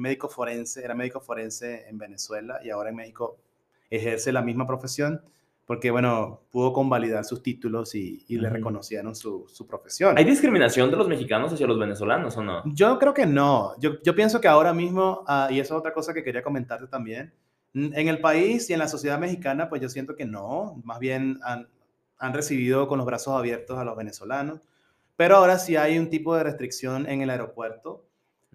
[0.00, 3.38] médico forense, era médico forense en Venezuela y ahora en México
[3.90, 5.22] ejerce la misma profesión
[5.66, 10.18] porque, bueno, pudo convalidar sus títulos y, y le reconocieron su, su profesión.
[10.18, 12.62] ¿Hay discriminación de los mexicanos hacia los venezolanos o no?
[12.74, 13.78] Yo creo que no.
[13.78, 16.88] Yo, yo pienso que ahora mismo, ah, y eso es otra cosa que quería comentarte
[16.88, 17.32] también,
[17.72, 20.80] n- en el país y en la sociedad mexicana, pues yo siento que no.
[20.82, 21.68] Más bien han,
[22.18, 24.60] han recibido con los brazos abiertos a los venezolanos.
[25.14, 28.06] Pero ahora sí hay un tipo de restricción en el aeropuerto,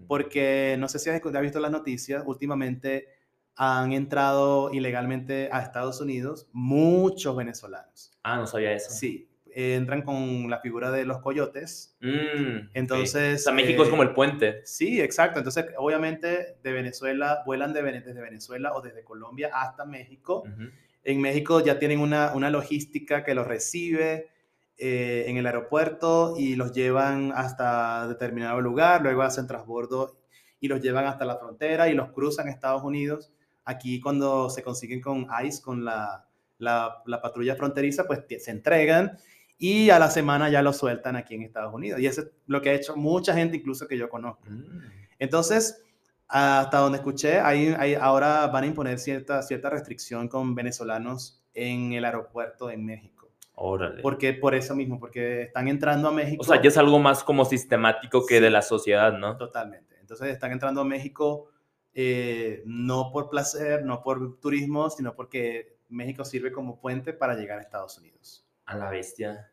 [0.08, 3.08] porque no sé si has has visto las noticias, últimamente
[3.56, 8.12] han entrado ilegalmente a Estados Unidos muchos venezolanos.
[8.24, 8.92] Ah, no sabía eso.
[8.92, 11.96] Sí, entran con la figura de los coyotes.
[12.02, 12.70] Mm.
[12.74, 14.62] Entonces, O sea, México es eh, como el puente.
[14.66, 15.40] Sí, exacto.
[15.40, 20.44] Entonces, obviamente, de Venezuela, vuelan de, desde Venezuela o desde Colombia hasta México.
[20.46, 20.70] Ujú.
[21.06, 24.28] En México ya tienen una, una logística que los recibe
[24.78, 30.18] eh, en el aeropuerto y los llevan hasta determinado lugar, luego hacen transbordo
[30.60, 33.32] y los llevan hasta la frontera y los cruzan a Estados Unidos.
[33.64, 39.18] Aquí cuando se consiguen con ICE, con la, la, la patrulla fronteriza, pues se entregan
[39.58, 42.00] y a la semana ya los sueltan aquí en Estados Unidos.
[42.02, 44.44] Y eso es lo que ha hecho mucha gente, incluso que yo conozco.
[44.50, 44.82] Mm.
[45.20, 45.82] Entonces,
[46.28, 51.94] hasta donde escuché, hay, hay- ahora van a imponer cierta, cierta restricción con venezolanos en
[51.94, 53.15] el aeropuerto en México.
[53.56, 54.02] Órale.
[54.02, 56.42] Porque por eso mismo, porque están entrando a México.
[56.42, 58.42] O sea, ya es algo más como sistemático que Sí.
[58.42, 59.38] de la sociedad, ¿no?
[59.38, 59.96] Totalmente.
[60.00, 61.50] Entonces están entrando a México
[61.98, 67.58] eh, no por placer, no por turismo, sino porque México sirve como puente para llegar
[67.58, 68.46] a Estados Unidos.
[68.66, 69.50] A la bestia.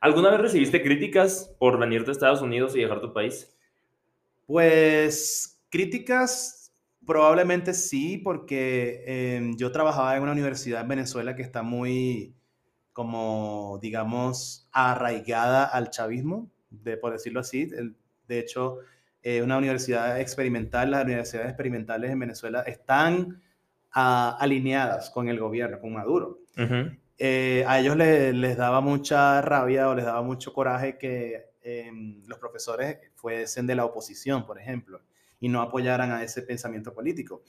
[0.00, 3.56] ¿Alguna vez recibiste críticas por venir de Estados Unidos y dejar tu país?
[4.46, 6.74] Pues críticas
[7.06, 12.35] probablemente sí, porque eh, yo trabajaba en una universidad en Venezuela que está muy,
[12.96, 17.66] como, digamos, arraigada al chavismo, de, por decirlo así.
[18.26, 18.78] De hecho,
[19.20, 23.42] es una universidad experimental, las universidades experimentales en Venezuela están
[23.92, 26.38] ah, alineadas con el gobierno, con Maduro
[27.18, 32.22] eh, a ellos le- les daba mucha rabia o les daba mucho coraje que em,
[32.26, 35.02] los profesores fuesen de la oposición, por ejemplo,
[35.38, 37.42] y no apoyaran a ese pensamiento político.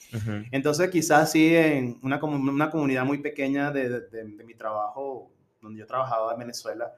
[0.51, 5.31] Entonces, quizás sí, en una, una comunidad muy pequeña de, de- de- de mi trabajo,
[5.67, 6.93] donde yo trabajaba en Venezuela,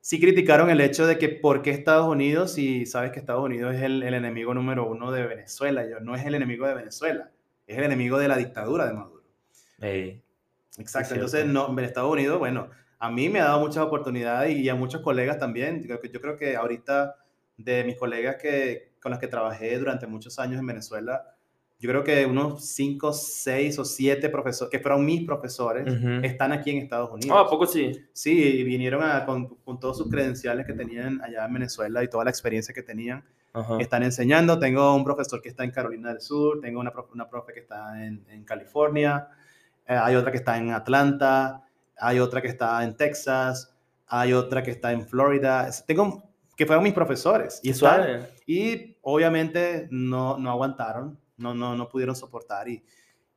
[0.00, 3.74] sí criticaron el hecho de que por qué Estados Unidos, si sabes que Estados Unidos
[3.74, 7.30] es el, el enemigo número uno de Venezuela, yo no es el enemigo de Venezuela,
[7.66, 9.24] es el enemigo de la dictadura de Maduro.
[9.80, 10.22] Ey.
[10.78, 14.56] Exacto, Es entonces no, en Estados Unidos, bueno, a mí me ha dado muchas oportunidades
[14.56, 15.82] y a muchos colegas también.
[15.82, 17.16] Yo yo creo que ahorita
[17.56, 21.34] de mis colegas que, con los que trabajé durante muchos años en Venezuela,
[21.80, 26.20] yo creo que unos 5, 6 o 7 profesores, que fueron mis profesores, Ujú.
[26.22, 27.34] están aquí en Estados Unidos.
[27.36, 27.92] Ah, ¿a poco sí?
[28.12, 32.08] Sí, y vinieron a- con, con todos sus credenciales que tenían allá en Venezuela y
[32.08, 33.24] toda la experiencia que tenían
[33.54, 33.78] Ajá.
[33.80, 34.58] están enseñando.
[34.58, 37.60] Tengo un profesor que está en Carolina del Sur, tengo una, profe, una profe que
[37.60, 39.28] está en, en California,
[39.88, 41.62] eh, hay otra que está en Atlanta,
[41.98, 43.74] hay otra que está en Texas,
[44.06, 45.68] hay otra que está en Florida.
[45.86, 46.24] Tengo
[46.56, 52.14] que fueron mis profesores y, están- y obviamente no, no aguantaron, no, no, no pudieron
[52.14, 52.82] soportar y,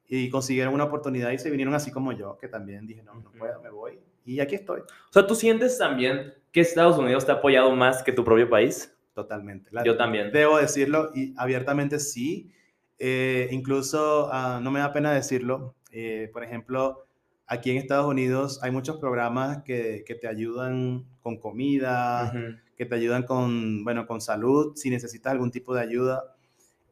[0.08, 3.32] y consiguieron una oportunidad y se vinieron así como yo, que también dije, no, no
[3.32, 3.99] puedo, me voy.
[4.26, 8.04] Y aquí estoy, O sea, ¿tú sientes también que Estados Unidos te ha apoyado más
[8.04, 8.89] que tu propio país?
[9.14, 9.70] totalmente.
[9.72, 10.32] La- Yo también.
[10.32, 12.51] Debo decirlo y abiertamente sí.
[12.99, 15.75] Eh, incluso ah, no me da pena decirlo.
[15.92, 17.05] eh, por ejemplo,
[17.46, 22.32] aquí en Estados Unidos hay muchos programas que, que te ayudan con comida,
[22.75, 26.33] que te ayudan con, bueno, con salud, si necesitas algún tipo de ayuda,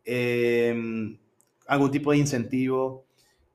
[0.06, 1.18] eh,
[1.68, 3.06] algún tipo de incentivo.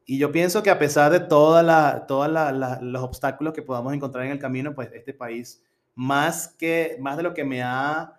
[0.04, 3.62] Y yo pienso que a pesar de todos la, toda la- la- los obstáculos que
[3.62, 5.62] podamos encontrar en el camino, pues este país,
[5.94, 8.12] más, que, más de lo que me ha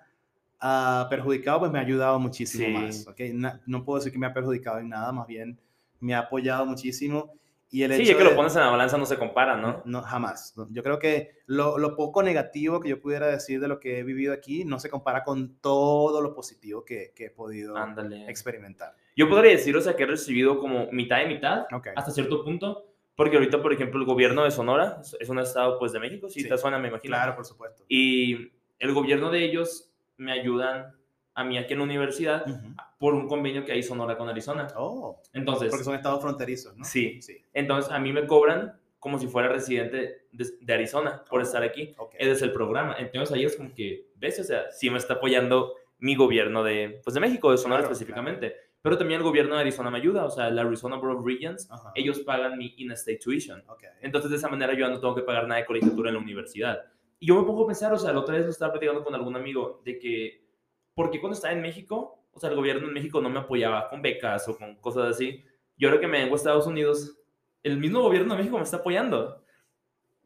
[0.60, 2.74] ah, perjudicado, pues me ha ayudado muchísimo Sí.
[2.74, 3.08] más.
[3.08, 3.20] ¿ok?
[3.34, 5.58] Na- no puedo decir que me ha perjudicado en nada, más bien
[6.00, 7.32] me ha apoyado muchísimo.
[7.70, 9.58] Y el Sí, hecho ya que lo de- pones en la balanza no se compara,
[9.58, 9.82] ¿no?
[9.86, 10.56] no, jamás.
[10.70, 14.04] Yo creo que lo, lo poco negativo que yo pudiera decir de lo que he
[14.04, 18.30] vivido aquí no se compara con todo lo positivo que, que he podido Ándale.
[18.30, 18.96] experimentar.
[19.18, 21.88] Yo podría decir, o sea, que he recibido como mitad y mitad Ok.
[21.96, 22.86] hasta cierto punto,
[23.16, 26.30] porque ahorita, por ejemplo, el gobierno de Sonora es- es un estado, pues, de México,
[26.30, 26.48] si Sí.
[26.50, 27.12] te suena, me imagino.
[27.12, 27.84] Claro, por supuesto.
[27.90, 30.94] Y el gobierno de ellos me ayudan
[31.38, 32.74] a mí aquí en la universidad Ujú.
[32.98, 34.68] por un convenio que hay Sonora con Arizona.
[34.76, 36.84] Oh, Entonces, porque son estados fronterizos, ¿no?
[36.84, 37.22] Sí.
[37.22, 37.38] Sí.
[37.54, 41.96] entonces a mí me cobran como si fuera residente de, Arizona por estar aquí.
[42.18, 42.96] Ese es el programa.
[42.98, 44.40] Entonces ahí es como que, ¿ves?
[44.40, 48.56] O sea, sí me está apoyando mi gobierno de, pues de México, de Sonora específicamente.
[48.82, 51.70] Pero también el gobierno de Arizona me ayuda, o sea, la Arizona Board of Regents,
[51.94, 53.64] ellos pagan mi in-state tuition.
[54.02, 56.84] Entonces, de esa manera yo no tengo que pagar nada de colegiatura en la universidad.
[57.20, 59.14] Y yo me pongo a pensar, o sea, la otra vez lo estaba platicando con
[59.14, 60.47] algún amigo de que,
[60.98, 63.88] ¿por qué cuando estaba en México, o sea, el gobierno en México no me apoyaba
[63.88, 65.44] con becas o con cosas así?
[65.78, 67.20] Yo creo que me vengo a Estados Unidos,
[67.62, 69.44] el mismo gobierno de México me está apoyando.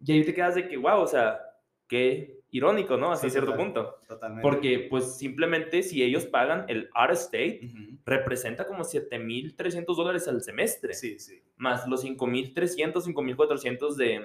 [0.01, 1.41] Y ahí te quedas de que, wow, o sea,
[1.89, 3.11] qué irónico, ¿no?
[3.11, 3.97] Hasta cierto punto.
[4.07, 4.41] Totalmente.
[4.41, 7.69] Porque, pues, simplemente si ellos pagan el out state,
[8.05, 10.93] representa como 7.300 dólares al semestre.
[10.93, 11.43] Sí, sí.
[11.57, 14.21] Más los 5.300, 5.400 de,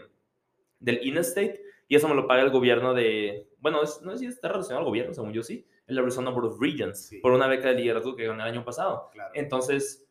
[0.79, 1.61] del in-state.
[1.89, 3.49] Y eso me lo paga el gobierno de...
[3.59, 5.67] Bueno, no sé si está relacionado al gobierno, según yo sí.
[5.87, 7.13] El Arizona Board of Regents.
[7.23, 9.11] Por una beca de liderazgo que gané el año pasado.
[9.13, 9.31] Claro.
[9.35, 10.07] Entonces,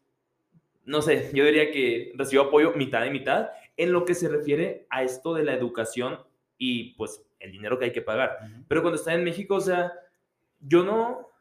[0.86, 4.86] no sé, yo diría que recibo apoyo mitad y mitad en lo que se refiere
[4.90, 6.20] a esto de la educación
[6.58, 8.38] y pues el dinero que hay que pagar.
[8.68, 9.92] Pero cuando estaba en México, o sea,
[10.60, 11.32] yo no,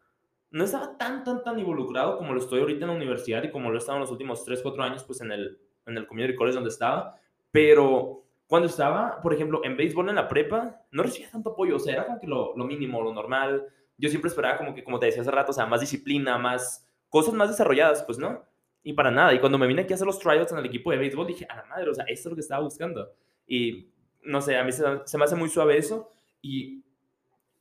[0.51, 3.71] no estaba tan, tan, tan involucrado como lo estoy ahorita en la universidad y como
[3.71, 6.35] lo he estado en los últimos 3, 4 años, pues en el, en el community
[6.35, 7.19] college donde estaba.
[7.51, 11.79] Pero cuando estaba, por ejemplo, en béisbol en la prepa, no recibía tanto apoyo, o
[11.79, 13.67] sea, era como que lo, lo mínimo, lo normal.
[13.97, 16.87] Yo siempre esperaba como que, como te decía hace rato, o sea, más disciplina, más
[17.09, 18.45] cosas más desarrolladas, pues, ¿no?
[18.83, 19.33] Y para nada.
[19.33, 21.47] Y cuando me vine aquí a hacer los tryouts en el equipo de béisbol, dije,
[21.49, 23.13] a la madre, o sea, esto es lo que estaba buscando.
[23.47, 23.89] Y
[24.23, 24.83] no sé, a mí se,
[25.19, 26.11] me hace muy suave eso.
[26.43, 26.83] Y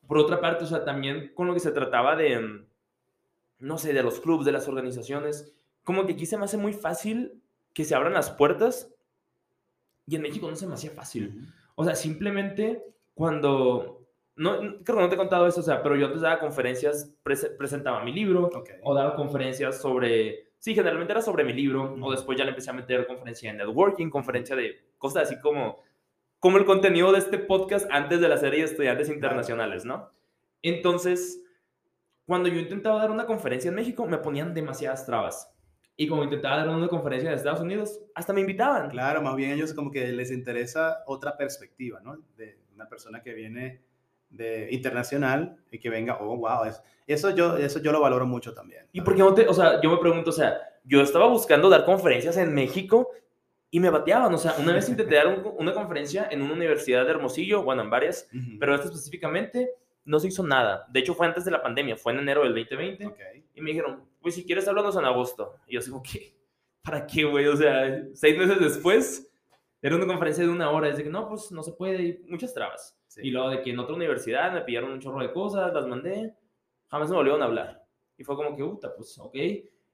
[0.07, 2.65] por otra parte, o sea, también con lo que se trataba de,
[3.59, 5.53] no sé, de los clubes, de las organizaciones,
[5.83, 7.41] como que aquí se me hace muy fácil
[7.73, 8.93] que se abran las puertas
[10.05, 11.47] y en México no se me hacía fácil.
[11.75, 12.83] O sea, simplemente
[13.13, 14.02] cuando...
[14.35, 17.13] No, creo que no te he contado eso, o sea, pero yo antes daba conferencias,
[17.23, 18.49] presentaba mi libro
[18.83, 20.51] o daba conferencias sobre...
[20.57, 23.57] Sí, generalmente era sobre mi libro, o después ya le empecé a meter conferencia de
[23.57, 25.77] networking, conferencia de cosas así como
[26.43, 30.11] como el contenido de este podcast antes de la serie de estudiantes internacionales, ¿no?
[30.61, 31.41] Entonces,
[32.25, 35.49] cuando yo intentaba dar una conferencia en México, me ponían demasiadas trabas.
[35.95, 38.89] Y como intentaba dar una conferencia en Estados Unidos, hasta me invitaban.
[38.89, 42.17] Claro, más bien ellos como que les interesa otra perspectiva, ¿no?
[42.35, 43.81] De una persona que viene
[44.33, 46.63] de internacional y que venga, oh, wow,
[47.07, 48.87] eso, yo, eso yo lo valoro mucho también.
[48.91, 51.69] ¿Y por qué no te, o sea, yo me pregunto, o sea, yo estaba buscando
[51.69, 53.09] dar conferencias en México
[53.69, 54.33] y me bateaban.
[54.33, 57.89] O sea, una vez intenté dar una conferencia en una universidad de Hermosillo, bueno, en
[57.89, 58.27] varias,
[58.59, 59.71] pero esta específicamente
[60.05, 60.85] no se hizo nada.
[60.89, 63.09] De hecho, fue antes de la pandemia, fue en enero del 2020.
[63.55, 65.55] Y me dijeron, pues si quieres hablarnos en agosto.
[65.67, 66.35] Y yo digo, ¿qué?
[66.83, 67.47] ¿Para qué, güey?
[67.47, 69.31] O sea, seis meses después,
[69.81, 70.89] era una conferencia de una hora.
[70.89, 72.97] Es de que no, pues no se puede, y muchas trabas.
[73.21, 76.33] Y luego de que en otra universidad me pidieron un chorro de cosas, las mandé,
[76.87, 77.83] jamás me volvieron a hablar.
[78.17, 79.35] Y fue como que, puta, pues ok.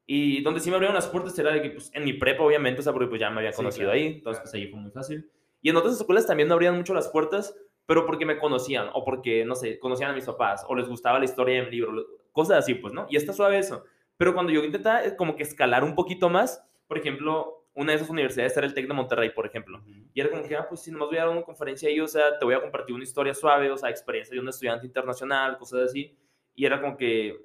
[0.05, 2.79] Y donde sí me abrieron las puertas era de que, pues, en mi prepa, obviamente,
[2.79, 5.29] o sea, porque pues ya me había conocido ahí, entonces, pues ahí fue muy fácil.
[5.61, 7.55] Y en otras escuelas también me abrían mucho las puertas,
[7.85, 11.19] pero porque me conocían, o porque, no sé, conocían a mis papás, o les gustaba
[11.19, 13.05] la historia de mi libro, cosas así, pues, ¿no?
[13.09, 13.83] Y está suave eso.
[14.17, 17.95] Pero cuando yo intentaba eh, como que escalar un poquito más, por ejemplo, una de
[17.95, 19.81] esas universidades era el TEC de Monterrey, por ejemplo.
[20.13, 22.09] Y era como que, ah, pues si nomás voy a dar una conferencia ahí, o
[22.09, 25.57] sea, te voy a compartir una historia suave, o sea, experiencia de un estudiante internacional,
[25.57, 26.13] cosas así.
[26.55, 27.39] Y era como que,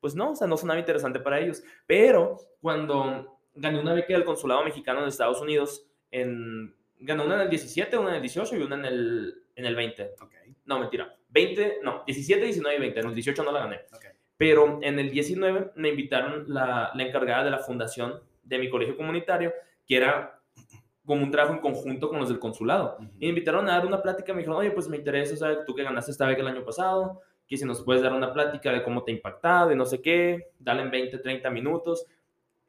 [0.00, 1.64] pues no, o sea, no sonaba interesante para ellos.
[1.84, 7.40] Pero cuando gané una beca del consulado mexicano en Estados Unidos, en, gané una en
[7.40, 10.14] el 17, una en el 18 y una en el, en el 20.
[10.20, 10.54] Okay.
[10.64, 11.12] No, mentira.
[11.30, 13.00] 20, no, 17, 19 y 20.
[13.00, 13.80] En el 18 no la gané.
[13.92, 14.10] Okay.
[14.36, 18.96] Pero en el 19 me invitaron la, la encargada de la fundación de mi colegio
[18.96, 19.52] comunitario,
[19.86, 20.40] que era
[21.04, 22.96] como un trabajo en conjunto con los del consulado.
[23.18, 25.74] Y me invitaron a dar una plática, me dijeron, oye, pues me interesa, sea, tú
[25.74, 28.82] que ganaste esta beca el año pasado, que si nos puedes dar una plática de
[28.82, 32.06] cómo te ha impactado y no sé qué, dale en 20, 30 minutos.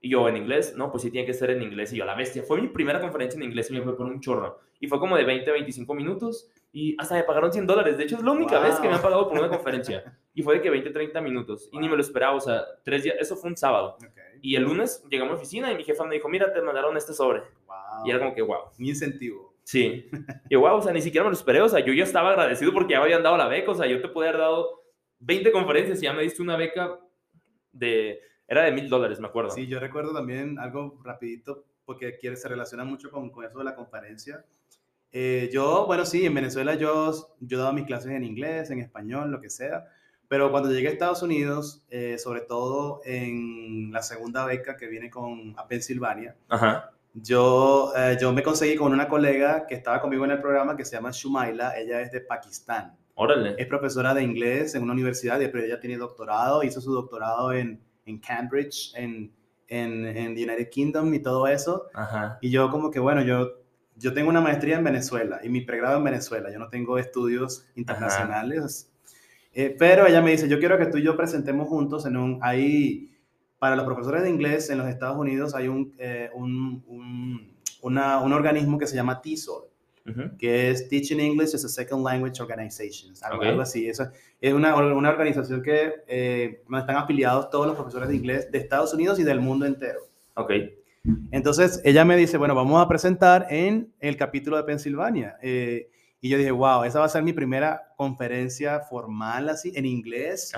[0.01, 1.93] Y yo en inglés, no, pues sí tiene que ser en inglés.
[1.93, 4.19] Y yo, la bestia, fue mi primera conferencia en inglés y me fue por un
[4.19, 4.59] chorro.
[4.81, 7.97] Y fue como de 20, 25 minutos y hasta me pagaron 100 dólares.
[7.97, 10.03] De hecho, es la única vez que me han pagado por una conferencia.
[10.33, 11.69] Y fue de que 20, 30 minutos.
[11.71, 13.95] Y ni me lo esperaba, o sea, tres días, eso fue un sábado.
[14.43, 16.97] Y el lunes llegamos a la oficina y mi jefa me dijo, mira, te mandaron
[16.97, 17.43] este sobre.
[18.05, 18.71] Y era como que, wow.
[18.77, 19.55] Mi incentivo.
[19.63, 20.09] Sí.
[20.49, 21.61] Y wow, o sea, ni siquiera me lo esperé.
[21.61, 23.71] O sea, yo ya estaba agradecido porque ya me habían dado la beca.
[23.71, 24.83] O sea, yo te pude haber dado
[25.19, 26.99] 20 conferencias y ya me diste una beca
[27.71, 28.19] de.
[28.45, 29.51] Era de mil dólares, me acuerdo.
[29.51, 33.63] Sí, yo recuerdo también algo rapidito porque quiere, se relaciona mucho con, con eso de
[33.63, 34.43] la conferencia.
[35.13, 39.31] Eh, yo, bueno, sí, en Venezuela yo, yo daba mis clases en inglés, en español,
[39.31, 39.85] lo que sea.
[40.33, 45.11] Pero cuando llegué a Estados Unidos, eh, sobre todo en la segunda beca que viene
[45.11, 46.89] con, a Pensilvania, Ajá.
[47.13, 50.85] Yo, eh, yo me conseguí con una colega que estaba conmigo en el programa que
[50.85, 52.97] se llama Shumaila, ella es de Pakistán.
[53.13, 53.53] Órale.
[53.59, 57.79] Es profesora de inglés en una universidad, pero ella tiene doctorado, hizo su doctorado en,
[58.07, 59.31] en Cambridge, en,
[59.67, 61.89] en, en the United Kingdom y todo eso.
[61.93, 62.39] Ajá.
[62.41, 63.51] Y yo como que, bueno, yo
[63.95, 66.51] yo tengo una maestría en Venezuela y mi pregrado en Venezuela.
[66.51, 68.89] Yo no tengo estudios internacionales.
[69.53, 72.39] Eh, pero ella me dice, yo quiero que tú y yo presentemos juntos en un...
[72.41, 73.11] Ahí,
[73.59, 78.19] para los profesores de inglés en los Estados Unidos hay un, eh, un, un, una,
[78.19, 79.63] un, organismo que se llama TESOL,
[80.37, 83.87] que es Teaching English as a Second Language Organization, algo, así.
[83.87, 84.09] Eso
[84.41, 88.93] es una, una organización que eh, están afiliados todos los profesores de inglés de Estados
[88.93, 89.99] Unidos y del mundo entero.
[90.33, 90.51] Ok.
[91.31, 95.37] Entonces ella me dice, bueno, vamos a presentar en el capítulo de Pensilvania.
[95.41, 95.89] Eh,
[96.23, 100.53] y yo dije, wow, esa va a ser mi primera conferencia formal así, en inglés,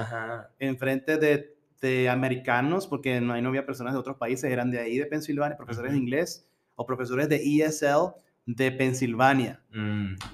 [0.60, 4.78] en frente de, de, americanos, porque no, no había personas de otros países, eran de
[4.78, 8.14] ahí, de Pensilvania, profesores de inglés o profesores de ESL
[8.46, 9.60] de Pensilvania.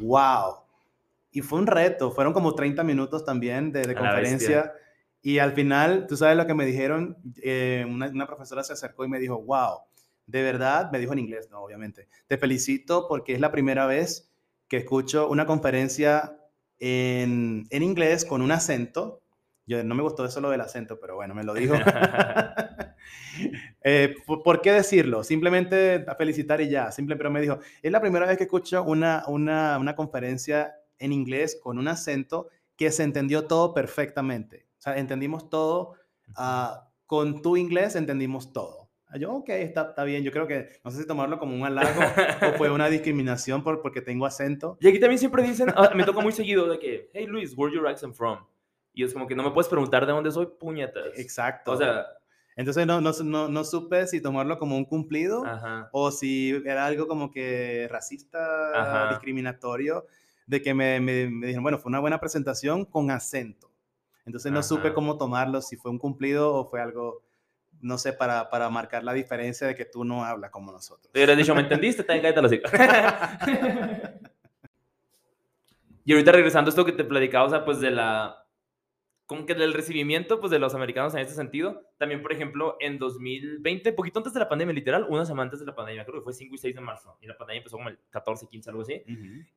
[0.01, 0.51] Wow.
[0.51, 0.61] Mm.
[1.31, 4.73] Y fue un reto, fueron como 30 minutos también de, de conferencia.
[5.21, 9.05] Y al final, tú sabes lo que me dijeron, eh, una, una profesora se acercó
[9.05, 9.77] y me dijo, wow,
[10.27, 14.27] de verdad, me dijo en inglés, no, obviamente, te felicito porque es la primera vez
[14.71, 16.37] que escucho una conferencia
[16.79, 19.21] en, en inglés con un acento.
[19.65, 21.75] Yo no me gustó eso lo del acento, pero bueno, me lo dijo.
[23.83, 25.25] eh, ¿por, qué decirlo?
[25.25, 26.89] Simplemente a felicitar y ya.
[26.89, 31.11] Simple, pero me dijo, es la primera vez que escucho una, una, una conferencia en
[31.11, 34.67] inglés con un acento que se entendió todo perfectamente.
[34.79, 35.95] O sea, entendimos todo.
[36.37, 38.80] Uh, con tu inglés entendimos todo.
[39.19, 40.23] Yo, ok, está, está bien.
[40.23, 42.01] Yo creo que, no sé si tomarlo como un halago
[42.47, 44.77] o fue una discriminación por, porque tengo acento.
[44.79, 47.73] Y aquí también siempre dicen, ah, me toca muy seguido de que, hey Luis, where
[47.73, 48.45] your accent from?
[48.93, 51.17] Y es como que no me puedes preguntar de dónde soy, puñetas.
[51.17, 51.71] Exacto.
[51.71, 52.05] O sea,
[52.55, 55.43] entonces no, no, no, no, supe si tomarlo como un cumplido
[55.91, 60.05] o si era algo como que racista, discriminatorio,
[60.45, 63.71] de que me, me, me, dijeron, bueno, fue una buena presentación con acento.
[64.25, 67.23] Entonces no supe cómo tomarlo, si fue un cumplido o fue algo
[67.81, 71.11] no sé, para, para marcar la diferencia de que tú no hablas como nosotros.
[71.11, 72.03] Te hubieras dicho, ¿me entendiste?
[72.03, 72.51] Te los
[76.03, 78.41] Y ahorita regresando a esto que te platicaba, o sea, pues de la,
[79.31, 81.83] como que del recibimiento, pues de los americanos en este sentido.
[81.97, 85.67] También, por ejemplo, en 2020, poquito antes de la pandemia, literal, unas semanas antes de
[85.67, 87.87] la pandemia, creo que fue 5 y 6 de marzo, y la pandemia empezó como
[87.87, 89.01] el 14, 15, algo así.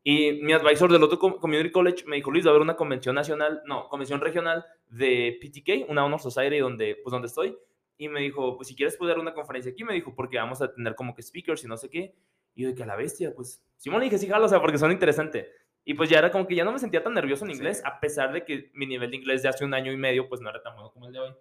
[0.04, 3.16] Y mi advisor del otro community college me dijo, Luis, va a haber una convención
[3.16, 7.58] nacional, no, convención regional de PTK, una honor society donde, pues donde estoy,
[7.96, 10.60] y me dijo, pues si quieres poder dar una conferencia aquí, me dijo, porque vamos
[10.62, 12.14] a tener como que speakers y no sé qué.
[12.54, 14.60] Y yo de que a la bestia, pues, Simón le dije, sí, jalo, o sea,
[14.60, 15.48] porque son interesantes.
[15.84, 18.00] Y pues ya era como que ya no me sentía tan nervioso en inglés, a
[18.00, 20.48] pesar de que mi nivel de inglés de hace un año y medio, pues no
[20.48, 21.34] era tan bueno como el de hoy.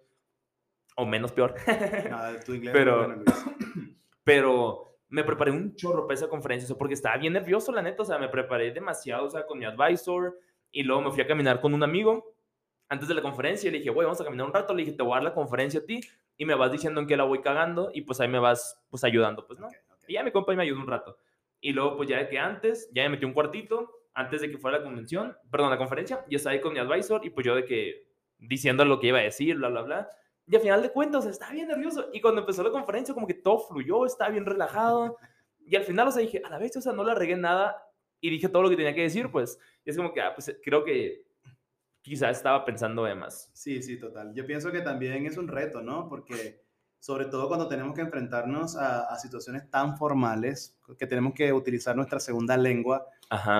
[0.96, 1.54] O menos peor.
[2.10, 3.24] No, tu inglés pero,
[4.24, 8.06] pero me preparé un chorro para esa conferencia, porque estaba bien nervioso, la neta, o
[8.06, 10.38] sea, me preparé demasiado, o sea, con mi advisor,
[10.70, 12.34] y luego me fui a caminar con un amigo
[12.88, 14.96] antes de la conferencia, y le dije, güey, vamos a caminar un rato, le dije,
[14.96, 16.00] te voy a dar la conferencia a ti,
[16.36, 19.04] y me vas diciendo en qué la voy cagando y pues ahí me vas pues
[19.04, 19.68] ayudando, pues, ¿no?
[20.06, 21.18] Y ya mi compa y me ayudó un rato.
[21.60, 24.58] Y luego pues ya de que antes, ya me metí un cuartito, antes de que
[24.58, 27.54] fuera la convención, perdón, la conferencia, y estaba ahí con mi advisor y pues yo
[27.54, 28.06] de que
[28.38, 30.08] diciendo lo que iba a decir, bla, bla, bla.
[30.46, 32.10] Y al final de cuentas, estaba bien nervioso.
[32.12, 35.16] Y cuando empezó la conferencia, como que todo fluyó, estaba bien relajado.
[35.66, 37.82] Y al final, o sea, dije, a la vez, o sea, no la regué nada
[38.20, 39.58] y dije todo lo que tenía que decir, pues.
[39.82, 41.23] Y es como que, ah, pues creo que
[42.04, 43.50] quizás estaba pensando de más.
[43.54, 44.34] Sí, sí, total.
[44.34, 46.06] Yo pienso que también es un reto, ¿no?
[46.06, 46.62] Porque
[47.00, 52.20] sobre todo cuando tenemos que enfrentarnos a, situaciones tan formales, que tenemos que utilizar nuestra
[52.20, 53.06] segunda lengua,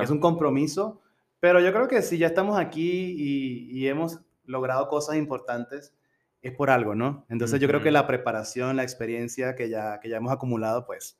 [0.02, 1.00] es un compromiso,
[1.40, 5.94] pero yo creo que si ya estamos aquí y, hemos logrado cosas importantes,
[6.42, 7.24] es por algo, ¿no?
[7.30, 11.18] Entonces yo creo que la preparación, la experiencia que ya, que ya hemos acumulado, pues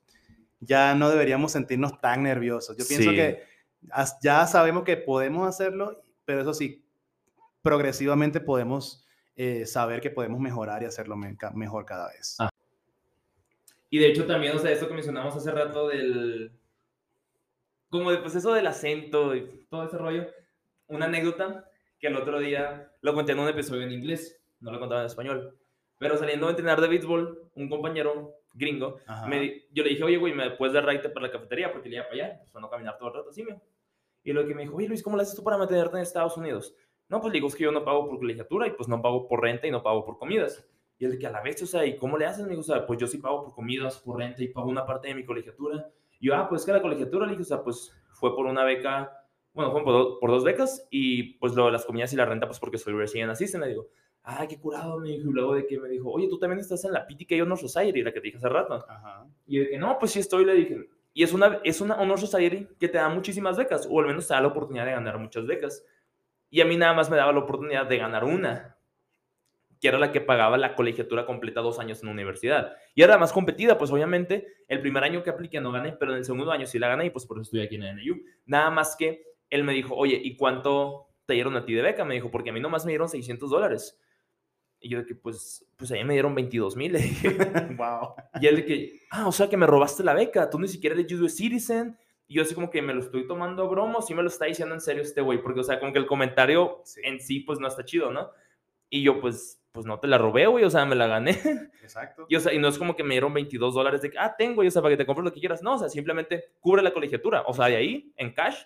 [0.59, 2.77] ya no deberíamos sentirnos tan nerviosos.
[2.77, 3.43] Yo pienso que
[4.21, 6.84] ya sabemos que podemos hacerlo, pero eso sí,
[7.65, 9.03] progresivamente podemos
[9.35, 12.35] eh, saber que podemos mejorar y hacerlo mejor cada vez.
[12.37, 12.49] Ah.
[13.89, 16.51] Y de hecho también, o sea, esto que mencionamos hace rato del...
[17.89, 20.27] Como de, pues eso del acento y todo ese rollo.
[20.87, 21.67] Una anécdota
[21.99, 25.07] que el otro día lo conté en un episodio en inglés, no lo contaba en
[25.07, 25.57] español.
[25.97, 30.33] Pero saliendo a entrenar de béisbol, un compañero gringo, me, yo le dije, oye, güey,
[30.33, 31.71] ¿me puedes dar raite para la cafetería?
[31.71, 33.59] Porque le iba para allá, pues, no caminar todo el rato, así, me.
[34.23, 36.37] Y lo que me dijo, oye, Luis, ¿cómo lo haces tú para mantenerte en Estados
[36.37, 36.75] Unidos?
[37.09, 39.41] No, pues digo, es que yo no pago por colegiatura y pues no pago por
[39.41, 40.67] renta y no pago por comidas.
[40.97, 42.45] Y el de que a la vez, o sea, ¿y cómo le hacen?
[42.45, 44.85] Me dijo, o sea, pues yo sí pago por comidas, por renta y pago una
[44.85, 45.89] parte de mi colegiatura.
[46.19, 48.63] Y yo, ah, pues que la colegiatura, le dije, o sea, pues fue por una
[48.63, 49.11] beca,
[49.53, 52.59] bueno, fue por, dos becas y pues lo de las comidas y la renta, pues
[52.59, 53.63] porque soy recién assistant.
[53.63, 53.89] Le digo,
[54.23, 55.29] ah, qué curado, me dijo.
[55.29, 58.01] Y luego de que me dijo, oye, tú también estás en la PTK Honor Society,
[58.01, 58.85] la que te dije hace rato.
[58.87, 59.27] Ajá.
[59.45, 60.89] Y de que, no, pues sí estoy, le dije.
[61.13, 64.27] Y es una, es una Honor Society que te da muchísimas becas, o al menos
[64.27, 65.85] te da la oportunidad de ganar muchas becas.
[66.55, 68.77] Y a mí nada más me daba la oportunidad de ganar una.
[69.81, 72.77] que era la que pagaba la colegiatura completa dos años en la universidad.
[72.93, 76.13] Y era la más competida, pues obviamente el primer año que apliqué no gané, pero
[76.13, 77.97] en el segundo año sí la gané y pues por eso estoy aquí en el
[77.97, 78.23] NU.
[78.45, 82.05] Nada más que él me dijo, oye, ¿y cuánto te dieron a ti de beca?
[82.05, 83.99] Me dijo, porque a mí nomás me dieron 600 dólares.
[84.79, 86.93] Y yo de que, pues, pues a mí me dieron 22 mil.
[87.77, 88.15] wow.
[88.39, 90.95] Y él de que, ah, o sea que me robaste la beca, tú ni siquiera
[90.97, 91.97] eres US Citizen.
[92.27, 94.45] Y yo así como que me lo estoy tomando a broma, sí me lo está
[94.45, 97.59] diciendo en serio este güey, porque, o sea, como que el comentario en sí, pues,
[97.59, 98.31] no está chido, ¿no?
[98.89, 101.31] Y yo, pues, pues no te la robé, güey, o sea, me la gané.
[101.83, 102.25] Exacto.
[102.29, 104.35] Y, o sea, y no es como que me dieron 22 dólares de que, ah,
[104.35, 105.61] tengo, y, o sea, para que te compres lo que quieras.
[105.61, 107.43] No, o sea, simplemente cubre la colegiatura.
[107.45, 108.63] O sea, de ahí, en cash,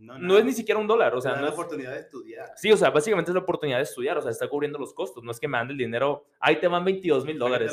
[0.00, 2.52] no, es ni siquiera un dólar, o sea, no es la oportunidad de estudiar.
[2.56, 5.22] Sí, o sea, básicamente es la oportunidad de estudiar, o sea, está cubriendo los costos,
[5.22, 7.72] no es que me mande el dinero, ahí te van 22 mil dólares.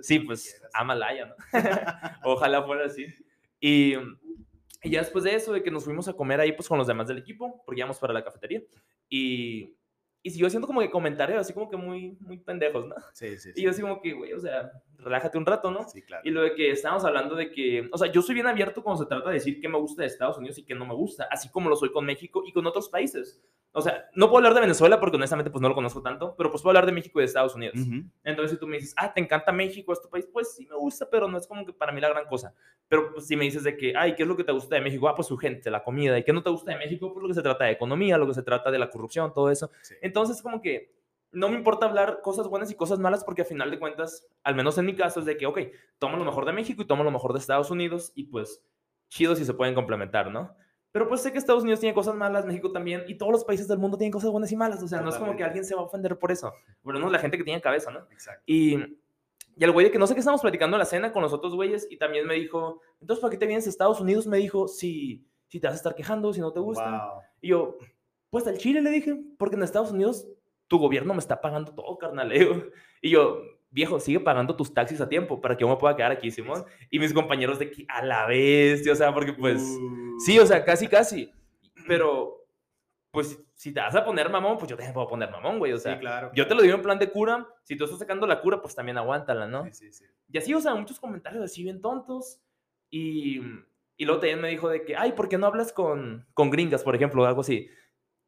[0.00, 1.34] Sí, pues, Amalaya, ¿no?
[2.24, 3.06] Ojalá fuera así.
[3.60, 3.94] Y,
[4.82, 6.86] y, ya después de eso, de que nos fuimos a comer ahí, pues, con los
[6.86, 8.62] demás del equipo, porque íbamos para la cafetería,
[9.08, 9.78] y
[10.22, 12.94] y siguió haciendo como que comentarios así como que muy, muy pendejos, ¿no?
[13.12, 15.88] Sí, sí, Y yo así como que, güey, o sea, relájate un rato, ¿no?
[15.88, 16.22] Sí, claro.
[16.24, 19.02] Y lo de que estábamos hablando de que, o sea, yo soy bien abierto cuando
[19.02, 21.28] se trata de decir qué me gusta de Estados Unidos y qué no me gusta,
[21.30, 23.42] así como lo soy con México y con otros países.
[23.72, 26.50] O sea, no puedo hablar de Venezuela porque honestamente pues no lo conozco tanto, pero
[26.50, 27.76] pues puedo hablar de México y de Estados Unidos.
[28.24, 30.26] Entonces si tú me dices, ah, ¿te encanta México, este país?
[30.32, 32.54] Pues sí me gusta, pero no es como que para mí la gran cosa.
[32.88, 34.80] Pero pues, si me dices de que, ay, ¿qué es lo que te gusta de
[34.80, 35.08] México?
[35.08, 36.18] Ah, pues su gente, la comida.
[36.18, 37.12] ¿Y qué no te gusta de México?
[37.12, 39.50] Pues lo que se trata de economía, lo que se trata de la corrupción, todo
[39.50, 39.70] eso.
[40.00, 40.97] Entonces como que
[41.32, 44.54] no me importa hablar cosas buenas y cosas malas porque a final de cuentas, al
[44.54, 45.58] menos en mi caso, es de que, ok,
[45.98, 48.62] tomo lo mejor de México y tomo lo mejor de Estados Unidos y pues
[49.08, 50.54] chido si se pueden complementar, ¿no?
[50.90, 53.68] Pero pues sé que Estados Unidos tiene cosas malas, México también, y todos los países
[53.68, 54.82] del mundo tienen cosas buenas y malas.
[54.82, 56.52] O sea, no es como que alguien se va a ofender por eso.
[56.82, 58.00] Bueno, no la gente que tiene cabeza, ¿no?
[58.10, 58.42] Exacto.
[58.46, 58.98] Y,
[59.54, 61.32] y el güey de que no sé qué estamos platicando en la cena con los
[61.32, 64.26] otros güeyes, y también me dijo, entonces, ¿para qué te vienes a Estados Unidos?
[64.26, 67.12] Me dijo, si, si te vas a estar quejando, si no te gusta.
[67.42, 67.76] Y yo,
[68.30, 70.26] pues al Chile le dije, porque en Estados Unidos
[70.68, 72.32] tu gobierno me está pagando todo, carnal.
[73.00, 76.10] Y yo, viejo, sigue pagando tus taxis a tiempo para que yo me pueda quedar
[76.10, 76.64] aquí, Simón.
[76.90, 79.62] Y mis compañeros de aquí, a la vez, o sea, porque pues,
[80.24, 81.32] sí, o sea, casi, casi.
[81.86, 82.44] Pero,
[83.12, 85.78] pues, si te vas a poner mamón, pues yo te puedo poner mamón, güey, o
[85.78, 88.40] sea, claro, yo te lo digo en plan de cura, si tú estás sacando la
[88.40, 89.64] cura, pues también aguántala, ¿no?
[89.64, 90.04] Sí, sí, sí.
[90.30, 92.40] Y así, o sea, muchos comentarios así bien tontos.
[92.90, 93.40] Y,
[93.96, 96.82] y luego también me dijo de que, ay, ¿por qué no hablas con, con gringas,
[96.82, 97.68] por ejemplo, o algo así?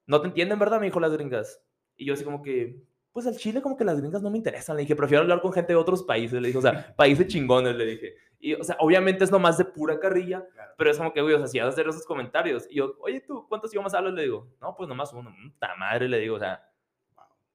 [0.06, 0.80] No te entienden, ¿verdad?
[0.80, 1.62] Me dijo las gringas.
[2.00, 2.82] Y yo así como que,
[3.12, 4.74] pues al Chile como que las gringas no me interesan.
[4.74, 6.40] Le dije, prefiero hablar con gente de otros países.
[6.40, 8.14] Le dije, o sea, países chingones, le dije.
[8.38, 10.42] Y, o sea, obviamente es nomás de pura carrilla,
[10.78, 12.66] pero es como que, güey, o sea, si vas a hacer esos comentarios.
[12.70, 14.14] Y yo, oye, ¿tú cuántos idiomas hablas?
[14.14, 15.30] Le digo, no, pues nomás uno.
[15.52, 16.66] Puta madre, le digo, o sea,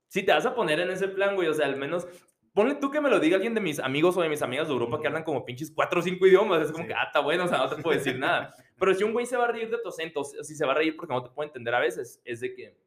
[0.07, 2.07] si te vas a poner en ese plan, güey, o sea, al menos
[2.53, 4.73] ponle tú que me lo diga alguien de mis amigos o de mis amigas de
[4.73, 6.61] Europa que hablan como pinches cuatro o cinco idiomas.
[6.61, 8.53] Es como que, ah, está bueno, o sea, no te puedo decir nada.
[8.77, 10.75] Pero si un güey se va a reír de tu acento, si se va a
[10.75, 12.84] reír porque no te puede entender a veces, es de que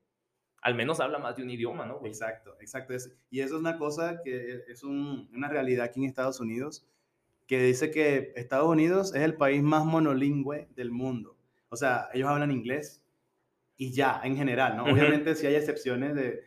[0.61, 2.01] al menos habla más de un idioma, ¿no?
[2.05, 2.95] Exacto, exacto.
[3.31, 6.87] y eso es una cosa que es una realidad aquí en Estados Unidos,
[7.47, 11.37] que dice que Estados Unidos es el país más monolingüe del mundo.
[11.71, 13.03] O sea, ellos hablan inglés
[13.77, 14.85] y ya, en general, ¿no?
[14.85, 16.43] Obviamente sí hay excepciones de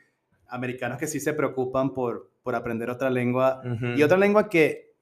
[0.48, 3.62] americanos que sí se preocupan por, por aprender otra lengua
[3.96, 4.94] y otra lengua que,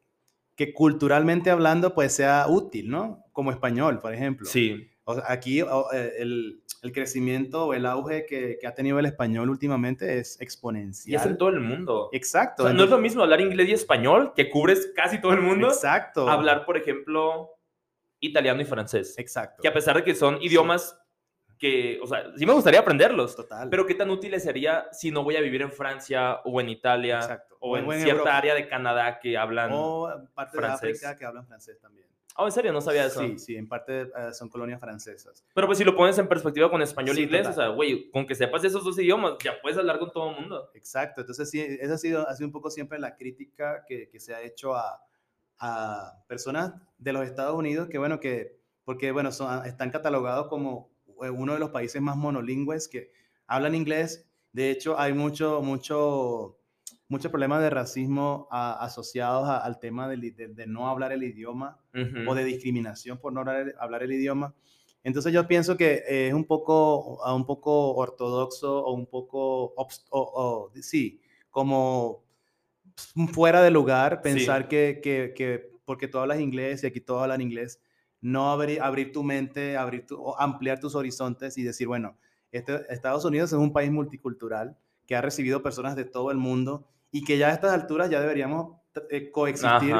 [0.56, 3.26] que culturalmente hablando pues sea útil, ¿no?
[3.34, 4.46] Como español, por ejemplo.
[4.46, 4.90] Sí.
[5.10, 9.08] O sea, aquí eh, el, el crecimiento o el auge que, que, ha tenido el
[9.08, 11.12] español últimamente es exponencial.
[11.12, 12.12] Y es en todo el mundo.
[12.14, 12.72] Exacto.
[12.72, 15.70] no es lo mismo hablar inglés y español, que cubres casi todo el mundo.
[15.70, 16.30] Exacto.
[16.30, 17.58] Hablar, por ejemplo,
[18.20, 19.16] italiano y francés.
[19.18, 19.64] Exacto.
[19.64, 20.96] Que a pesar de que son idiomas
[21.58, 23.36] que, o sea, sí me gustaría aprenderlos.
[23.36, 23.68] Total.
[23.68, 27.16] Pero qué tan útiles sería si no voy a vivir en Francia o en Italia
[27.16, 27.58] Exacto.
[27.62, 30.82] o, en, cierta área de Canadá que hablan O parte francés.
[30.82, 32.08] de África que hablan francés también.
[32.42, 32.72] Oh, ¿en serio?
[32.72, 33.20] No sabía eso.
[33.20, 35.44] Sí, sí, en parte eh, son colonias francesas.
[35.54, 38.26] Pero pues si lo pones en perspectiva con español e inglés, o sea, güey, con
[38.26, 40.72] que sepas esos dos idiomas, ya puedes hablar con todo el mundo.
[40.74, 44.22] Exacto, entonces sí, esa ha sido, ha sido un poco siempre la crítica que, que
[44.22, 45.04] se ha hecho a,
[45.60, 50.92] a, personas de los Estados Unidos que, bueno, que, porque, bueno, son, están catalogados como
[51.22, 53.12] eh, uno de los países más monolingües que
[53.48, 54.30] hablan inglés.
[54.54, 56.59] De hecho, hay mucho, mucho
[57.10, 61.78] muchos problemas de racismo asociados al tema de, no hablar el idioma
[62.28, 64.54] o de discriminación por no hablar, el idioma.
[65.04, 69.74] Entonces yo pienso que es un poco, un poco ortodoxo o un poco,
[70.12, 71.20] o, sí,
[71.50, 72.24] como
[73.34, 77.82] fuera de lugar pensar que, que, porque tú hablas inglés y aquí todos hablan inglés,
[78.22, 82.18] no abrir, abrir tu mente, abrir tu, ampliar tus horizontes y decir, bueno,
[82.52, 84.78] este, Estados Unidos es un país multicultural
[85.08, 88.20] que ha recibido personas de todo el mundo y que ya a estas alturas ya
[88.20, 88.78] deberíamos
[89.10, 89.96] eh, coexistir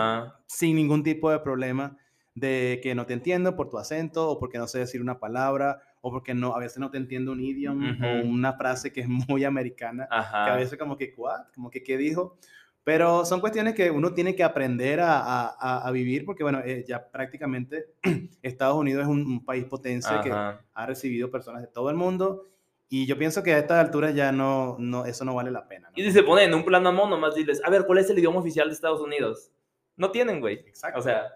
[0.48, 1.98] sin ningún tipo de problema
[2.36, 5.82] de que no te entiendo por tu acento o porque no sé decir una palabra
[6.02, 9.08] o porque no, a veces no te entiendo un idioma o una frase que es
[9.08, 11.48] muy americana, que a veces como que, ¿what?
[11.54, 12.38] Como que, ¿qué dijo?
[12.84, 16.86] Pero son cuestiones que uno tiene que aprender a, a, a vivir porque, bueno, eh,
[16.88, 17.94] ya prácticamente
[18.42, 22.46] Estados Unidos es un, país potencia que ha recibido personas de todo el mundo
[22.90, 25.92] y yo pienso que a estas alturas ya no, no eso no vale la pena.
[25.96, 28.18] Y si se ponen en un plan amón, nomás diles, a ver, ¿cuál es el
[28.18, 29.52] idioma oficial de Estados Unidos?
[29.96, 30.56] No tienen, güey.
[30.68, 31.00] Exacto.
[31.00, 31.28] O sea...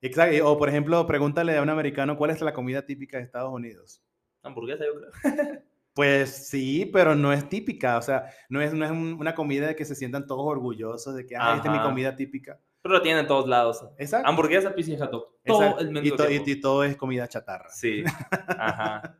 [0.00, 0.50] Exacto.
[0.50, 4.02] O, por ejemplo, pregúntale a un americano cuál es la comida típica de Estados Unidos.
[4.42, 5.62] Hamburguesa, yo creo.
[5.94, 9.76] Pues sí, pero no es típica, o sea, no es, no es una comida de
[9.76, 12.58] que se sientan todos orgullosos de que, ah, esta es mi comida típica.
[12.82, 13.86] Pero lo tienen en todos lados.
[13.96, 14.28] Exacto.
[14.28, 16.04] Hamburguesa, pizza y Todo el menú.
[16.04, 17.70] Y, y, todo es comida chatarra.
[17.70, 18.02] Sí.
[18.58, 19.16] Ajá.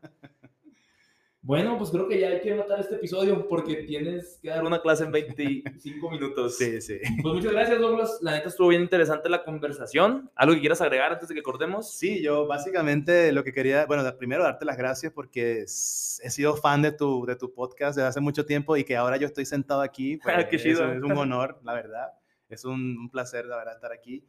[1.46, 4.80] Bueno, pues creo que ya hay que matar este episodio porque tienes que dar una
[4.80, 6.56] clase en 25 minutos.
[6.56, 6.98] Sí, sí.
[7.20, 8.18] Pues muchas gracias, Douglas.
[8.22, 10.30] La neta estuvo bien interesante la conversación.
[10.36, 11.92] ¿Algo que quieras agregar antes de que cortemos?
[11.92, 16.80] Sí, yo básicamente lo que quería, bueno, primero darte las gracias porque he sido fan
[16.80, 19.82] de tu, de tu podcast desde hace mucho tiempo y que ahora yo estoy sentado
[19.82, 20.18] aquí.
[20.24, 20.90] Pues, Qué chido.
[20.90, 22.08] Es, un honor, la verdad.
[22.48, 24.24] Es un, placer, la verdad, estar aquí.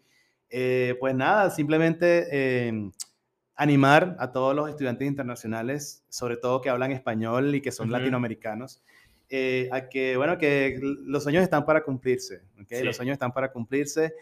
[0.50, 2.28] Eh, pues nada, simplemente...
[2.30, 2.92] Eh,
[3.56, 8.84] animar a todos los estudiantes internacionales, sobre todo que hablan español y que son latinoamericanos,
[9.30, 12.84] eh, a que, bueno, que los sueños están para cumplirse, ¿okay?
[12.84, 14.14] Los sueños están para cumplirse.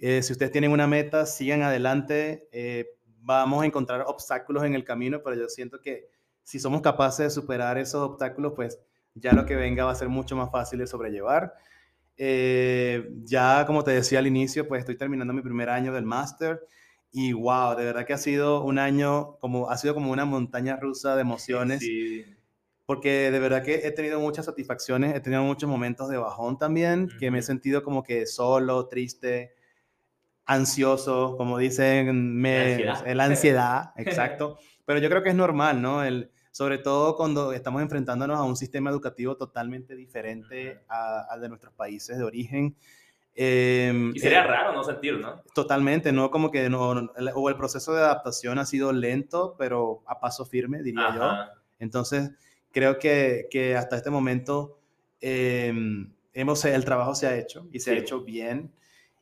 [0.00, 2.48] Eh, si ustedes tienen una meta, sigan adelante.
[2.52, 2.86] Eh,
[3.20, 6.08] vamos a encontrar obstáculos en el camino, pero yo siento que
[6.42, 8.80] si somos capaces de superar esos obstáculos, pues
[9.14, 11.54] ya lo que venga va a ser mucho más fácil de sobrellevar.
[13.24, 16.66] ya, como te decía al inicio, pues estoy terminando mi primer año del máster.
[17.12, 20.76] Y wow, de verdad que ha sido un año, como, ha sido como una montaña
[20.76, 21.80] rusa de emociones.
[21.80, 22.24] Sí.
[22.86, 27.08] Porque de verdad que he tenido muchas satisfacciones, he tenido muchos momentos de bajón también,
[27.20, 29.54] que me he sentido como que solo, triste,
[30.46, 34.58] ansioso, como dicen, me, la ansiedad, la ansiedad exacto.
[34.84, 36.02] Pero yo creo que es normal, ¿no?
[36.02, 41.72] El, sobre todo cuando estamos enfrentándonos a un sistema educativo totalmente diferente al de nuestros
[41.74, 42.76] países de origen.
[43.34, 45.42] Em, y sería eh, raro no sentir, ¿no?
[45.54, 46.30] Totalmente, ¿no?
[46.30, 46.90] Como que no,
[47.34, 51.30] o el proceso de adaptación ha sido lento, pero a paso firme, diría yo.
[51.78, 52.30] Entonces,
[52.70, 54.78] creo que, que hasta este momento
[55.20, 58.70] em, hemos, el trabajo se ha hecho y se ha hecho bien.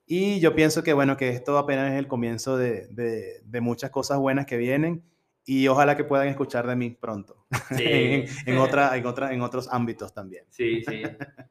[0.06, 3.90] Y yo pienso que, bueno, que esto apenas es el comienzo de, de, de muchas
[3.90, 5.04] cosas buenas que vienen
[5.46, 7.46] y ojalá que puedan escuchar de mí pronto
[7.76, 7.84] sí.
[7.86, 10.44] en, en, otra, en, otra, en otros ámbitos también.
[10.50, 11.02] Sí, sí.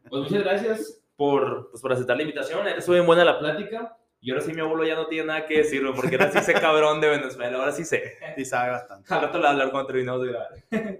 [0.10, 2.66] Pues muchas gracias por, pues, por aceptar la invitación.
[2.70, 3.98] Estuvo bien buena la plática.
[4.22, 6.54] Y ahora sí mi abuelo ya no tiene nada que decirme, porque ahora sí sé
[6.62, 8.18] cabrón de Venezuela, ahora sí sé.
[8.38, 9.14] Sí sabe bastante.
[9.14, 10.50] Al rato le hablar cuando terminemos de grabar.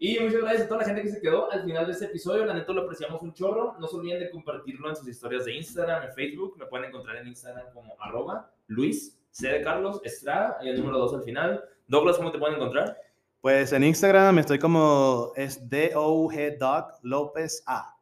[0.00, 2.44] y muchas gracias a toda la gente que se quedó al final de este episodio.
[2.44, 3.76] La neta lo apreciamos un chorro.
[3.78, 6.56] No se olviden de compartirlo en sus historias de Instagram, en Facebook.
[6.58, 9.48] Me pueden encontrar en Instagram como arroba Luis C.
[9.48, 11.64] de Carlos Estrada y el número 2 al final.
[11.86, 12.96] Douglas, ¿cómo te pueden encontrar?
[13.40, 18.01] Pues en Instagram estoy como es D-O-G Doc López A.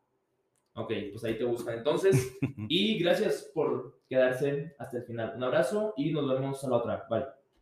[0.80, 2.38] Ok, pues ahí te buscan entonces.
[2.68, 5.34] y gracias por quedarse hasta el final.
[5.36, 7.06] Un abrazo y nos vemos a la otra.
[7.08, 7.39] Bye.